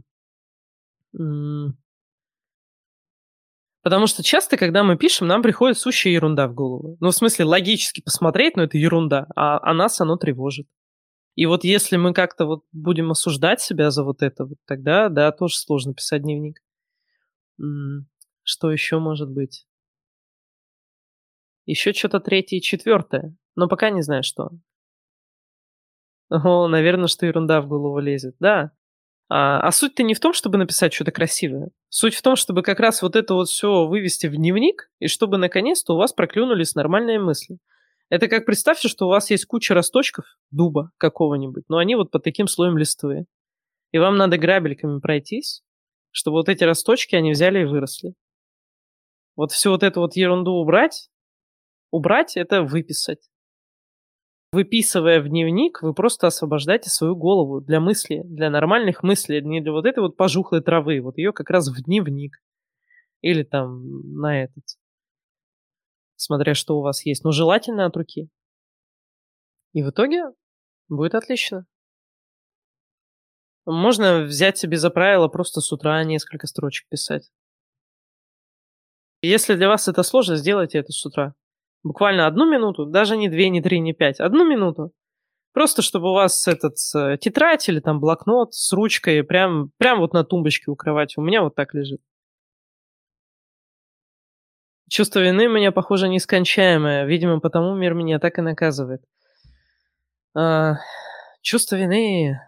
Потому 3.85 4.07
что 4.07 4.23
часто, 4.23 4.57
когда 4.57 4.83
мы 4.83 4.97
пишем, 4.97 5.27
нам 5.27 5.43
приходит 5.43 5.77
сущая 5.77 6.11
ерунда 6.11 6.47
в 6.47 6.55
голову. 6.55 6.97
Ну, 6.99 7.11
в 7.11 7.15
смысле, 7.15 7.45
логически 7.45 8.01
посмотреть, 8.01 8.57
но 8.57 8.63
это 8.63 8.79
ерунда, 8.79 9.27
а, 9.35 9.59
а 9.61 9.75
нас 9.75 10.01
оно 10.01 10.17
тревожит. 10.17 10.67
И 11.35 11.45
вот 11.45 11.63
если 11.63 11.95
мы 11.97 12.11
как-то 12.11 12.47
вот 12.47 12.63
будем 12.71 13.11
осуждать 13.11 13.61
себя 13.61 13.91
за 13.91 14.03
вот 14.03 14.23
это, 14.23 14.45
вот 14.45 14.57
тогда, 14.65 15.07
да, 15.09 15.31
тоже 15.31 15.57
сложно 15.57 15.93
писать 15.93 16.23
дневник. 16.23 16.63
Что 18.41 18.71
еще 18.71 18.97
может 18.97 19.29
быть? 19.29 19.67
Еще 21.67 21.93
что-то 21.93 22.19
третье 22.19 22.57
и 22.57 22.61
четвертое, 22.61 23.35
но 23.53 23.67
пока 23.67 23.91
не 23.91 24.01
знаю, 24.01 24.23
что. 24.23 24.49
О, 26.29 26.67
наверное, 26.67 27.05
что 27.05 27.27
ерунда 27.27 27.61
в 27.61 27.67
голову 27.67 27.99
лезет. 27.99 28.35
Да, 28.39 28.71
а, 29.27 29.59
а 29.59 29.71
суть-то 29.71 30.03
не 30.03 30.13
в 30.13 30.19
том, 30.19 30.33
чтобы 30.33 30.57
написать 30.57 30.93
что-то 30.93 31.11
красивое. 31.11 31.71
Суть 31.89 32.15
в 32.15 32.21
том, 32.21 32.35
чтобы 32.35 32.61
как 32.61 32.79
раз 32.79 33.01
вот 33.01 33.15
это 33.15 33.33
вот 33.33 33.49
все 33.49 33.87
вывести 33.87 34.27
в 34.27 34.35
дневник, 34.35 34.89
и 34.99 35.07
чтобы 35.07 35.37
наконец-то 35.37 35.93
у 35.93 35.97
вас 35.97 36.13
проклюнулись 36.13 36.75
нормальные 36.75 37.19
мысли. 37.19 37.57
Это 38.09 38.27
как 38.27 38.45
представьте, 38.45 38.87
что 38.87 39.07
у 39.07 39.09
вас 39.09 39.31
есть 39.31 39.45
куча 39.45 39.73
росточков 39.73 40.25
дуба 40.51 40.91
какого-нибудь, 40.97 41.63
но 41.69 41.77
они 41.77 41.95
вот 41.95 42.11
под 42.11 42.23
таким 42.23 42.47
слоем 42.47 42.77
листвы. 42.77 43.25
И 43.91 43.97
вам 43.97 44.17
надо 44.17 44.37
грабельками 44.37 44.99
пройтись, 44.99 45.63
чтобы 46.11 46.37
вот 46.37 46.49
эти 46.49 46.63
росточки, 46.63 47.15
они 47.15 47.31
взяли 47.31 47.61
и 47.61 47.65
выросли. 47.65 48.13
Вот 49.35 49.51
всю 49.51 49.71
вот 49.71 49.83
эту 49.83 50.01
вот 50.01 50.15
ерунду 50.15 50.51
убрать, 50.51 51.09
убрать– 51.91 52.35
это 52.37 52.61
выписать 52.61 53.27
выписывая 54.51 55.21
в 55.21 55.27
дневник, 55.27 55.81
вы 55.81 55.93
просто 55.93 56.27
освобождаете 56.27 56.89
свою 56.89 57.15
голову 57.15 57.61
для 57.61 57.79
мысли, 57.79 58.21
для 58.25 58.49
нормальных 58.49 59.03
мыслей, 59.03 59.41
не 59.41 59.61
для 59.61 59.71
вот 59.71 59.85
этой 59.85 59.99
вот 59.99 60.17
пожухлой 60.17 60.61
травы. 60.61 61.01
Вот 61.01 61.17
ее 61.17 61.33
как 61.33 61.49
раз 61.49 61.69
в 61.69 61.83
дневник. 61.83 62.37
Или 63.21 63.43
там 63.43 63.81
на 64.19 64.43
этот. 64.43 64.63
Смотря 66.15 66.53
что 66.53 66.77
у 66.77 66.81
вас 66.81 67.05
есть. 67.05 67.23
Но 67.23 67.31
желательно 67.31 67.85
от 67.85 67.97
руки. 67.97 68.29
И 69.73 69.83
в 69.83 69.89
итоге 69.89 70.23
будет 70.87 71.15
отлично. 71.15 71.65
Можно 73.65 74.23
взять 74.23 74.57
себе 74.57 74.77
за 74.77 74.89
правило 74.91 75.27
просто 75.27 75.59
с 75.59 75.71
утра 75.71 76.03
несколько 76.03 76.47
строчек 76.47 76.87
писать. 76.87 77.31
Если 79.21 79.55
для 79.55 79.67
вас 79.67 79.87
это 79.87 80.03
сложно, 80.03 80.35
сделайте 80.35 80.77
это 80.77 80.91
с 80.91 81.03
утра. 81.05 81.33
Буквально 81.85 82.25
одну 82.25 82.49
минуту, 82.49 82.87
даже 82.87 83.15
не 83.15 83.29
две, 83.29 83.47
не 83.49 83.61
три, 83.61 83.79
не 83.79 83.93
пять, 83.93 84.19
одну 84.19 84.43
минуту. 84.43 84.91
Просто 85.53 85.83
чтобы 85.83 86.09
у 86.09 86.13
вас 86.13 86.47
этот 86.47 86.77
э, 86.95 87.17
тетрадь 87.21 87.69
или 87.69 87.79
там 87.79 87.99
блокнот 87.99 88.55
с 88.55 88.73
ручкой 88.73 89.23
прям, 89.23 89.69
прям 89.77 89.99
вот 89.99 90.11
на 90.11 90.23
тумбочке 90.23 90.71
у 90.71 90.75
кровати. 90.75 91.19
У 91.19 91.21
меня 91.21 91.43
вот 91.43 91.53
так 91.53 91.75
лежит. 91.75 92.01
Чувство 94.89 95.19
вины 95.19 95.47
у 95.47 95.51
меня, 95.51 95.71
похоже, 95.71 96.09
нескончаемое. 96.09 97.05
Видимо, 97.05 97.39
потому 97.39 97.75
мир 97.75 97.93
меня 97.93 98.17
так 98.17 98.39
и 98.39 98.41
наказывает. 98.41 99.03
А, 100.35 100.77
чувство 101.41 101.75
вины... 101.75 102.41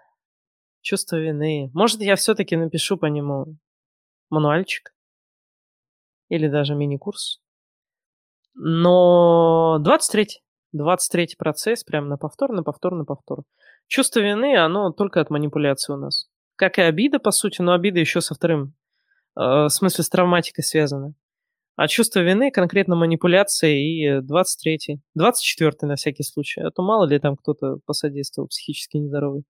Чувство 0.81 1.17
вины. 1.17 1.69
Может, 1.75 2.01
я 2.01 2.15
все-таки 2.15 2.55
напишу 2.55 2.97
по 2.97 3.05
нему 3.05 3.57
мануальчик? 4.31 4.95
Или 6.29 6.47
даже 6.47 6.73
мини-курс? 6.73 7.39
Но 8.57 9.77
23 9.79 10.41
23 10.73 11.35
процесс, 11.37 11.83
прям 11.83 12.09
на 12.09 12.17
повтор, 12.17 12.51
на 12.51 12.63
повтор, 12.63 12.95
на 12.95 13.05
повтор. 13.05 13.43
Чувство 13.87 14.19
вины, 14.19 14.57
оно 14.57 14.91
только 14.91 15.21
от 15.21 15.29
манипуляции 15.29 15.93
у 15.93 15.97
нас. 15.97 16.27
Как 16.55 16.79
и 16.79 16.81
обида, 16.81 17.19
по 17.19 17.31
сути, 17.31 17.61
но 17.61 17.73
обида 17.73 17.99
еще 17.99 18.19
со 18.19 18.33
вторым, 18.33 18.73
э, 19.35 19.41
в 19.41 19.69
смысле, 19.69 20.03
с 20.03 20.09
травматикой 20.09 20.63
связана. 20.63 21.13
А 21.75 21.87
чувство 21.87 22.21
вины 22.21 22.49
конкретно 22.49 22.95
манипуляция 22.95 23.75
и 23.75 24.19
23-й. 24.21 24.99
24-й 25.17 25.85
на 25.85 25.95
всякий 25.95 26.23
случай. 26.23 26.61
А 26.61 26.71
то 26.71 26.81
мало 26.81 27.05
ли 27.05 27.19
там 27.19 27.37
кто-то 27.37 27.77
посодействовал 27.85 28.47
психически 28.47 28.97
нездоровый. 28.97 29.43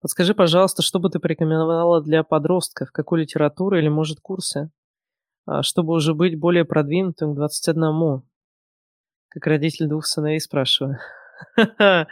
Подскажи, 0.00 0.34
пожалуйста, 0.34 0.82
что 0.82 0.98
бы 0.98 1.10
ты 1.10 1.18
порекомендовала 1.18 2.02
для 2.02 2.22
подростков? 2.22 2.90
Какую 2.90 3.22
литературу 3.22 3.78
или, 3.78 3.88
может, 3.88 4.20
курсы? 4.20 4.70
А, 5.46 5.62
чтобы 5.62 5.94
уже 5.94 6.12
быть 6.14 6.38
более 6.38 6.64
продвинутым 6.64 7.32
к 7.32 7.36
21. 7.36 8.22
Как 9.28 9.46
родитель 9.46 9.86
двух 9.86 10.04
сыновей 10.06 10.40
спрашиваю. 10.40 10.98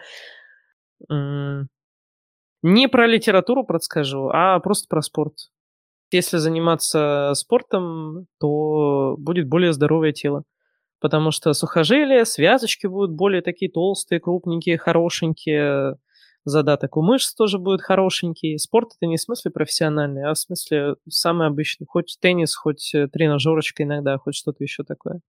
Не 2.63 2.89
про 2.89 3.07
литературу 3.07 3.65
подскажу, 3.65 4.31
а 4.33 4.59
просто 4.61 4.87
про 4.89 5.03
спорт. 5.03 5.35
Если 6.11 6.39
заниматься 6.39 7.33
спортом, 7.35 8.27
то 8.39 9.17
будет 9.19 9.49
более 9.49 9.73
здоровое 9.73 10.13
тело. 10.13 10.45
Потому 11.01 11.31
что 11.33 11.53
сухожилия, 11.53 12.25
связочки 12.25 12.87
будут 12.87 13.11
более 13.11 13.43
такие 13.43 13.71
толстые, 13.71 14.21
крупненькие, 14.21 14.79
хорошенькие 14.79 15.97
задаток 16.45 16.97
у 16.97 17.03
мышц 17.03 17.35
тоже 17.35 17.59
будет 17.59 17.83
хорошенький. 17.83 18.59
Спорт 18.59 18.93
это 18.97 19.07
не 19.07 19.17
в 19.17 19.21
смысле 19.21 19.51
профессиональный, 19.51 20.25
а 20.25 20.35
в 20.35 20.39
смысле 20.39 20.97
самый 21.09 21.47
обычный. 21.47 21.87
Хоть 21.87 22.19
теннис, 22.21 22.55
хоть 22.55 22.95
э, 22.95 23.09
тренажерочка 23.09 23.83
иногда, 23.83 24.19
хоть 24.19 24.35
что-то 24.35 24.63
еще 24.63 24.85
такое. 24.85 25.21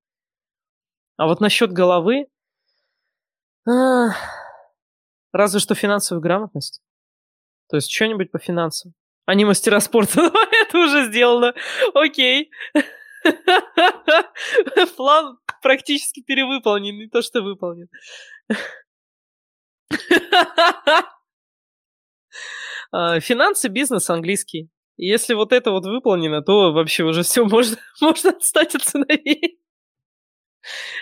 А 1.17 1.27
вот 1.27 1.39
насчет 1.39 1.71
головы... 1.71 2.27
А, 3.67 4.09
разве 5.31 5.59
что 5.59 5.73
финансовая 5.73 6.21
грамотность. 6.21 6.81
То 7.69 7.77
есть 7.77 7.89
что-нибудь 7.89 8.31
по 8.31 8.39
финансам. 8.39 8.93
А 9.25 9.33
не 9.33 9.45
мастера 9.45 9.79
спорта. 9.79 10.21
Ну, 10.21 10.31
это 10.67 10.77
уже 10.77 11.05
сделано. 11.05 11.53
Окей. 11.93 12.51
План 14.97 15.37
практически 15.61 16.21
перевыполнен, 16.21 16.95
не 16.95 17.07
то 17.07 17.21
что 17.21 17.41
выполнен. 17.41 17.87
А, 22.91 23.19
финансы, 23.19 23.67
бизнес, 23.67 24.09
английский. 24.09 24.69
Если 24.97 25.33
вот 25.33 25.51
это 25.51 25.71
вот 25.71 25.85
выполнено, 25.85 26.41
то 26.41 26.71
вообще 26.71 27.03
уже 27.03 27.23
все, 27.23 27.43
можно, 27.43 27.77
можно 28.01 28.29
отстать 28.29 28.75
от 28.75 28.83
сыновей. 28.83 29.59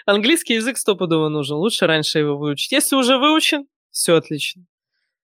Английский 0.05 0.55
язык 0.55 0.77
стопудово 0.77 1.29
нужен. 1.29 1.57
Лучше 1.57 1.85
раньше 1.85 2.19
его 2.19 2.37
выучить. 2.37 2.71
Если 2.71 2.95
уже 2.95 3.17
выучен, 3.17 3.67
все 3.91 4.15
отлично. 4.15 4.65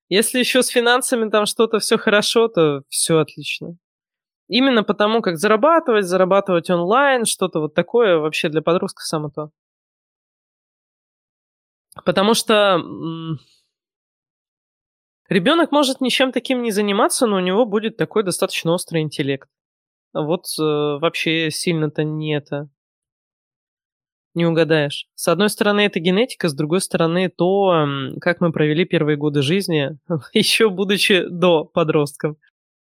Если 0.08 0.38
еще 0.38 0.62
с 0.62 0.68
финансами 0.68 1.28
там 1.28 1.46
что-то 1.46 1.78
все 1.78 1.98
хорошо, 1.98 2.48
то 2.48 2.82
все 2.88 3.18
отлично. 3.18 3.76
Именно 4.48 4.82
потому, 4.82 5.22
как 5.22 5.36
зарабатывать, 5.36 6.06
зарабатывать 6.06 6.70
онлайн, 6.70 7.24
что-то 7.24 7.60
вот 7.60 7.74
такое 7.74 8.18
вообще 8.18 8.48
для 8.48 8.62
подростков 8.62 9.06
само 9.06 9.30
то. 9.30 9.50
Потому 12.04 12.34
что 12.34 12.80
ребенок 15.30 15.72
может 15.72 16.00
ничем 16.00 16.32
таким 16.32 16.62
не 16.62 16.70
заниматься, 16.70 17.26
но 17.26 17.36
у 17.36 17.40
него 17.40 17.64
будет 17.64 17.96
такой 17.96 18.22
достаточно 18.22 18.72
острый 18.72 19.00
интеллект. 19.02 19.48
А 20.12 20.22
вот 20.22 20.44
э, 20.58 20.62
вообще 20.62 21.50
сильно-то 21.50 22.04
не 22.04 22.36
это. 22.36 22.68
Не 24.34 24.46
угадаешь. 24.46 25.06
С 25.14 25.26
одной 25.28 25.48
стороны, 25.50 25.80
это 25.80 25.98
генетика, 25.98 26.48
с 26.48 26.54
другой 26.54 26.80
стороны, 26.80 27.28
то, 27.28 27.86
как 28.20 28.40
мы 28.40 28.52
провели 28.52 28.84
первые 28.84 29.16
годы 29.16 29.42
жизни, 29.42 29.98
еще 30.32 30.68
будучи 30.70 31.24
до 31.28 31.64
подростков. 31.64 32.36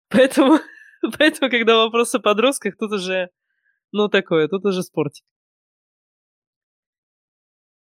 Поэтому, 0.10 0.60
поэтому 1.18 1.50
когда 1.50 1.78
вопрос 1.78 2.16
о 2.16 2.20
подростках, 2.20 2.78
тут 2.78 2.92
уже, 2.92 3.30
ну, 3.92 4.08
такое, 4.08 4.48
тут 4.48 4.66
уже 4.66 4.84
спортик. 4.84 5.26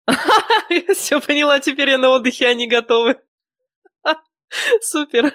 Все 0.96 1.20
поняла, 1.20 1.60
теперь 1.60 1.90
я 1.90 1.98
на 1.98 2.10
отдыхе, 2.10 2.48
они 2.48 2.68
готовы. 2.68 3.18
Супер. 4.82 5.34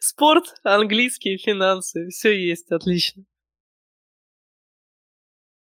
Спорт, 0.00 0.44
английский, 0.64 1.36
финансы, 1.36 2.08
все 2.08 2.32
есть, 2.32 2.70
отлично. 2.72 3.24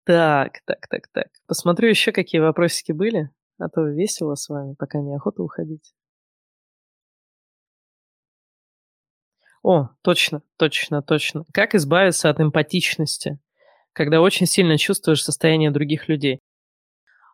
Так, 0.05 0.61
так, 0.66 0.87
так, 0.89 1.09
так. 1.09 1.28
Посмотрю 1.47 1.89
еще, 1.89 2.12
какие 2.12 2.41
вопросики 2.41 2.93
были, 2.93 3.30
а 3.59 3.68
то 3.68 3.87
весело 3.87 4.35
с 4.35 4.49
вами, 4.49 4.74
пока 4.74 4.99
неохота 4.99 5.43
уходить. 5.43 5.95
О, 9.62 9.89
точно, 10.03 10.43
точно, 10.59 11.03
точно. 11.03 11.45
Как 11.53 11.74
избавиться 11.74 12.28
от 12.28 12.41
эмпатичности? 12.41 13.39
когда 13.95 14.20
очень 14.20 14.47
сильно 14.47 14.76
чувствуешь 14.76 15.24
состояние 15.24 15.70
других 15.70 16.09
людей. 16.09 16.41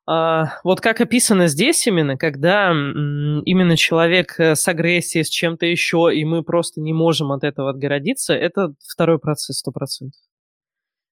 А, 0.06 0.58
вот 0.64 0.80
как 0.80 1.00
описано 1.00 1.46
здесь 1.46 1.86
именно, 1.86 2.16
когда 2.16 2.70
именно 2.70 3.76
человек 3.76 4.40
э, 4.40 4.54
с 4.54 4.66
агрессией, 4.66 5.24
с 5.24 5.28
чем-то 5.28 5.66
еще, 5.66 6.10
и 6.12 6.24
мы 6.24 6.42
просто 6.42 6.80
не 6.80 6.92
можем 6.92 7.32
от 7.32 7.44
этого 7.44 7.70
отгородиться, 7.70 8.34
это 8.34 8.74
второй 8.88 9.18
процесс, 9.18 9.58
сто 9.58 9.70
процентов. 9.70 10.20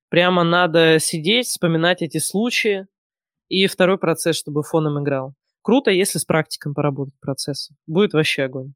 Прямо 0.09 0.43
надо 0.43 0.99
сидеть, 1.01 1.47
вспоминать 1.47 2.03
эти 2.03 2.19
случаи, 2.19 2.87
и 3.49 3.67
второй 3.67 3.99
процесс, 3.99 4.37
чтобы 4.37 4.63
фоном 4.63 5.03
играл. 5.03 5.35
Круто, 5.63 5.91
если 5.91 6.19
с 6.19 6.25
практиком 6.25 6.75
поработать 6.75 7.19
процесс. 7.21 7.71
Будет 7.87 8.13
вообще 8.13 8.45
огонь. 8.45 8.75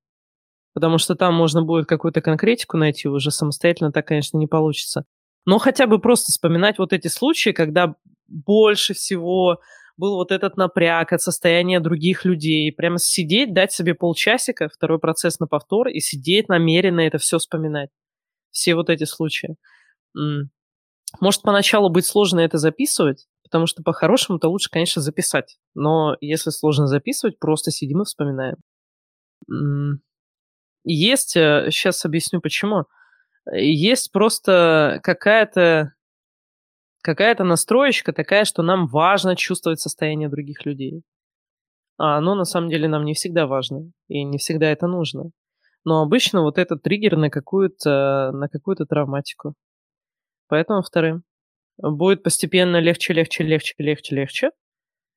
Потому 0.74 0.98
что 0.98 1.14
там 1.14 1.34
можно 1.34 1.62
будет 1.62 1.86
какую-то 1.86 2.20
конкретику 2.20 2.76
найти, 2.76 3.08
уже 3.08 3.30
самостоятельно 3.30 3.92
так, 3.92 4.06
конечно, 4.06 4.38
не 4.38 4.46
получится. 4.46 5.04
Но 5.44 5.58
хотя 5.58 5.86
бы 5.86 5.98
просто 5.98 6.32
вспоминать 6.32 6.78
вот 6.78 6.92
эти 6.92 7.08
случаи, 7.08 7.50
когда 7.50 7.94
больше 8.28 8.94
всего 8.94 9.60
был 9.96 10.14
вот 10.14 10.32
этот 10.32 10.56
напряг 10.56 11.12
от 11.12 11.22
состояния 11.22 11.80
других 11.80 12.24
людей. 12.24 12.72
Прямо 12.72 12.98
сидеть, 12.98 13.52
дать 13.52 13.72
себе 13.72 13.94
полчасика, 13.94 14.68
второй 14.68 14.98
процесс 14.98 15.38
на 15.38 15.46
повтор, 15.46 15.88
и 15.88 16.00
сидеть 16.00 16.48
намеренно 16.48 17.00
это 17.00 17.18
все 17.18 17.38
вспоминать. 17.38 17.90
Все 18.50 18.74
вот 18.74 18.90
эти 18.90 19.04
случаи. 19.04 19.56
Может, 21.20 21.42
поначалу 21.42 21.90
быть 21.90 22.06
сложно 22.06 22.40
это 22.40 22.58
записывать, 22.58 23.26
потому 23.42 23.66
что 23.66 23.82
по-хорошему-то 23.82 24.48
лучше, 24.48 24.70
конечно, 24.70 25.02
записать. 25.02 25.58
Но 25.74 26.16
если 26.20 26.50
сложно 26.50 26.86
записывать, 26.86 27.38
просто 27.38 27.70
сидим 27.70 28.02
и 28.02 28.04
вспоминаем. 28.04 28.56
Есть, 30.84 31.30
сейчас 31.32 32.04
э, 32.04 32.08
объясню 32.08 32.40
почему, 32.40 32.86
есть 33.52 34.10
просто 34.12 35.00
какая-то 35.02 35.92
какая-то 37.02 37.44
настроечка 37.44 38.12
такая, 38.12 38.44
что 38.44 38.62
нам 38.62 38.86
важно 38.86 39.36
чувствовать 39.36 39.80
состояние 39.80 40.28
других 40.28 40.64
людей. 40.64 41.02
А 41.98 42.16
оно 42.16 42.34
на 42.34 42.44
самом 42.44 42.70
деле 42.70 42.88
нам 42.88 43.04
не 43.04 43.14
всегда 43.14 43.46
важно, 43.46 43.90
и 44.08 44.24
не 44.24 44.38
всегда 44.38 44.70
это 44.70 44.86
нужно. 44.86 45.30
Но 45.84 46.00
обычно 46.00 46.42
вот 46.42 46.58
этот 46.58 46.82
триггер 46.82 47.16
на 47.16 47.28
какую-то, 47.28 48.30
на 48.32 48.48
какую-то 48.48 48.86
травматику. 48.86 49.54
Поэтому 50.48 50.82
вторым. 50.82 51.22
Будет 51.78 52.22
постепенно 52.22 52.78
легче, 52.78 53.12
легче, 53.12 53.44
легче, 53.44 53.74
легче, 53.78 54.14
легче, 54.14 54.50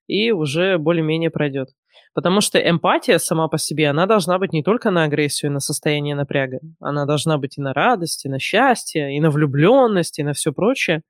и 0.08 0.32
уже 0.32 0.78
более-менее 0.78 1.30
пройдет. 1.30 1.70
Потому 2.14 2.42
что 2.42 2.58
эмпатия 2.58 3.18
сама 3.18 3.48
по 3.48 3.58
себе, 3.58 3.90
она 3.90 4.06
должна 4.06 4.40
быть 4.40 4.54
не 4.54 4.64
только 4.64 4.90
на 4.90 5.04
агрессию 5.04 5.52
и 5.52 5.54
на 5.54 5.60
состояние 5.60 6.16
напряга. 6.16 6.60
Она 6.80 7.06
должна 7.06 7.38
быть 7.38 7.58
и 7.58 7.62
на 7.62 7.74
радость, 7.74 8.26
и 8.26 8.30
на 8.30 8.40
счастье, 8.40 9.16
и 9.16 9.20
на 9.20 9.30
влюбленность, 9.30 10.20
и 10.20 10.24
на 10.24 10.34
все 10.34 10.54
прочее. 10.54 11.02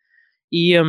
И 0.52 0.80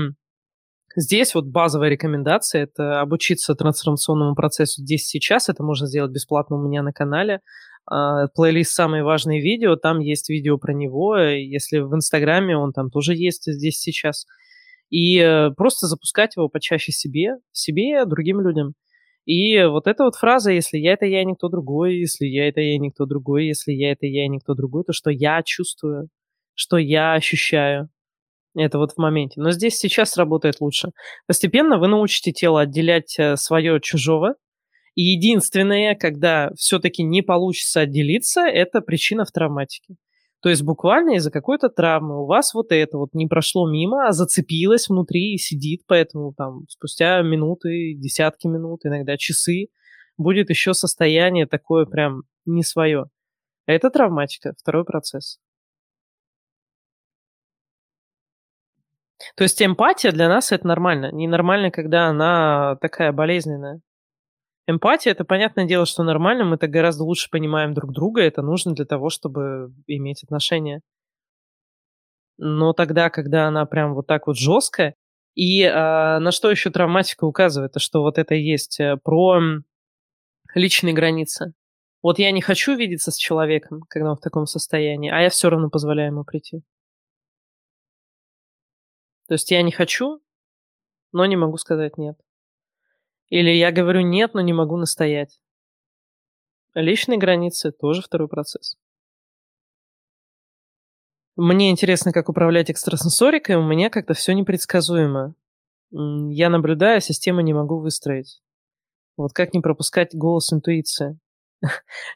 здесь 0.95 1.35
вот 1.35 1.47
базовая 1.47 1.89
рекомендация– 1.89 2.63
это 2.65 3.01
обучиться 3.01 3.55
трансформационному 3.55 4.35
процессу 4.35 4.83
здесь 4.83 5.07
сейчас. 5.07 5.49
Это 5.49 5.63
можно 5.63 5.87
сделать 5.87 6.13
бесплатно 6.13 6.57
у 6.57 6.63
меня 6.67 6.83
на 6.83 6.93
канале. 6.93 7.41
Uh, 7.89 8.27
плейлист 8.35 8.73
«Самые 8.73 9.05
важные 9.05 9.41
видео», 9.41 9.77
там 9.77 10.01
есть 10.01 10.29
видео 10.29 10.59
про 10.59 10.73
него. 10.73 11.17
Если 11.19 11.79
в 11.79 11.95
Инстаграме, 11.95 12.57
он 12.57 12.73
там 12.73 12.91
тоже 12.91 13.15
есть 13.15 13.45
здесь 13.47 13.79
сейчас. 13.79 14.27
И 14.91 15.21
uh, 15.21 15.55
просто 15.55 15.87
запускать 15.87 16.35
его 16.35 16.49
почаще 16.49 16.91
себе, 16.91 17.37
себе 17.53 18.03
и 18.03 18.05
другим 18.05 18.41
людям. 18.41 18.75
И 19.25 19.63
вот 19.65 19.87
эта 19.87 20.05
вот 20.05 20.17
фраза 20.17 20.51
«если 20.53 20.79
я– 20.79 20.93
это 20.95 21.07
я, 21.07 21.25
никто 21.25 21.49
другой», 21.49 21.97
«если 21.97 22.27
я– 22.27 22.49
это 22.49 22.61
я, 22.61 22.79
никто 22.79 23.07
другой», 23.07 23.47
«если 23.47 23.73
я– 23.73 23.93
это 23.93 24.07
я, 24.07 24.27
никто 24.29 24.55
другой», 24.55 24.85
то, 24.85 24.93
что 24.93 25.11
я 25.11 25.43
чувствую, 25.45 26.09
что 26.55 26.79
я 26.79 27.15
ощущаю, 27.15 27.89
это 28.57 28.79
вот 28.79 28.93
в 28.93 28.99
моменте. 28.99 29.41
Но 29.41 29.51
здесь 29.51 29.79
сейчас 29.79 30.17
работает 30.17 30.61
лучше. 30.61 30.91
Постепенно 31.27 31.79
вы 31.79 31.89
научите 31.89 32.33
тело 32.33 32.63
отделять 32.63 33.19
э, 33.19 33.37
свое 33.37 33.77
от 33.77 33.83
чужого. 33.83 34.35
И 34.95 35.03
единственное, 35.03 35.95
когда 35.95 36.51
все-таки 36.57 37.03
не 37.03 37.23
получится 37.23 37.81
отделиться, 37.81 38.41
это 38.41 38.81
причина 38.81 39.25
в 39.25 39.31
травматике. 39.31 39.97
То 40.43 40.49
есть 40.49 40.63
буквально 40.63 41.17
из-за 41.17 41.31
какой-то 41.31 41.69
травмы 41.69 42.23
у 42.23 42.27
вас 42.27 42.55
вот 42.55 42.71
это 42.71 42.99
вот 42.99 43.15
не 43.15 43.27
прошло 43.27 43.71
мимо, 43.71 44.07
а 44.07 44.13
зацепилось 44.13 44.89
внутри 44.89 45.35
и 45.35 45.39
сидит, 45.39 45.83
поэтому 45.87 46.33
там 46.35 46.67
спустя 46.69 47.21
минуты, 47.23 47.95
десятки 47.95 48.47
минут, 48.47 48.81
иногда 48.85 49.17
часы 49.17 49.69
будет 50.17 50.51
еще 50.51 50.73
состояние 50.73 51.47
такое 51.47 51.85
прям 51.85 52.23
не 52.45 52.63
свое. 52.63 53.07
Это 53.67 53.91
травматика, 53.91 54.55
второй 54.59 54.85
процесс. 54.85 55.39
То 59.35 59.45
есть 59.45 59.61
эмпатия 59.62 60.12
для 60.12 60.29
нас 60.29 60.53
это 60.53 60.66
нормально. 60.66 61.11
Ненормально, 61.12 61.70
когда 61.70 62.07
она 62.07 62.77
такая 62.81 63.12
болезненная. 63.12 63.81
Эмпатия 64.66 65.12
это 65.12 65.24
понятное 65.24 65.64
дело, 65.64 65.87
что 65.87 66.03
нормально, 66.03 66.45
мы 66.45 66.59
так 66.59 66.70
гораздо 66.70 67.05
лучше 67.05 67.29
понимаем 67.31 67.72
друг 67.72 67.93
друга, 67.93 68.22
это 68.22 68.43
нужно 68.43 68.74
для 68.74 68.85
того, 68.85 69.11
чтобы 69.11 69.72
иметь 69.87 70.24
отношения. 70.24 70.81
Но 72.39 72.72
тогда, 72.72 73.09
когда 73.09 73.47
она 73.47 73.64
прям 73.64 73.95
вот 73.95 74.07
так 74.07 74.27
вот 74.27 74.37
жесткая, 74.37 74.95
и 75.35 75.62
э, 75.62 75.72
на 75.72 76.31
что 76.33 76.51
еще 76.51 76.70
травматика 76.70 77.24
указывает, 77.24 77.72
то 77.72 77.79
что 77.79 78.03
вот 78.03 78.18
это 78.18 78.35
есть 78.35 78.81
э, 78.81 78.97
про 79.03 79.41
личные 80.55 80.95
границы. 80.95 81.53
Вот 82.03 82.18
я 82.18 82.31
не 82.33 82.41
хочу 82.41 82.74
видеться 82.74 83.11
с 83.11 83.16
человеком, 83.16 83.83
когда 83.89 84.11
он 84.11 84.16
в 84.16 84.20
таком 84.20 84.47
состоянии, 84.47 85.11
а 85.11 85.20
я 85.20 85.29
все 85.29 85.51
равно 85.51 85.70
позволяю 85.70 86.12
ему 86.12 86.24
прийти. 86.24 86.62
То 89.29 89.35
есть 89.35 89.51
я 89.51 89.62
не 89.62 89.72
хочу, 89.72 90.20
но 91.12 91.27
не 91.27 91.37
могу 91.37 91.57
сказать 91.57 91.99
нет. 91.99 92.18
Или 93.29 93.51
я 93.51 93.72
говорю 93.72 94.03
нет, 94.03 94.35
но 94.35 94.41
не 94.41 94.53
могу 94.53 94.77
настоять. 94.77 95.41
Личные 96.74 97.18
границы 97.18 97.72
тоже 97.72 98.03
второй 98.03 98.29
процесс. 98.29 98.77
Мне 101.35 101.70
интересно, 101.70 102.12
как 102.12 102.29
управлять 102.29 102.70
экстрасенсорикой, 102.70 103.57
у 103.57 103.62
меня 103.62 103.91
как-то 103.91 104.14
все 104.14 104.33
непредсказуемо. 104.33 105.35
Я 105.91 106.49
наблюдаю, 106.49 106.99
а 106.99 107.01
систему 107.01 107.41
не 107.41 107.53
могу 107.53 107.79
выстроить. 107.79 108.41
Вот 109.16 109.33
как 109.33 109.55
не 109.55 109.61
пропускать 109.61 110.14
голос 110.14 110.53
интуиции? 110.53 111.18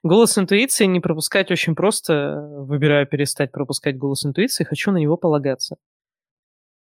голос 0.03 0.39
интуиции 0.39 0.85
не 0.85 1.01
пропускать 1.01 1.51
очень 1.51 1.75
просто. 1.75 2.49
Выбираю 2.51 3.07
перестать 3.07 3.53
пропускать 3.53 3.99
голос 3.99 4.25
интуиции, 4.25 4.65
хочу 4.65 4.93
на 4.93 4.99
него 4.99 5.17
полагаться 5.17 5.77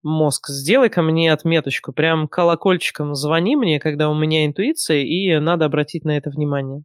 мозг, 0.07 0.49
сделай 0.49 0.89
ко 0.89 1.03
мне 1.03 1.33
отметочку, 1.33 1.93
прям 1.93 2.29
колокольчиком 2.29 3.15
звони 3.15 3.57
мне, 3.57 3.81
когда 3.81 4.09
у 4.09 4.15
меня 4.15 4.47
интуиция, 4.47 5.03
и 5.03 5.39
надо 5.39 5.65
обратить 5.65 6.05
на 6.05 6.17
это 6.17 6.31
внимание. 6.31 6.83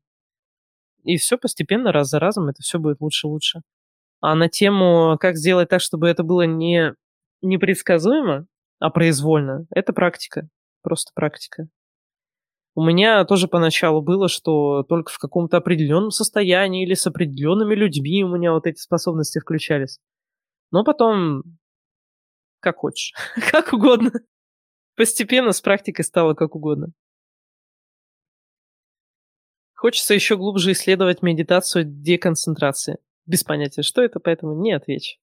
И 1.04 1.18
все 1.18 1.38
постепенно, 1.38 1.92
раз 1.92 2.10
за 2.10 2.20
разом, 2.20 2.50
это 2.50 2.62
все 2.62 2.80
будет 2.80 3.00
лучше 3.00 3.28
и 3.28 3.30
лучше. 3.30 3.62
А 4.20 4.36
на 4.36 4.50
тему, 4.50 5.18
как 5.20 5.38
сделать 5.38 5.70
так, 5.70 5.82
чтобы 5.82 6.08
это 6.08 6.24
было 6.24 6.44
не 6.44 6.94
непредсказуемо, 7.42 8.46
а 8.80 8.90
произвольно, 8.90 9.66
это 9.72 9.94
практика. 9.94 10.48
Просто 10.84 11.12
практика. 11.16 11.68
У 12.74 12.84
меня 12.84 13.26
тоже 13.26 13.48
поначалу 13.48 14.02
было, 14.02 14.30
что 14.30 14.84
только 14.84 15.12
в 15.12 15.18
каком-то 15.18 15.58
определенном 15.58 16.12
состоянии 16.12 16.84
или 16.84 16.94
с 16.94 17.06
определенными 17.06 17.76
людьми 17.76 18.24
у 18.24 18.30
меня 18.30 18.54
вот 18.54 18.66
эти 18.66 18.80
способности 18.80 19.40
включались. 19.40 20.00
Но 20.72 20.84
потом 20.84 21.44
как 22.62 22.78
хочешь. 22.78 23.14
как 23.52 23.74
угодно. 23.74 24.12
Постепенно 24.96 25.52
с 25.52 25.62
практикой 25.62 26.04
стало 26.04 26.34
как 26.34 26.56
угодно. 26.56 26.94
Хочется 29.74 30.14
еще 30.14 30.38
глубже 30.38 30.74
исследовать 30.74 31.24
медитацию 31.24 31.86
деконцентрации. 31.86 33.00
Без 33.26 33.44
понятия, 33.44 33.82
что 33.82 34.02
это, 34.02 34.20
поэтому 34.20 34.54
не 34.54 34.74
отвечу. 34.74 35.18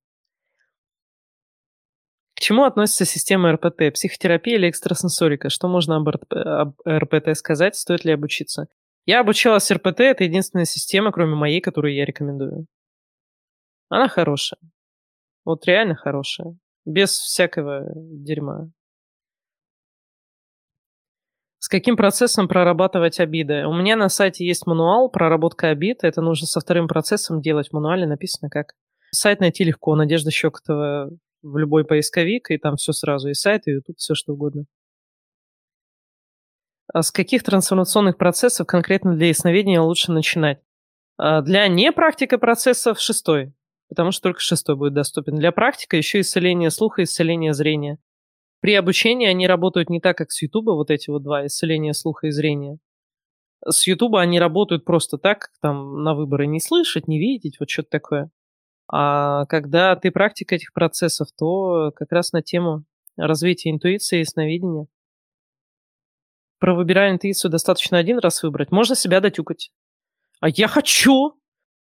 К 2.34 2.41
чему 2.41 2.64
относится 2.64 3.05
система 3.05 3.53
РПТ? 3.53 3.93
Психотерапия 3.95 4.57
или 4.57 4.70
экстрасенсорика? 4.70 5.49
Что 5.49 5.68
можно 5.68 5.97
об, 5.97 6.09
об 6.30 6.74
РПТ 6.86 7.36
сказать? 7.36 7.76
Стоит 7.76 8.05
ли 8.05 8.12
обучиться? 8.12 8.68
Я 9.07 9.20
обучалась 9.20 9.70
РПТ, 9.70 10.01
это 10.01 10.24
единственная 10.24 10.64
система, 10.64 11.12
кроме 11.12 11.34
моей, 11.34 11.61
которую 11.61 11.95
я 11.95 12.05
рекомендую. 12.05 12.66
Она 13.89 14.09
хорошая. 14.09 14.61
Вот 15.45 15.66
реально 15.66 15.95
хорошая. 15.95 16.57
Без 16.89 17.11
всякого 17.11 17.84
дерьма. 17.95 18.70
С 21.59 21.68
каким 21.68 21.99
процессом 21.99 22.49
прорабатывать 22.49 23.20
обиды? 23.20 23.66
У 23.66 23.74
меня 23.74 23.95
на 23.95 24.09
сайте 24.09 24.47
есть 24.47 24.66
мануал 24.66 25.11
проработка 25.11 25.68
обид. 25.68 25.99
Это 26.03 26.22
нужно 26.22 26.47
со 26.47 26.61
вторым 26.61 26.89
процессом 26.89 27.43
делать. 27.43 27.68
В 27.68 27.72
мануале 27.74 28.07
написано 28.07 28.49
как. 28.49 28.72
Сайт 29.11 29.41
найти 29.41 29.64
легко. 29.64 29.97
Надежда 29.97 30.30
Щекотова 30.30 31.11
в 31.43 31.59
любой 31.59 31.84
поисковик, 31.84 32.51
и 32.51 32.57
там 32.57 32.76
все 32.76 32.95
сразу. 32.95 33.28
И 33.28 33.34
сайт, 33.34 33.66
и 33.66 33.72
YouTube, 33.72 33.99
все 33.99 34.14
что 34.14 34.32
угодно. 34.32 34.64
А 36.95 37.03
с 37.03 37.12
каких 37.12 37.43
трансформационных 37.43 38.16
процессов 38.16 38.66
конкретно 38.66 39.14
для 39.14 39.28
ясновидения 39.28 39.82
лучше 39.82 40.11
начинать? 40.11 40.62
А 41.18 41.43
для 41.43 41.68
непрактика 41.68 42.39
процессов 42.39 42.99
шестой 42.99 43.53
потому 43.89 44.12
что 44.12 44.22
только 44.22 44.41
шестой 44.41 44.76
будет 44.76 44.95
доступен. 44.95 45.36
Для 45.36 45.53
практика 45.53 45.97
еще 45.97 46.20
исцеление 46.20 46.70
слуха, 46.70 47.03
исцеление 47.03 47.55
зрения. 47.55 47.99
При 48.61 48.74
обучении 48.74 49.28
они 49.28 49.47
работают 49.47 49.89
не 49.89 50.01
так, 50.01 50.18
как 50.18 50.30
с 50.30 50.43
Ютуба, 50.43 50.72
вот 50.72 50.91
эти 50.91 51.11
вот 51.11 51.22
два, 51.22 51.47
исцеления 51.47 51.95
слуха 51.95 52.26
и 52.26 52.30
зрения. 52.30 52.78
С 53.64 53.86
Ютуба 53.86 54.20
они 54.20 54.39
работают 54.39 54.84
просто 54.84 55.18
так, 55.18 55.41
как 55.41 55.51
там 55.61 56.03
на 56.03 56.14
выборы 56.14 56.47
не 56.47 56.61
слышать, 56.61 57.09
не 57.09 57.18
видеть, 57.18 57.59
вот 57.61 57.70
что-то 57.70 57.91
такое. 57.91 58.30
А 58.91 59.45
когда 59.47 59.95
ты 59.97 60.11
практик 60.11 60.53
этих 60.53 60.72
процессов, 60.72 61.28
то 61.36 61.93
как 61.95 62.11
раз 62.11 62.32
на 62.32 62.43
тему 62.43 62.84
развития 63.16 63.70
интуиции 63.70 64.20
и 64.20 64.24
сновидения. 64.24 64.86
Про 66.59 66.74
выбирая 66.74 67.12
интуицию 67.12 67.51
достаточно 67.51 67.99
один 67.99 68.18
раз 68.18 68.43
выбрать. 68.43 68.72
Можно 68.72 68.97
себя 68.97 69.20
дотюкать. 69.20 69.70
А 70.41 70.49
я 70.49 70.66
хочу! 70.68 71.34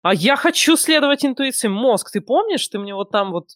А 0.02 0.14
я 0.14 0.36
хочу 0.36 0.76
следовать 0.78 1.26
интуиции. 1.26 1.68
Мозг, 1.68 2.12
ты 2.12 2.22
помнишь, 2.22 2.68
ты 2.68 2.80
мне 2.80 2.96
вот 2.96 3.12
там 3.12 3.32
вот 3.32 3.50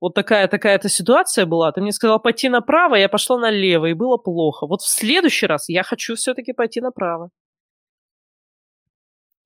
вот 0.00 0.14
такая 0.14 0.48
такая-то 0.48 0.88
ситуация 0.88 1.46
была, 1.46 1.70
ты 1.70 1.80
мне 1.80 1.92
сказал 1.92 2.18
пойти 2.18 2.48
направо, 2.48 2.96
я 2.96 3.08
пошла 3.08 3.38
налево, 3.38 3.86
и 3.86 3.92
было 3.92 4.16
плохо. 4.16 4.66
Вот 4.66 4.82
в 4.82 4.88
следующий 4.88 5.46
раз 5.46 5.68
я 5.68 5.84
хочу 5.84 6.16
все-таки 6.16 6.52
пойти 6.52 6.80
направо. 6.80 7.30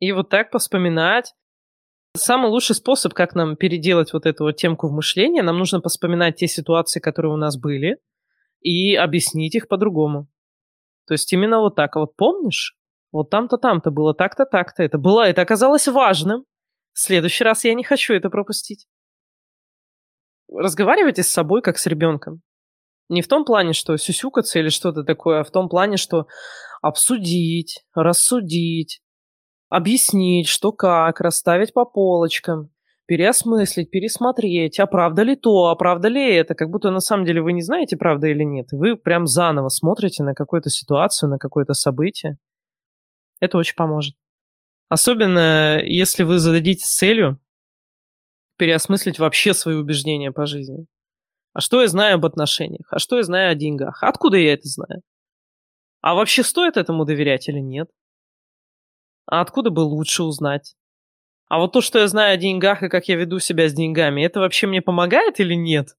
И 0.01 0.13
вот 0.13 0.31
так 0.31 0.51
поспоминать. 0.51 1.35
Самый 2.17 2.51
лучший 2.51 2.75
способ, 2.75 3.13
как 3.13 3.35
нам 3.35 3.57
переделать 3.57 4.15
вот 4.15 4.25
эту 4.25 4.45
вот 4.45 4.57
темку 4.57 4.89
в 4.89 4.93
мышлении, 4.93 5.43
нам 5.43 5.59
нужно 5.59 5.83
поспоминать 5.83 6.37
те 6.37 6.49
ситуации, 6.49 7.01
которые 7.01 7.35
у 7.35 7.37
нас 7.37 7.59
были, 7.59 7.99
и 8.63 8.95
объяснить 8.95 9.55
их 9.55 9.69
по-другому. 9.69 10.27
То 11.07 11.13
есть 11.13 11.31
именно 11.35 11.61
вот 11.61 11.77
так. 11.77 11.95
А 11.97 12.01
вот 12.01 12.17
помнишь? 12.17 12.76
Вот 13.17 13.31
там-то, 13.31 13.57
там-то 13.57 13.91
было 13.91 14.13
так-то, 14.13 14.45
так-то. 14.45 14.83
Это 14.83 14.99
было, 14.99 15.27
это 15.27 15.41
оказалось 15.41 15.89
важным. 15.89 16.45
В 16.93 17.01
следующий 17.01 17.45
раз 17.45 17.65
я 17.65 17.73
не 17.73 17.83
хочу 17.83 18.13
это 18.13 18.29
пропустить. 18.29 18.87
Разговаривайте 20.53 21.23
с 21.23 21.29
собой, 21.29 21.63
как 21.63 21.79
с 21.79 21.87
ребенком. 21.87 22.43
Не 23.09 23.23
в 23.23 23.29
том 23.29 23.47
плане, 23.47 23.73
что 23.73 23.97
сюсюкаться 23.97 24.59
или 24.59 24.69
что-то 24.69 25.03
такое, 25.03 25.41
а 25.41 25.45
в 25.45 25.51
том 25.51 25.71
плане, 25.71 25.97
что 25.97 26.27
обсудить, 26.83 27.87
рассудить, 27.95 29.01
объяснить, 29.71 30.47
что 30.47 30.73
как, 30.73 31.23
расставить 31.23 31.73
по 31.73 31.87
полочкам, 31.87 32.69
переосмыслить, 33.07 33.91
пересмотреть, 33.91 34.79
а 34.79 34.87
правда 34.87 35.23
ли 35.23 35.37
то, 35.37 35.69
а 35.69 35.75
правда 35.75 36.09
ли 36.09 36.35
это, 36.35 36.55
как 36.55 36.69
будто 36.69 36.91
на 36.91 37.01
самом 37.01 37.25
деле 37.25 37.41
вы 37.41 37.55
не 37.55 37.63
знаете, 37.63 37.97
правда 37.97 38.27
или 38.27 38.45
нет, 38.45 38.67
вы 38.73 38.95
прям 38.95 39.27
заново 39.27 39.71
смотрите 39.71 40.23
на 40.23 40.35
какую-то 40.35 40.69
ситуацию, 40.69 41.31
на 41.31 41.39
какое-то 41.39 41.73
событие. 41.73 42.37
Это 43.41 43.59
очень 43.59 43.75
поможет. 43.75 44.15
Особенно, 44.89 45.81
если 45.83 46.23
вы 46.23 46.39
зададитесь 46.39 46.87
целью 46.87 47.41
переосмыслить 48.57 49.19
вообще 49.19 49.53
свои 49.53 49.75
убеждения 49.75 50.33
по 50.33 50.47
жизни. 50.47 50.87
А 51.53 51.61
что 51.61 51.81
я 51.83 51.89
знаю 51.89 52.17
об 52.17 52.27
отношениях? 52.27 52.87
А 52.91 52.99
что 52.99 53.17
я 53.17 53.23
знаю 53.23 53.53
о 53.53 53.55
деньгах? 53.55 54.03
Откуда 54.03 54.37
я 54.37 54.53
это 54.55 54.69
знаю? 54.69 55.03
А 56.01 56.15
вообще 56.15 56.43
стоит 56.43 56.77
этому 56.77 57.05
доверять 57.05 57.49
или 57.49 57.59
нет? 57.59 57.89
А 59.27 59.41
откуда 59.41 59.71
бы 59.71 59.81
лучше 59.81 60.23
узнать? 60.23 60.77
А 61.49 61.59
вот 61.59 61.73
то, 61.73 61.81
что 61.81 61.99
я 61.99 62.09
знаю 62.09 62.35
о 62.35 62.37
деньгах 62.37 62.83
и 62.83 62.89
как 62.89 63.09
я 63.09 63.17
веду 63.17 63.39
себя 63.39 63.69
с 63.69 63.73
деньгами, 63.73 64.23
это 64.23 64.41
вообще 64.41 64.67
мне 64.67 64.83
помогает 64.83 65.41
или 65.41 65.55
нет? 65.55 65.97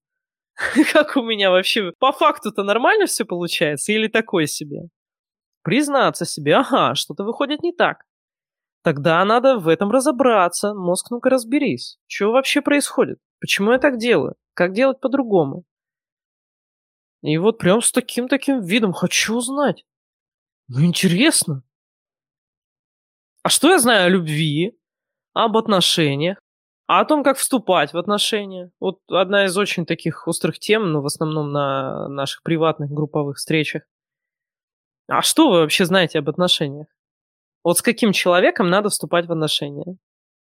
Как 0.91 1.15
у 1.17 1.21
меня 1.21 1.51
вообще 1.51 1.93
по 1.99 2.11
факту-то 2.11 2.63
нормально 2.63 3.05
все 3.05 3.25
получается 3.25 3.91
или 3.91 4.07
такое 4.07 4.47
себе? 4.47 4.89
Признаться 5.67 6.23
себе, 6.23 6.55
ага, 6.55 6.95
что-то 6.95 7.25
выходит 7.25 7.61
не 7.61 7.73
так. 7.73 8.05
Тогда 8.83 9.25
надо 9.25 9.57
в 9.57 9.67
этом 9.67 9.91
разобраться. 9.91 10.73
Мозг, 10.73 11.11
ну-ка 11.11 11.29
разберись. 11.29 11.99
Что 12.07 12.31
вообще 12.31 12.61
происходит? 12.61 13.19
Почему 13.41 13.73
я 13.73 13.77
так 13.77 13.97
делаю? 13.97 14.35
Как 14.53 14.71
делать 14.71 15.01
по-другому? 15.01 15.65
И 17.21 17.37
вот 17.37 17.57
прям 17.57 17.81
с 17.81 17.91
таким-таким 17.91 18.61
видом 18.61 18.93
хочу 18.93 19.35
узнать. 19.35 19.83
Ну, 20.69 20.85
интересно. 20.85 21.63
А 23.43 23.49
что 23.49 23.69
я 23.69 23.79
знаю 23.79 24.05
о 24.05 24.09
любви, 24.09 24.79
об 25.33 25.57
отношениях, 25.57 26.39
а 26.85 27.01
о 27.01 27.05
том, 27.05 27.25
как 27.25 27.35
вступать 27.35 27.91
в 27.91 27.97
отношения? 27.97 28.71
Вот 28.79 29.01
одна 29.09 29.43
из 29.43 29.57
очень 29.57 29.85
таких 29.85 30.29
острых 30.29 30.59
тем, 30.59 30.93
но 30.93 31.01
в 31.01 31.07
основном 31.07 31.51
на 31.51 32.07
наших 32.07 32.41
приватных 32.43 32.89
групповых 32.89 33.35
встречах. 33.35 33.83
А 35.07 35.21
что 35.21 35.49
вы 35.49 35.59
вообще 35.61 35.85
знаете 35.85 36.19
об 36.19 36.29
отношениях? 36.29 36.87
Вот 37.63 37.77
с 37.77 37.81
каким 37.81 38.11
человеком 38.11 38.69
надо 38.69 38.89
вступать 38.89 39.25
в 39.25 39.31
отношения? 39.31 39.97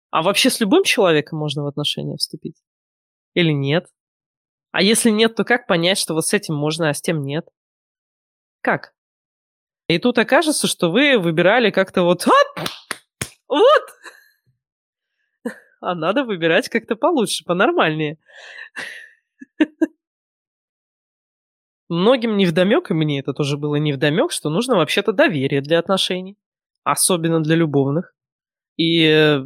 А 0.09 0.21
вообще 0.23 0.49
с 0.49 0.59
любым 0.59 0.83
человеком 0.83 1.39
можно 1.39 1.63
в 1.63 1.67
отношения 1.67 2.17
вступить? 2.17 2.61
Или 3.33 3.51
нет? 3.51 3.87
А 4.71 4.81
если 4.81 5.09
нет, 5.09 5.35
то 5.35 5.43
как 5.43 5.67
понять, 5.67 5.97
что 5.97 6.13
вот 6.13 6.25
с 6.25 6.33
этим 6.33 6.55
можно, 6.55 6.89
а 6.89 6.93
с 6.93 7.01
тем 7.01 7.21
нет? 7.21 7.47
Как? 8.61 8.93
И 9.87 9.99
тут 9.99 10.17
окажется, 10.17 10.67
что 10.67 10.91
вы 10.91 11.17
выбирали 11.17 11.71
как-то 11.71 12.03
вот... 12.03 12.25
Вот! 13.47 13.83
А 15.79 15.93
надо 15.93 16.23
выбирать 16.23 16.69
как-то 16.69 16.95
получше, 16.95 17.45
понормальнее. 17.45 18.17
Многим 21.89 22.35
невдомек, 22.35 22.91
и 22.91 22.93
мне 22.93 23.19
это 23.19 23.33
тоже 23.33 23.57
было 23.57 23.75
невдомек, 23.75 24.31
что 24.31 24.49
нужно 24.49 24.75
вообще-то 24.75 25.13
доверие 25.13 25.61
для 25.61 25.79
отношений. 25.79 26.37
Особенно 26.83 27.41
для 27.41 27.55
любовных. 27.55 28.13
И 28.75 29.03
э, 29.05 29.45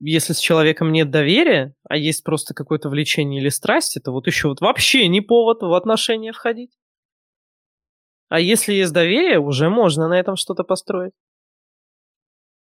если 0.00 0.32
с 0.32 0.38
человеком 0.38 0.90
нет 0.90 1.10
доверия, 1.10 1.74
а 1.88 1.96
есть 1.96 2.24
просто 2.24 2.54
какое-то 2.54 2.88
влечение 2.88 3.40
или 3.40 3.50
страсть, 3.50 3.96
это 3.96 4.10
вот 4.10 4.26
еще 4.26 4.48
вот 4.48 4.60
вообще 4.60 5.06
не 5.08 5.20
повод 5.20 5.62
в 5.62 5.72
отношения 5.74 6.32
входить. 6.32 6.72
А 8.28 8.40
если 8.40 8.72
есть 8.72 8.92
доверие, 8.92 9.38
уже 9.38 9.68
можно 9.68 10.08
на 10.08 10.18
этом 10.18 10.36
что-то 10.36 10.64
построить. 10.64 11.12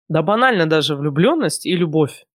Да 0.09 0.23
банально 0.23 0.67
даже 0.67 0.95
влюбленность 0.95 1.65
и 1.65 1.75
любовь. 1.75 2.27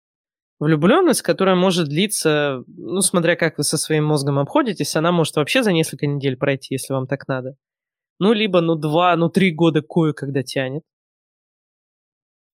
Влюбленность, 0.60 1.22
которая 1.22 1.56
может 1.56 1.88
длиться, 1.88 2.64
ну, 2.68 3.02
смотря 3.02 3.36
как 3.38 3.58
вы 3.58 3.64
со 3.64 3.78
своим 3.78 4.06
мозгом 4.06 4.40
обходитесь, 4.40 4.96
она 4.96 5.12
может 5.12 5.38
вообще 5.38 5.64
за 5.64 5.72
несколько 5.72 6.06
недель 6.06 6.36
пройти, 6.36 6.76
если 6.76 6.94
вам 6.94 7.08
так 7.08 7.28
надо. 7.30 7.56
Ну, 8.20 8.34
либо, 8.34 8.60
ну, 8.60 8.76
два, 8.76 9.16
ну, 9.16 9.30
три 9.30 9.52
года 9.52 9.82
кое-когда 9.82 10.44
тянет. 10.44 10.84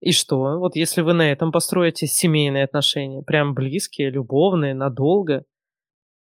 И 0.02 0.12
что? 0.12 0.60
Вот 0.60 0.76
если 0.76 1.02
вы 1.02 1.14
на 1.14 1.32
этом 1.32 1.54
построите 1.54 2.08
семейные 2.08 2.66
отношения, 2.66 3.24
прям 3.24 3.54
близкие, 3.54 4.10
любовные, 4.10 4.74
надолго, 4.74 5.46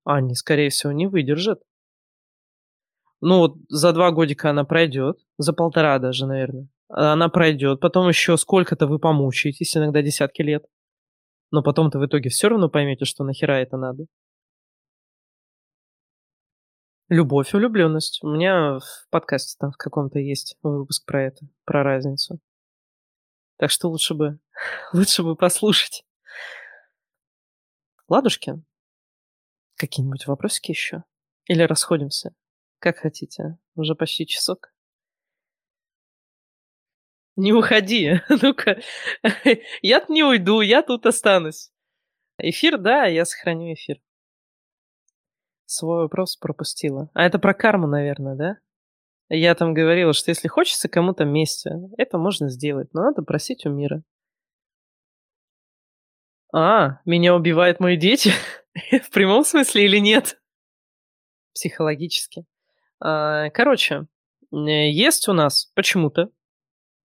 они, 0.06 0.34
скорее 0.36 0.70
всего, 0.70 0.94
не 0.94 1.08
выдержат. 1.08 1.62
Ну, 3.20 3.40
вот 3.40 3.56
за 3.68 3.92
два 3.92 4.12
годика 4.12 4.52
она 4.52 4.64
пройдет, 4.64 5.20
за 5.38 5.52
полтора 5.52 6.00
даже, 6.00 6.26
наверное 6.26 6.70
она 6.88 7.30
пройдет, 7.30 7.80
потом 7.80 8.08
еще 8.08 8.38
сколько-то 8.38 8.88
вы 8.88 9.00
помучаетесь, 9.00 9.76
иногда 9.76 10.02
десятки 10.02 10.42
лет. 10.42 10.66
Но 11.52 11.62
потом-то 11.64 12.00
в 12.00 12.06
итоге 12.06 12.30
все 12.30 12.50
равно 12.50 12.70
поймете, 12.70 13.06
что 13.06 13.24
нахера 13.24 13.54
это 13.54 13.78
надо. 13.78 14.06
Любовь 17.08 17.54
и 17.54 17.58
влюбленность. 17.58 18.20
У 18.24 18.28
меня 18.28 18.80
в 18.80 19.08
подкасте 19.12 19.56
там 19.60 19.72
в 19.72 19.78
каком-то 19.78 20.18
есть 20.18 20.58
выпуск 20.64 21.06
про 21.06 21.24
это, 21.24 21.46
про 21.64 21.84
разницу. 21.84 22.40
Так 23.58 23.70
что 23.70 23.90
лучше 23.90 24.16
бы, 24.16 24.40
лучше 24.94 25.24
бы 25.24 25.36
послушать. 25.36 26.04
Ладушки, 28.08 28.62
какие-нибудь 29.76 30.28
вопросики 30.28 30.72
еще? 30.72 31.04
Или 31.46 31.62
расходимся? 31.64 32.34
Как 32.80 32.98
хотите. 32.98 33.58
Уже 33.76 33.96
почти 33.96 34.26
часок. 34.26 34.75
Не 37.36 37.54
уходи. 37.54 38.22
Ну-ка. 38.30 38.80
Я 39.82 40.06
не 40.08 40.24
уйду, 40.24 40.62
я 40.62 40.82
тут 40.82 41.06
останусь. 41.06 41.72
Эфир, 42.38 42.78
да, 42.78 43.06
я 43.06 43.26
сохраню 43.26 43.74
эфир. 43.74 44.02
Свой 45.66 46.04
вопрос 46.04 46.38
пропустила. 46.38 47.10
А 47.14 47.26
это 47.26 47.40
про 47.40 47.54
карму, 47.54 47.88
наверное, 47.88 48.36
да? 48.36 48.58
Я 49.30 49.56
там 49.56 49.74
говорила, 49.74 50.14
что 50.14 50.32
если 50.32 50.48
хочется 50.48 50.88
кому-то 50.88 51.26
мести, 51.26 51.72
это 51.98 52.18
можно 52.18 52.50
сделать, 52.50 52.94
но 52.94 53.06
надо 53.06 53.24
просить 53.24 53.66
у 53.66 53.70
мира. 53.70 54.04
А, 56.54 57.00
меня 57.06 57.36
убивают 57.36 57.80
мои 57.80 57.98
дети? 57.98 58.32
В 58.92 59.10
прямом 59.10 59.44
смысле 59.44 59.86
или 59.86 59.98
нет? 59.98 60.40
Психологически. 61.54 62.46
А, 63.00 63.50
короче, 63.50 64.06
есть 64.52 65.28
у 65.28 65.34
нас 65.34 65.72
почему-то 65.74 66.30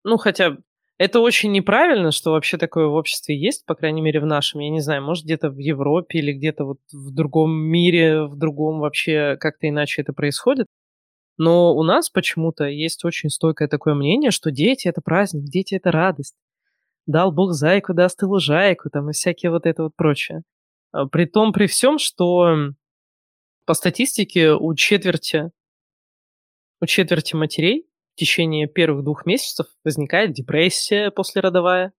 ну, 0.04 0.18
хотя 0.18 0.58
это 0.98 1.20
очень 1.20 1.52
неправильно, 1.52 2.12
что 2.12 2.32
вообще 2.32 2.58
такое 2.58 2.88
в 2.88 2.94
обществе 2.94 3.36
есть, 3.40 3.66
по 3.66 3.76
крайней 3.76 4.02
мере, 4.02 4.20
в 4.20 4.26
нашем. 4.26 4.62
Я 4.62 4.70
не 4.70 4.82
знаю, 4.82 5.04
может, 5.04 5.26
где-то 5.26 5.50
в 5.50 5.58
Европе 5.58 6.20
или 6.20 6.34
где-то 6.34 6.66
вот 6.66 6.80
в 6.92 7.12
другом 7.14 7.52
мире, 7.54 8.24
в 8.26 8.38
другом 8.38 8.80
вообще 8.80 9.38
как-то 9.40 9.68
иначе 9.68 10.02
это 10.04 10.14
происходит. 10.14 10.68
Но 11.38 11.76
у 11.76 11.84
нас 11.84 12.10
почему-то 12.10 12.66
есть 12.66 13.04
очень 13.06 13.30
стойкое 13.30 13.68
такое 13.68 13.96
мнение, 13.96 14.32
что 14.32 14.52
дети— 14.52 14.88
это 14.90 15.02
праздник, 15.02 15.46
дети— 15.46 15.76
это 15.76 15.92
радость. 15.92 16.36
Дал 17.08 17.32
Бог 17.32 17.54
зайку, 17.54 17.94
даст 17.96 18.22
и 18.22 18.26
лужайку, 18.26 18.90
там, 18.92 19.10
и 19.10 19.14
всякие 19.14 19.52
вот 19.52 19.66
это 19.66 19.84
вот 19.84 19.96
прочее. 19.96 20.44
А 20.92 21.08
при 21.08 21.26
том, 21.26 21.52
при 21.52 21.66
всем, 21.68 21.98
что 21.98 22.74
по 23.66 23.74
статистике 23.74 24.54
у 24.54 24.76
четверти 24.76 25.52
У 26.80 26.86
четверти 26.86 27.36
матерей 27.36 27.88
в 28.16 28.20
течение 28.20 28.68
первых 28.68 29.04
двух 29.04 29.26
месяцев 29.26 29.68
возникает 29.84 30.34
депрессия 30.34 31.12
послеродовая. 31.12 31.94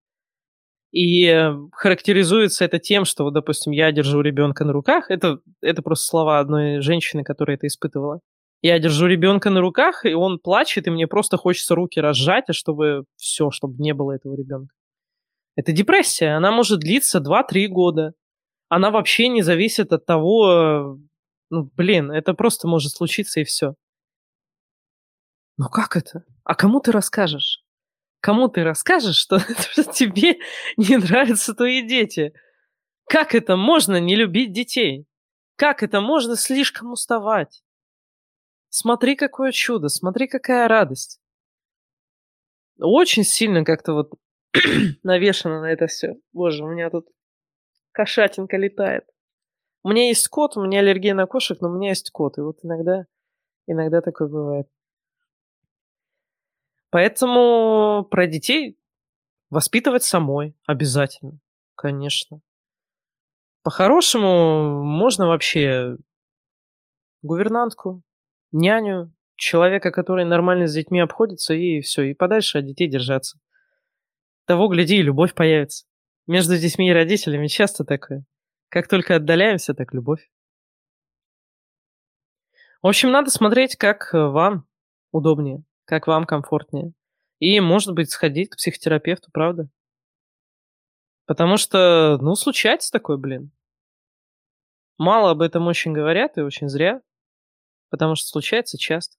И 0.93 1.27
э, 1.27 1.55
характеризуется 1.73 2.67
это 2.67 2.79
тем, 2.79 3.07
что, 3.07 3.25
вот, 3.25 3.33
допустим, 3.33 3.73
я 3.73 3.91
держу 3.93 4.21
ребенка 4.21 4.65
на 4.65 4.73
руках. 4.73 5.11
Это, 5.11 5.39
это 5.63 5.81
просто 5.81 6.07
слова 6.07 6.39
одной 6.39 6.81
женщины, 6.81 7.25
которая 7.25 7.57
это 7.57 7.67
испытывала. 7.67 8.21
Я 8.61 8.79
держу 8.79 9.07
ребенка 9.07 9.51
на 9.51 9.61
руках, 9.61 10.05
и 10.05 10.13
он 10.13 10.39
плачет, 10.39 10.87
и 10.87 10.91
мне 10.91 11.09
просто 11.09 11.37
хочется 11.39 11.75
руки 11.75 11.99
разжать, 11.99 12.45
а 12.49 12.53
чтобы 12.53 13.07
все, 13.17 13.51
чтобы 13.51 13.83
не 13.83 13.95
было 13.95 14.13
этого 14.13 14.37
ребенка. 14.37 14.75
Это 15.57 15.73
депрессия. 15.73 16.37
Она 16.37 16.53
может 16.53 16.81
длиться 16.81 17.19
2-3 17.19 17.67
года. 17.69 18.13
Она 18.69 18.91
вообще 18.91 19.29
не 19.29 19.43
зависит 19.43 19.93
от 19.93 20.07
того, 20.07 20.99
ну, 21.51 21.71
блин, 21.77 22.11
это 22.11 22.35
просто 22.35 22.69
может 22.69 22.93
случиться 22.93 23.41
и 23.41 23.45
все. 23.45 23.75
Ну 25.63 25.69
как 25.69 25.97
это? 25.97 26.25
А 26.43 26.57
кому 26.57 26.81
ты 26.81 26.91
расскажешь? 26.91 27.65
Кому 28.19 28.49
ты 28.49 28.65
расскажешь, 28.65 29.15
что, 29.15 29.39
что 29.71 29.85
тебе 29.85 30.41
не 30.77 30.97
нравятся 30.97 31.55
твои 31.55 31.87
дети? 31.87 32.35
Как 33.05 33.33
это 33.33 33.55
можно 33.55 34.01
не 34.01 34.17
любить 34.17 34.53
детей? 34.53 35.07
Как 35.55 35.85
это 35.85 36.01
можно 36.01 36.35
слишком 36.35 36.91
уставать? 36.91 37.63
Смотри, 38.71 39.15
какое 39.15 39.53
чудо, 39.53 39.89
смотри, 39.89 40.27
какая 40.27 40.67
радость. 40.67 41.21
Очень 42.81 43.23
сильно 43.23 43.65
как-то 43.65 43.93
вот 43.93 44.11
навешано 45.05 45.61
на 45.61 45.71
это 45.71 45.87
все. 45.87 46.17
Боже, 46.33 46.65
у 46.65 46.69
меня 46.73 46.91
тут 46.91 47.07
кошатинка 47.93 48.57
летает. 48.57 49.05
У 49.85 49.91
меня 49.91 50.09
есть 50.09 50.27
кот, 50.27 50.57
у 50.57 50.65
меня 50.65 50.81
аллергия 50.81 51.15
на 51.15 51.27
кошек, 51.27 51.61
но 51.61 51.71
у 51.71 51.77
меня 51.77 51.91
есть 51.91 52.11
кот. 52.11 52.37
И 52.39 52.41
вот 52.41 52.59
иногда, 52.65 53.07
иногда 53.69 54.01
такое 54.01 54.27
бывает. 54.27 54.67
Поэтому 56.93 58.07
про 58.11 58.27
детей 58.27 58.79
воспитывать 59.49 60.05
самой 60.05 60.55
обязательно, 60.67 61.39
конечно. 61.75 62.43
По-хорошему 63.63 64.85
можно 64.85 65.27
вообще 65.27 65.97
гувернантку, 67.23 68.03
няню, 68.51 69.11
человека, 69.37 69.91
который 69.91 70.27
нормально 70.27 70.67
с 70.67 70.75
детьми 70.75 71.01
обходится, 71.01 71.55
и 71.55 71.81
все, 71.81 72.03
и 72.03 72.15
подальше 72.15 72.59
от 72.59 72.67
детей 72.67 72.89
держаться. 72.89 73.39
Того, 74.45 74.69
гляди, 74.69 74.99
и 74.99 75.03
любовь 75.03 75.33
появится. 75.33 75.87
Между 76.27 76.59
детьми 76.59 76.91
и 76.91 76.93
родителями 76.93 77.47
часто 77.47 77.85
такое. 77.87 78.27
Как 78.69 78.87
только 78.87 79.17
отдаляемся, 79.17 79.73
так 79.73 79.95
любовь. 79.95 80.31
В 82.83 82.87
общем, 82.89 83.11
надо 83.11 83.31
смотреть, 83.31 83.77
как 83.77 84.11
вам 84.13 84.67
удобнее 85.11 85.65
как 85.85 86.07
вам 86.07 86.25
комфортнее. 86.25 86.93
И, 87.39 87.61
может 87.61 87.93
быть, 87.95 88.11
сходить 88.11 88.51
к 88.51 88.57
психотерапевту, 88.57 89.31
правда? 89.33 89.69
Потому 91.27 91.57
что, 91.57 92.19
ну, 92.21 92.35
случается 92.35 92.91
такое, 92.91 93.17
блин. 93.17 93.51
Мало 94.99 95.31
об 95.31 95.41
этом 95.41 95.67
очень 95.67 95.93
говорят, 95.93 96.39
и 96.39 96.43
очень 96.43 96.69
зря. 96.69 97.01
Потому 97.91 98.15
что 98.15 98.29
случается 98.29 98.79
часто. 98.79 99.17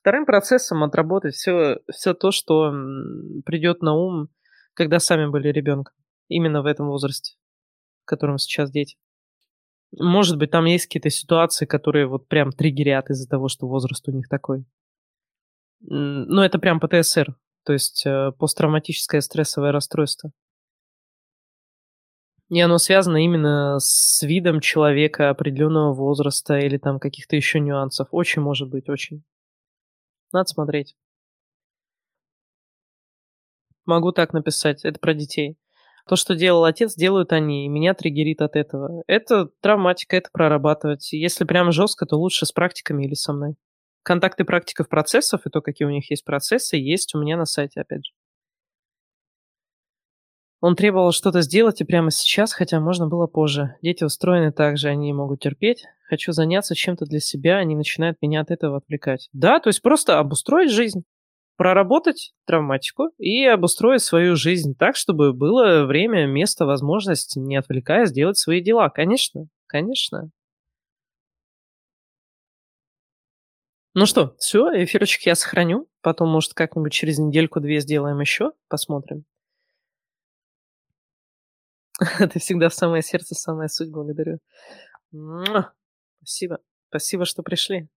Вторым 0.00 0.24
процессом 0.24 0.82
отработать 0.82 1.34
все, 1.34 1.80
все 1.92 2.14
то, 2.14 2.30
что 2.30 2.70
придет 3.44 3.82
на 3.82 3.94
ум, 3.94 4.28
когда 4.74 4.98
сами 4.98 5.26
были 5.26 5.48
ребенком. 5.48 5.94
Именно 6.28 6.62
в 6.62 6.66
этом 6.66 6.86
возрасте, 6.86 7.36
в 8.02 8.06
котором 8.06 8.38
сейчас 8.38 8.70
дети. 8.70 8.96
Может 9.92 10.38
быть, 10.38 10.50
там 10.50 10.64
есть 10.66 10.86
какие-то 10.86 11.10
ситуации, 11.10 11.66
которые 11.66 12.06
вот 12.06 12.28
прям 12.28 12.52
триггерят 12.52 13.10
из-за 13.10 13.28
того, 13.28 13.48
что 13.48 13.66
возраст 13.66 14.06
у 14.08 14.12
них 14.12 14.28
такой. 14.28 14.64
Ну, 15.80 16.42
это 16.42 16.58
прям 16.58 16.78
ПТСР, 16.80 17.34
то 17.64 17.72
есть 17.72 18.04
э, 18.06 18.32
посттравматическое 18.38 19.20
стрессовое 19.20 19.72
расстройство. 19.72 20.30
И 22.50 22.60
оно 22.60 22.78
связано 22.78 23.24
именно 23.24 23.78
с 23.78 24.22
видом 24.22 24.60
человека 24.60 25.30
определенного 25.30 25.94
возраста 25.94 26.58
или 26.58 26.78
там 26.78 26.98
каких-то 26.98 27.36
еще 27.36 27.60
нюансов. 27.60 28.08
Очень 28.10 28.42
может 28.42 28.68
быть, 28.68 28.88
очень. 28.88 29.22
Надо 30.32 30.48
смотреть. 30.48 30.96
Могу 33.86 34.10
так 34.12 34.32
написать. 34.32 34.84
Это 34.84 34.98
про 34.98 35.14
детей. 35.14 35.58
То, 36.08 36.16
что 36.16 36.34
делал 36.34 36.64
отец, 36.64 36.96
делают 36.96 37.32
они, 37.32 37.66
и 37.66 37.68
меня 37.68 37.94
триггерит 37.94 38.42
от 38.42 38.56
этого. 38.56 39.04
Это 39.06 39.50
травматика, 39.60 40.16
это 40.16 40.28
прорабатывать. 40.32 41.12
Если 41.12 41.44
прям 41.44 41.70
жестко, 41.70 42.04
то 42.04 42.16
лучше 42.16 42.46
с 42.46 42.52
практиками 42.52 43.04
или 43.04 43.14
со 43.14 43.32
мной. 43.32 43.54
Контакты 44.02 44.44
практиков 44.44 44.88
процессов 44.88 45.42
и 45.46 45.50
то, 45.50 45.60
какие 45.60 45.86
у 45.86 45.90
них 45.90 46.10
есть 46.10 46.24
процессы, 46.24 46.76
есть 46.76 47.14
у 47.14 47.20
меня 47.20 47.36
на 47.36 47.44
сайте, 47.44 47.80
опять 47.80 48.06
же. 48.06 48.12
Он 50.60 50.76
требовал 50.76 51.12
что-то 51.12 51.40
сделать 51.40 51.80
и 51.80 51.84
прямо 51.84 52.10
сейчас, 52.10 52.52
хотя 52.52 52.80
можно 52.80 53.06
было 53.06 53.26
позже. 53.26 53.76
Дети 53.82 54.04
устроены 54.04 54.52
так 54.52 54.76
же, 54.76 54.88
они 54.88 55.12
могут 55.12 55.40
терпеть. 55.40 55.84
Хочу 56.08 56.32
заняться 56.32 56.74
чем-то 56.74 57.06
для 57.06 57.20
себя, 57.20 57.56
они 57.56 57.74
начинают 57.74 58.18
меня 58.20 58.42
от 58.42 58.50
этого 58.50 58.78
отвлекать. 58.78 59.28
Да, 59.32 59.58
то 59.58 59.68
есть 59.68 59.80
просто 59.80 60.18
обустроить 60.18 60.70
жизнь, 60.70 61.04
проработать 61.56 62.32
травматику 62.46 63.10
и 63.18 63.44
обустроить 63.46 64.02
свою 64.02 64.36
жизнь 64.36 64.74
так, 64.78 64.96
чтобы 64.96 65.32
было 65.32 65.84
время, 65.84 66.26
место, 66.26 66.66
возможность, 66.66 67.36
не 67.36 67.56
отвлекая, 67.56 68.06
сделать 68.06 68.38
свои 68.38 68.62
дела. 68.62 68.90
Конечно, 68.90 69.46
конечно. 69.66 70.30
Ну 73.94 74.06
что, 74.06 74.36
все, 74.38 74.70
эфирочек 74.84 75.22
я 75.26 75.34
сохраню. 75.34 75.88
Потом, 76.00 76.28
может, 76.28 76.54
как-нибудь 76.54 76.92
через 76.92 77.18
недельку-две 77.18 77.80
сделаем 77.80 78.20
еще. 78.20 78.52
Посмотрим. 78.68 79.24
Ты 82.32 82.38
всегда 82.38 82.68
в 82.68 82.74
самое 82.74 83.02
сердце, 83.02 83.34
самая 83.34 83.68
суть. 83.68 83.90
Благодарю. 83.90 84.38
Спасибо. 86.18 86.60
Спасибо, 86.88 87.24
что 87.24 87.42
пришли. 87.42 87.88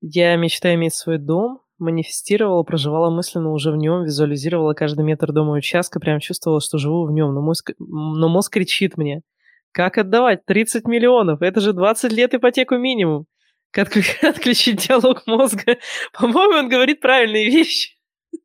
Я 0.00 0.36
мечтаю 0.36 0.74
иметь 0.74 0.94
свой 0.94 1.18
дом, 1.18 1.62
манифестировала, 1.78 2.62
проживала 2.64 3.08
мысленно 3.10 3.52
уже 3.52 3.70
в 3.70 3.76
нем, 3.76 4.04
визуализировала 4.04 4.74
каждый 4.74 5.04
метр 5.04 5.32
дома 5.32 5.54
и 5.54 5.58
участка, 5.58 5.98
прям 5.98 6.20
чувствовала, 6.20 6.60
что 6.60 6.76
живу 6.76 7.06
в 7.06 7.12
нем, 7.12 7.32
но 7.32 7.40
мозг, 7.40 7.70
но 7.78 8.28
мозг 8.28 8.52
кричит 8.52 8.96
мне– 8.98 9.22
как 9.74 9.98
отдавать 9.98 10.46
30 10.46 10.86
миллионов? 10.86 11.42
Это 11.42 11.60
же 11.60 11.72
20 11.72 12.12
лет 12.12 12.32
ипотеку 12.32 12.76
минимум. 12.76 13.26
Как 13.72 13.88
отключить 14.22 14.86
диалог 14.86 15.26
мозга? 15.26 15.78
По-моему, 16.12 16.58
он 16.58 16.68
говорит 16.68 17.00
правильные 17.00 17.50
вещи. 17.50 17.98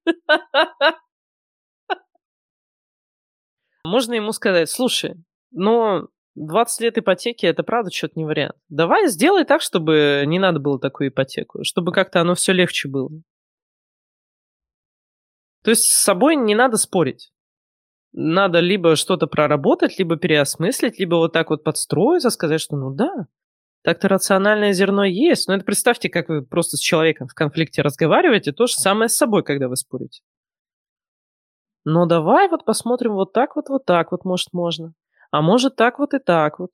Можно 3.86 4.16
ему 4.16 4.32
сказать, 4.32 4.72
слушай, 4.72 5.14
но 5.52 6.08
20 6.34 6.82
лет 6.82 6.98
ипотеки 6.98 7.46
это 7.46 7.62
правда 7.62 7.92
что-то 7.92 8.14
не 8.18 8.26
вариант. 8.26 8.56
Давай 8.68 9.08
сделай 9.08 9.46
так, 9.46 9.62
чтобы 9.62 10.24
не 10.26 10.40
надо 10.40 10.60
было 10.60 10.80
такую 10.80 11.10
ипотеку, 11.10 11.64
чтобы 11.64 11.92
как-то 11.92 12.22
оно 12.22 12.34
все 12.34 12.54
легче 12.54 12.90
было. 12.90 13.12
То 15.64 15.70
есть 15.70 15.84
с 15.84 16.04
собой 16.04 16.36
не 16.36 16.56
надо 16.56 16.78
спорить 16.78 17.32
надо 18.14 18.60
либо 18.60 18.96
что-то 18.96 19.28
проработать, 19.28 20.00
либо 20.00 20.18
переосмыслить, 20.18 21.00
либо 21.00 21.16
вот 21.16 21.34
так 21.34 21.50
вот 21.50 21.64
подстроиться, 21.64 22.30
сказать, 22.30 22.62
что 22.62 22.76
ну 22.76 22.92
да, 22.92 23.28
так-то 23.84 24.08
рациональное 24.08 24.74
зерно 24.74 25.04
есть. 25.04 25.48
Но 25.48 25.56
это 25.56 25.64
представьте, 25.66 26.10
как 26.10 26.30
вы 26.30 26.44
просто 26.44 26.78
с 26.78 26.80
человеком 26.80 27.28
в 27.28 27.34
конфликте 27.34 27.82
разговариваете, 27.82 28.52
то 28.52 28.68
же 28.68 28.74
самое 28.74 29.10
с 29.10 29.16
собой, 29.16 29.44
когда 29.44 29.68
вы 29.68 29.76
спорите. 29.76 30.22
Но 31.86 32.06
давай 32.06 32.50
вот 32.50 32.66
посмотрим 32.66 33.14
вот 33.14 33.34
так 33.34 33.56
вот, 33.56 33.70
вот 33.70 33.86
так 33.86 34.12
вот, 34.12 34.26
может, 34.26 34.54
можно. 34.54 34.94
А 35.32 35.42
может, 35.42 35.76
так 35.76 36.00
вот 36.00 36.14
и 36.14 36.20
так 36.20 36.60
вот. 36.60 36.72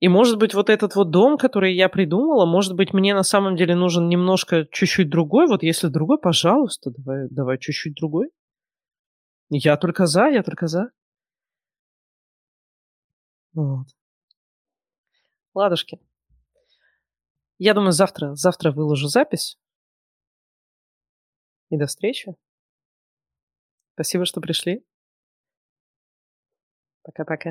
И 0.00 0.08
может 0.08 0.38
быть, 0.38 0.54
вот 0.54 0.70
этот 0.70 0.94
вот 0.96 1.10
дом, 1.10 1.36
который 1.36 1.74
я 1.74 1.88
придумала, 1.90 2.46
может 2.46 2.74
быть, 2.74 2.94
мне 2.94 3.14
на 3.14 3.22
самом 3.22 3.54
деле 3.54 3.74
нужен 3.74 4.08
немножко 4.08 4.66
чуть-чуть 4.70 5.10
другой. 5.10 5.46
Вот 5.46 5.62
если 5.62 5.88
другой, 5.88 6.18
пожалуйста, 6.18 6.90
давай, 6.90 7.28
давай 7.30 7.58
чуть-чуть 7.58 7.94
другой. 7.94 8.30
Я 9.50 9.76
только 9.76 10.06
за, 10.06 10.28
я 10.28 10.42
только 10.42 10.68
за. 10.68 10.92
Вот. 13.52 13.88
Ладушки. 15.54 15.98
Я 17.58 17.74
думаю, 17.74 17.92
завтра, 17.92 18.34
завтра 18.36 18.70
выложу 18.70 19.08
запись. 19.08 19.58
И 21.68 21.76
до 21.76 21.86
встречи. 21.86 22.36
Спасибо, 23.94 24.24
что 24.24 24.40
пришли. 24.40 24.84
Пока-пока. 27.02 27.50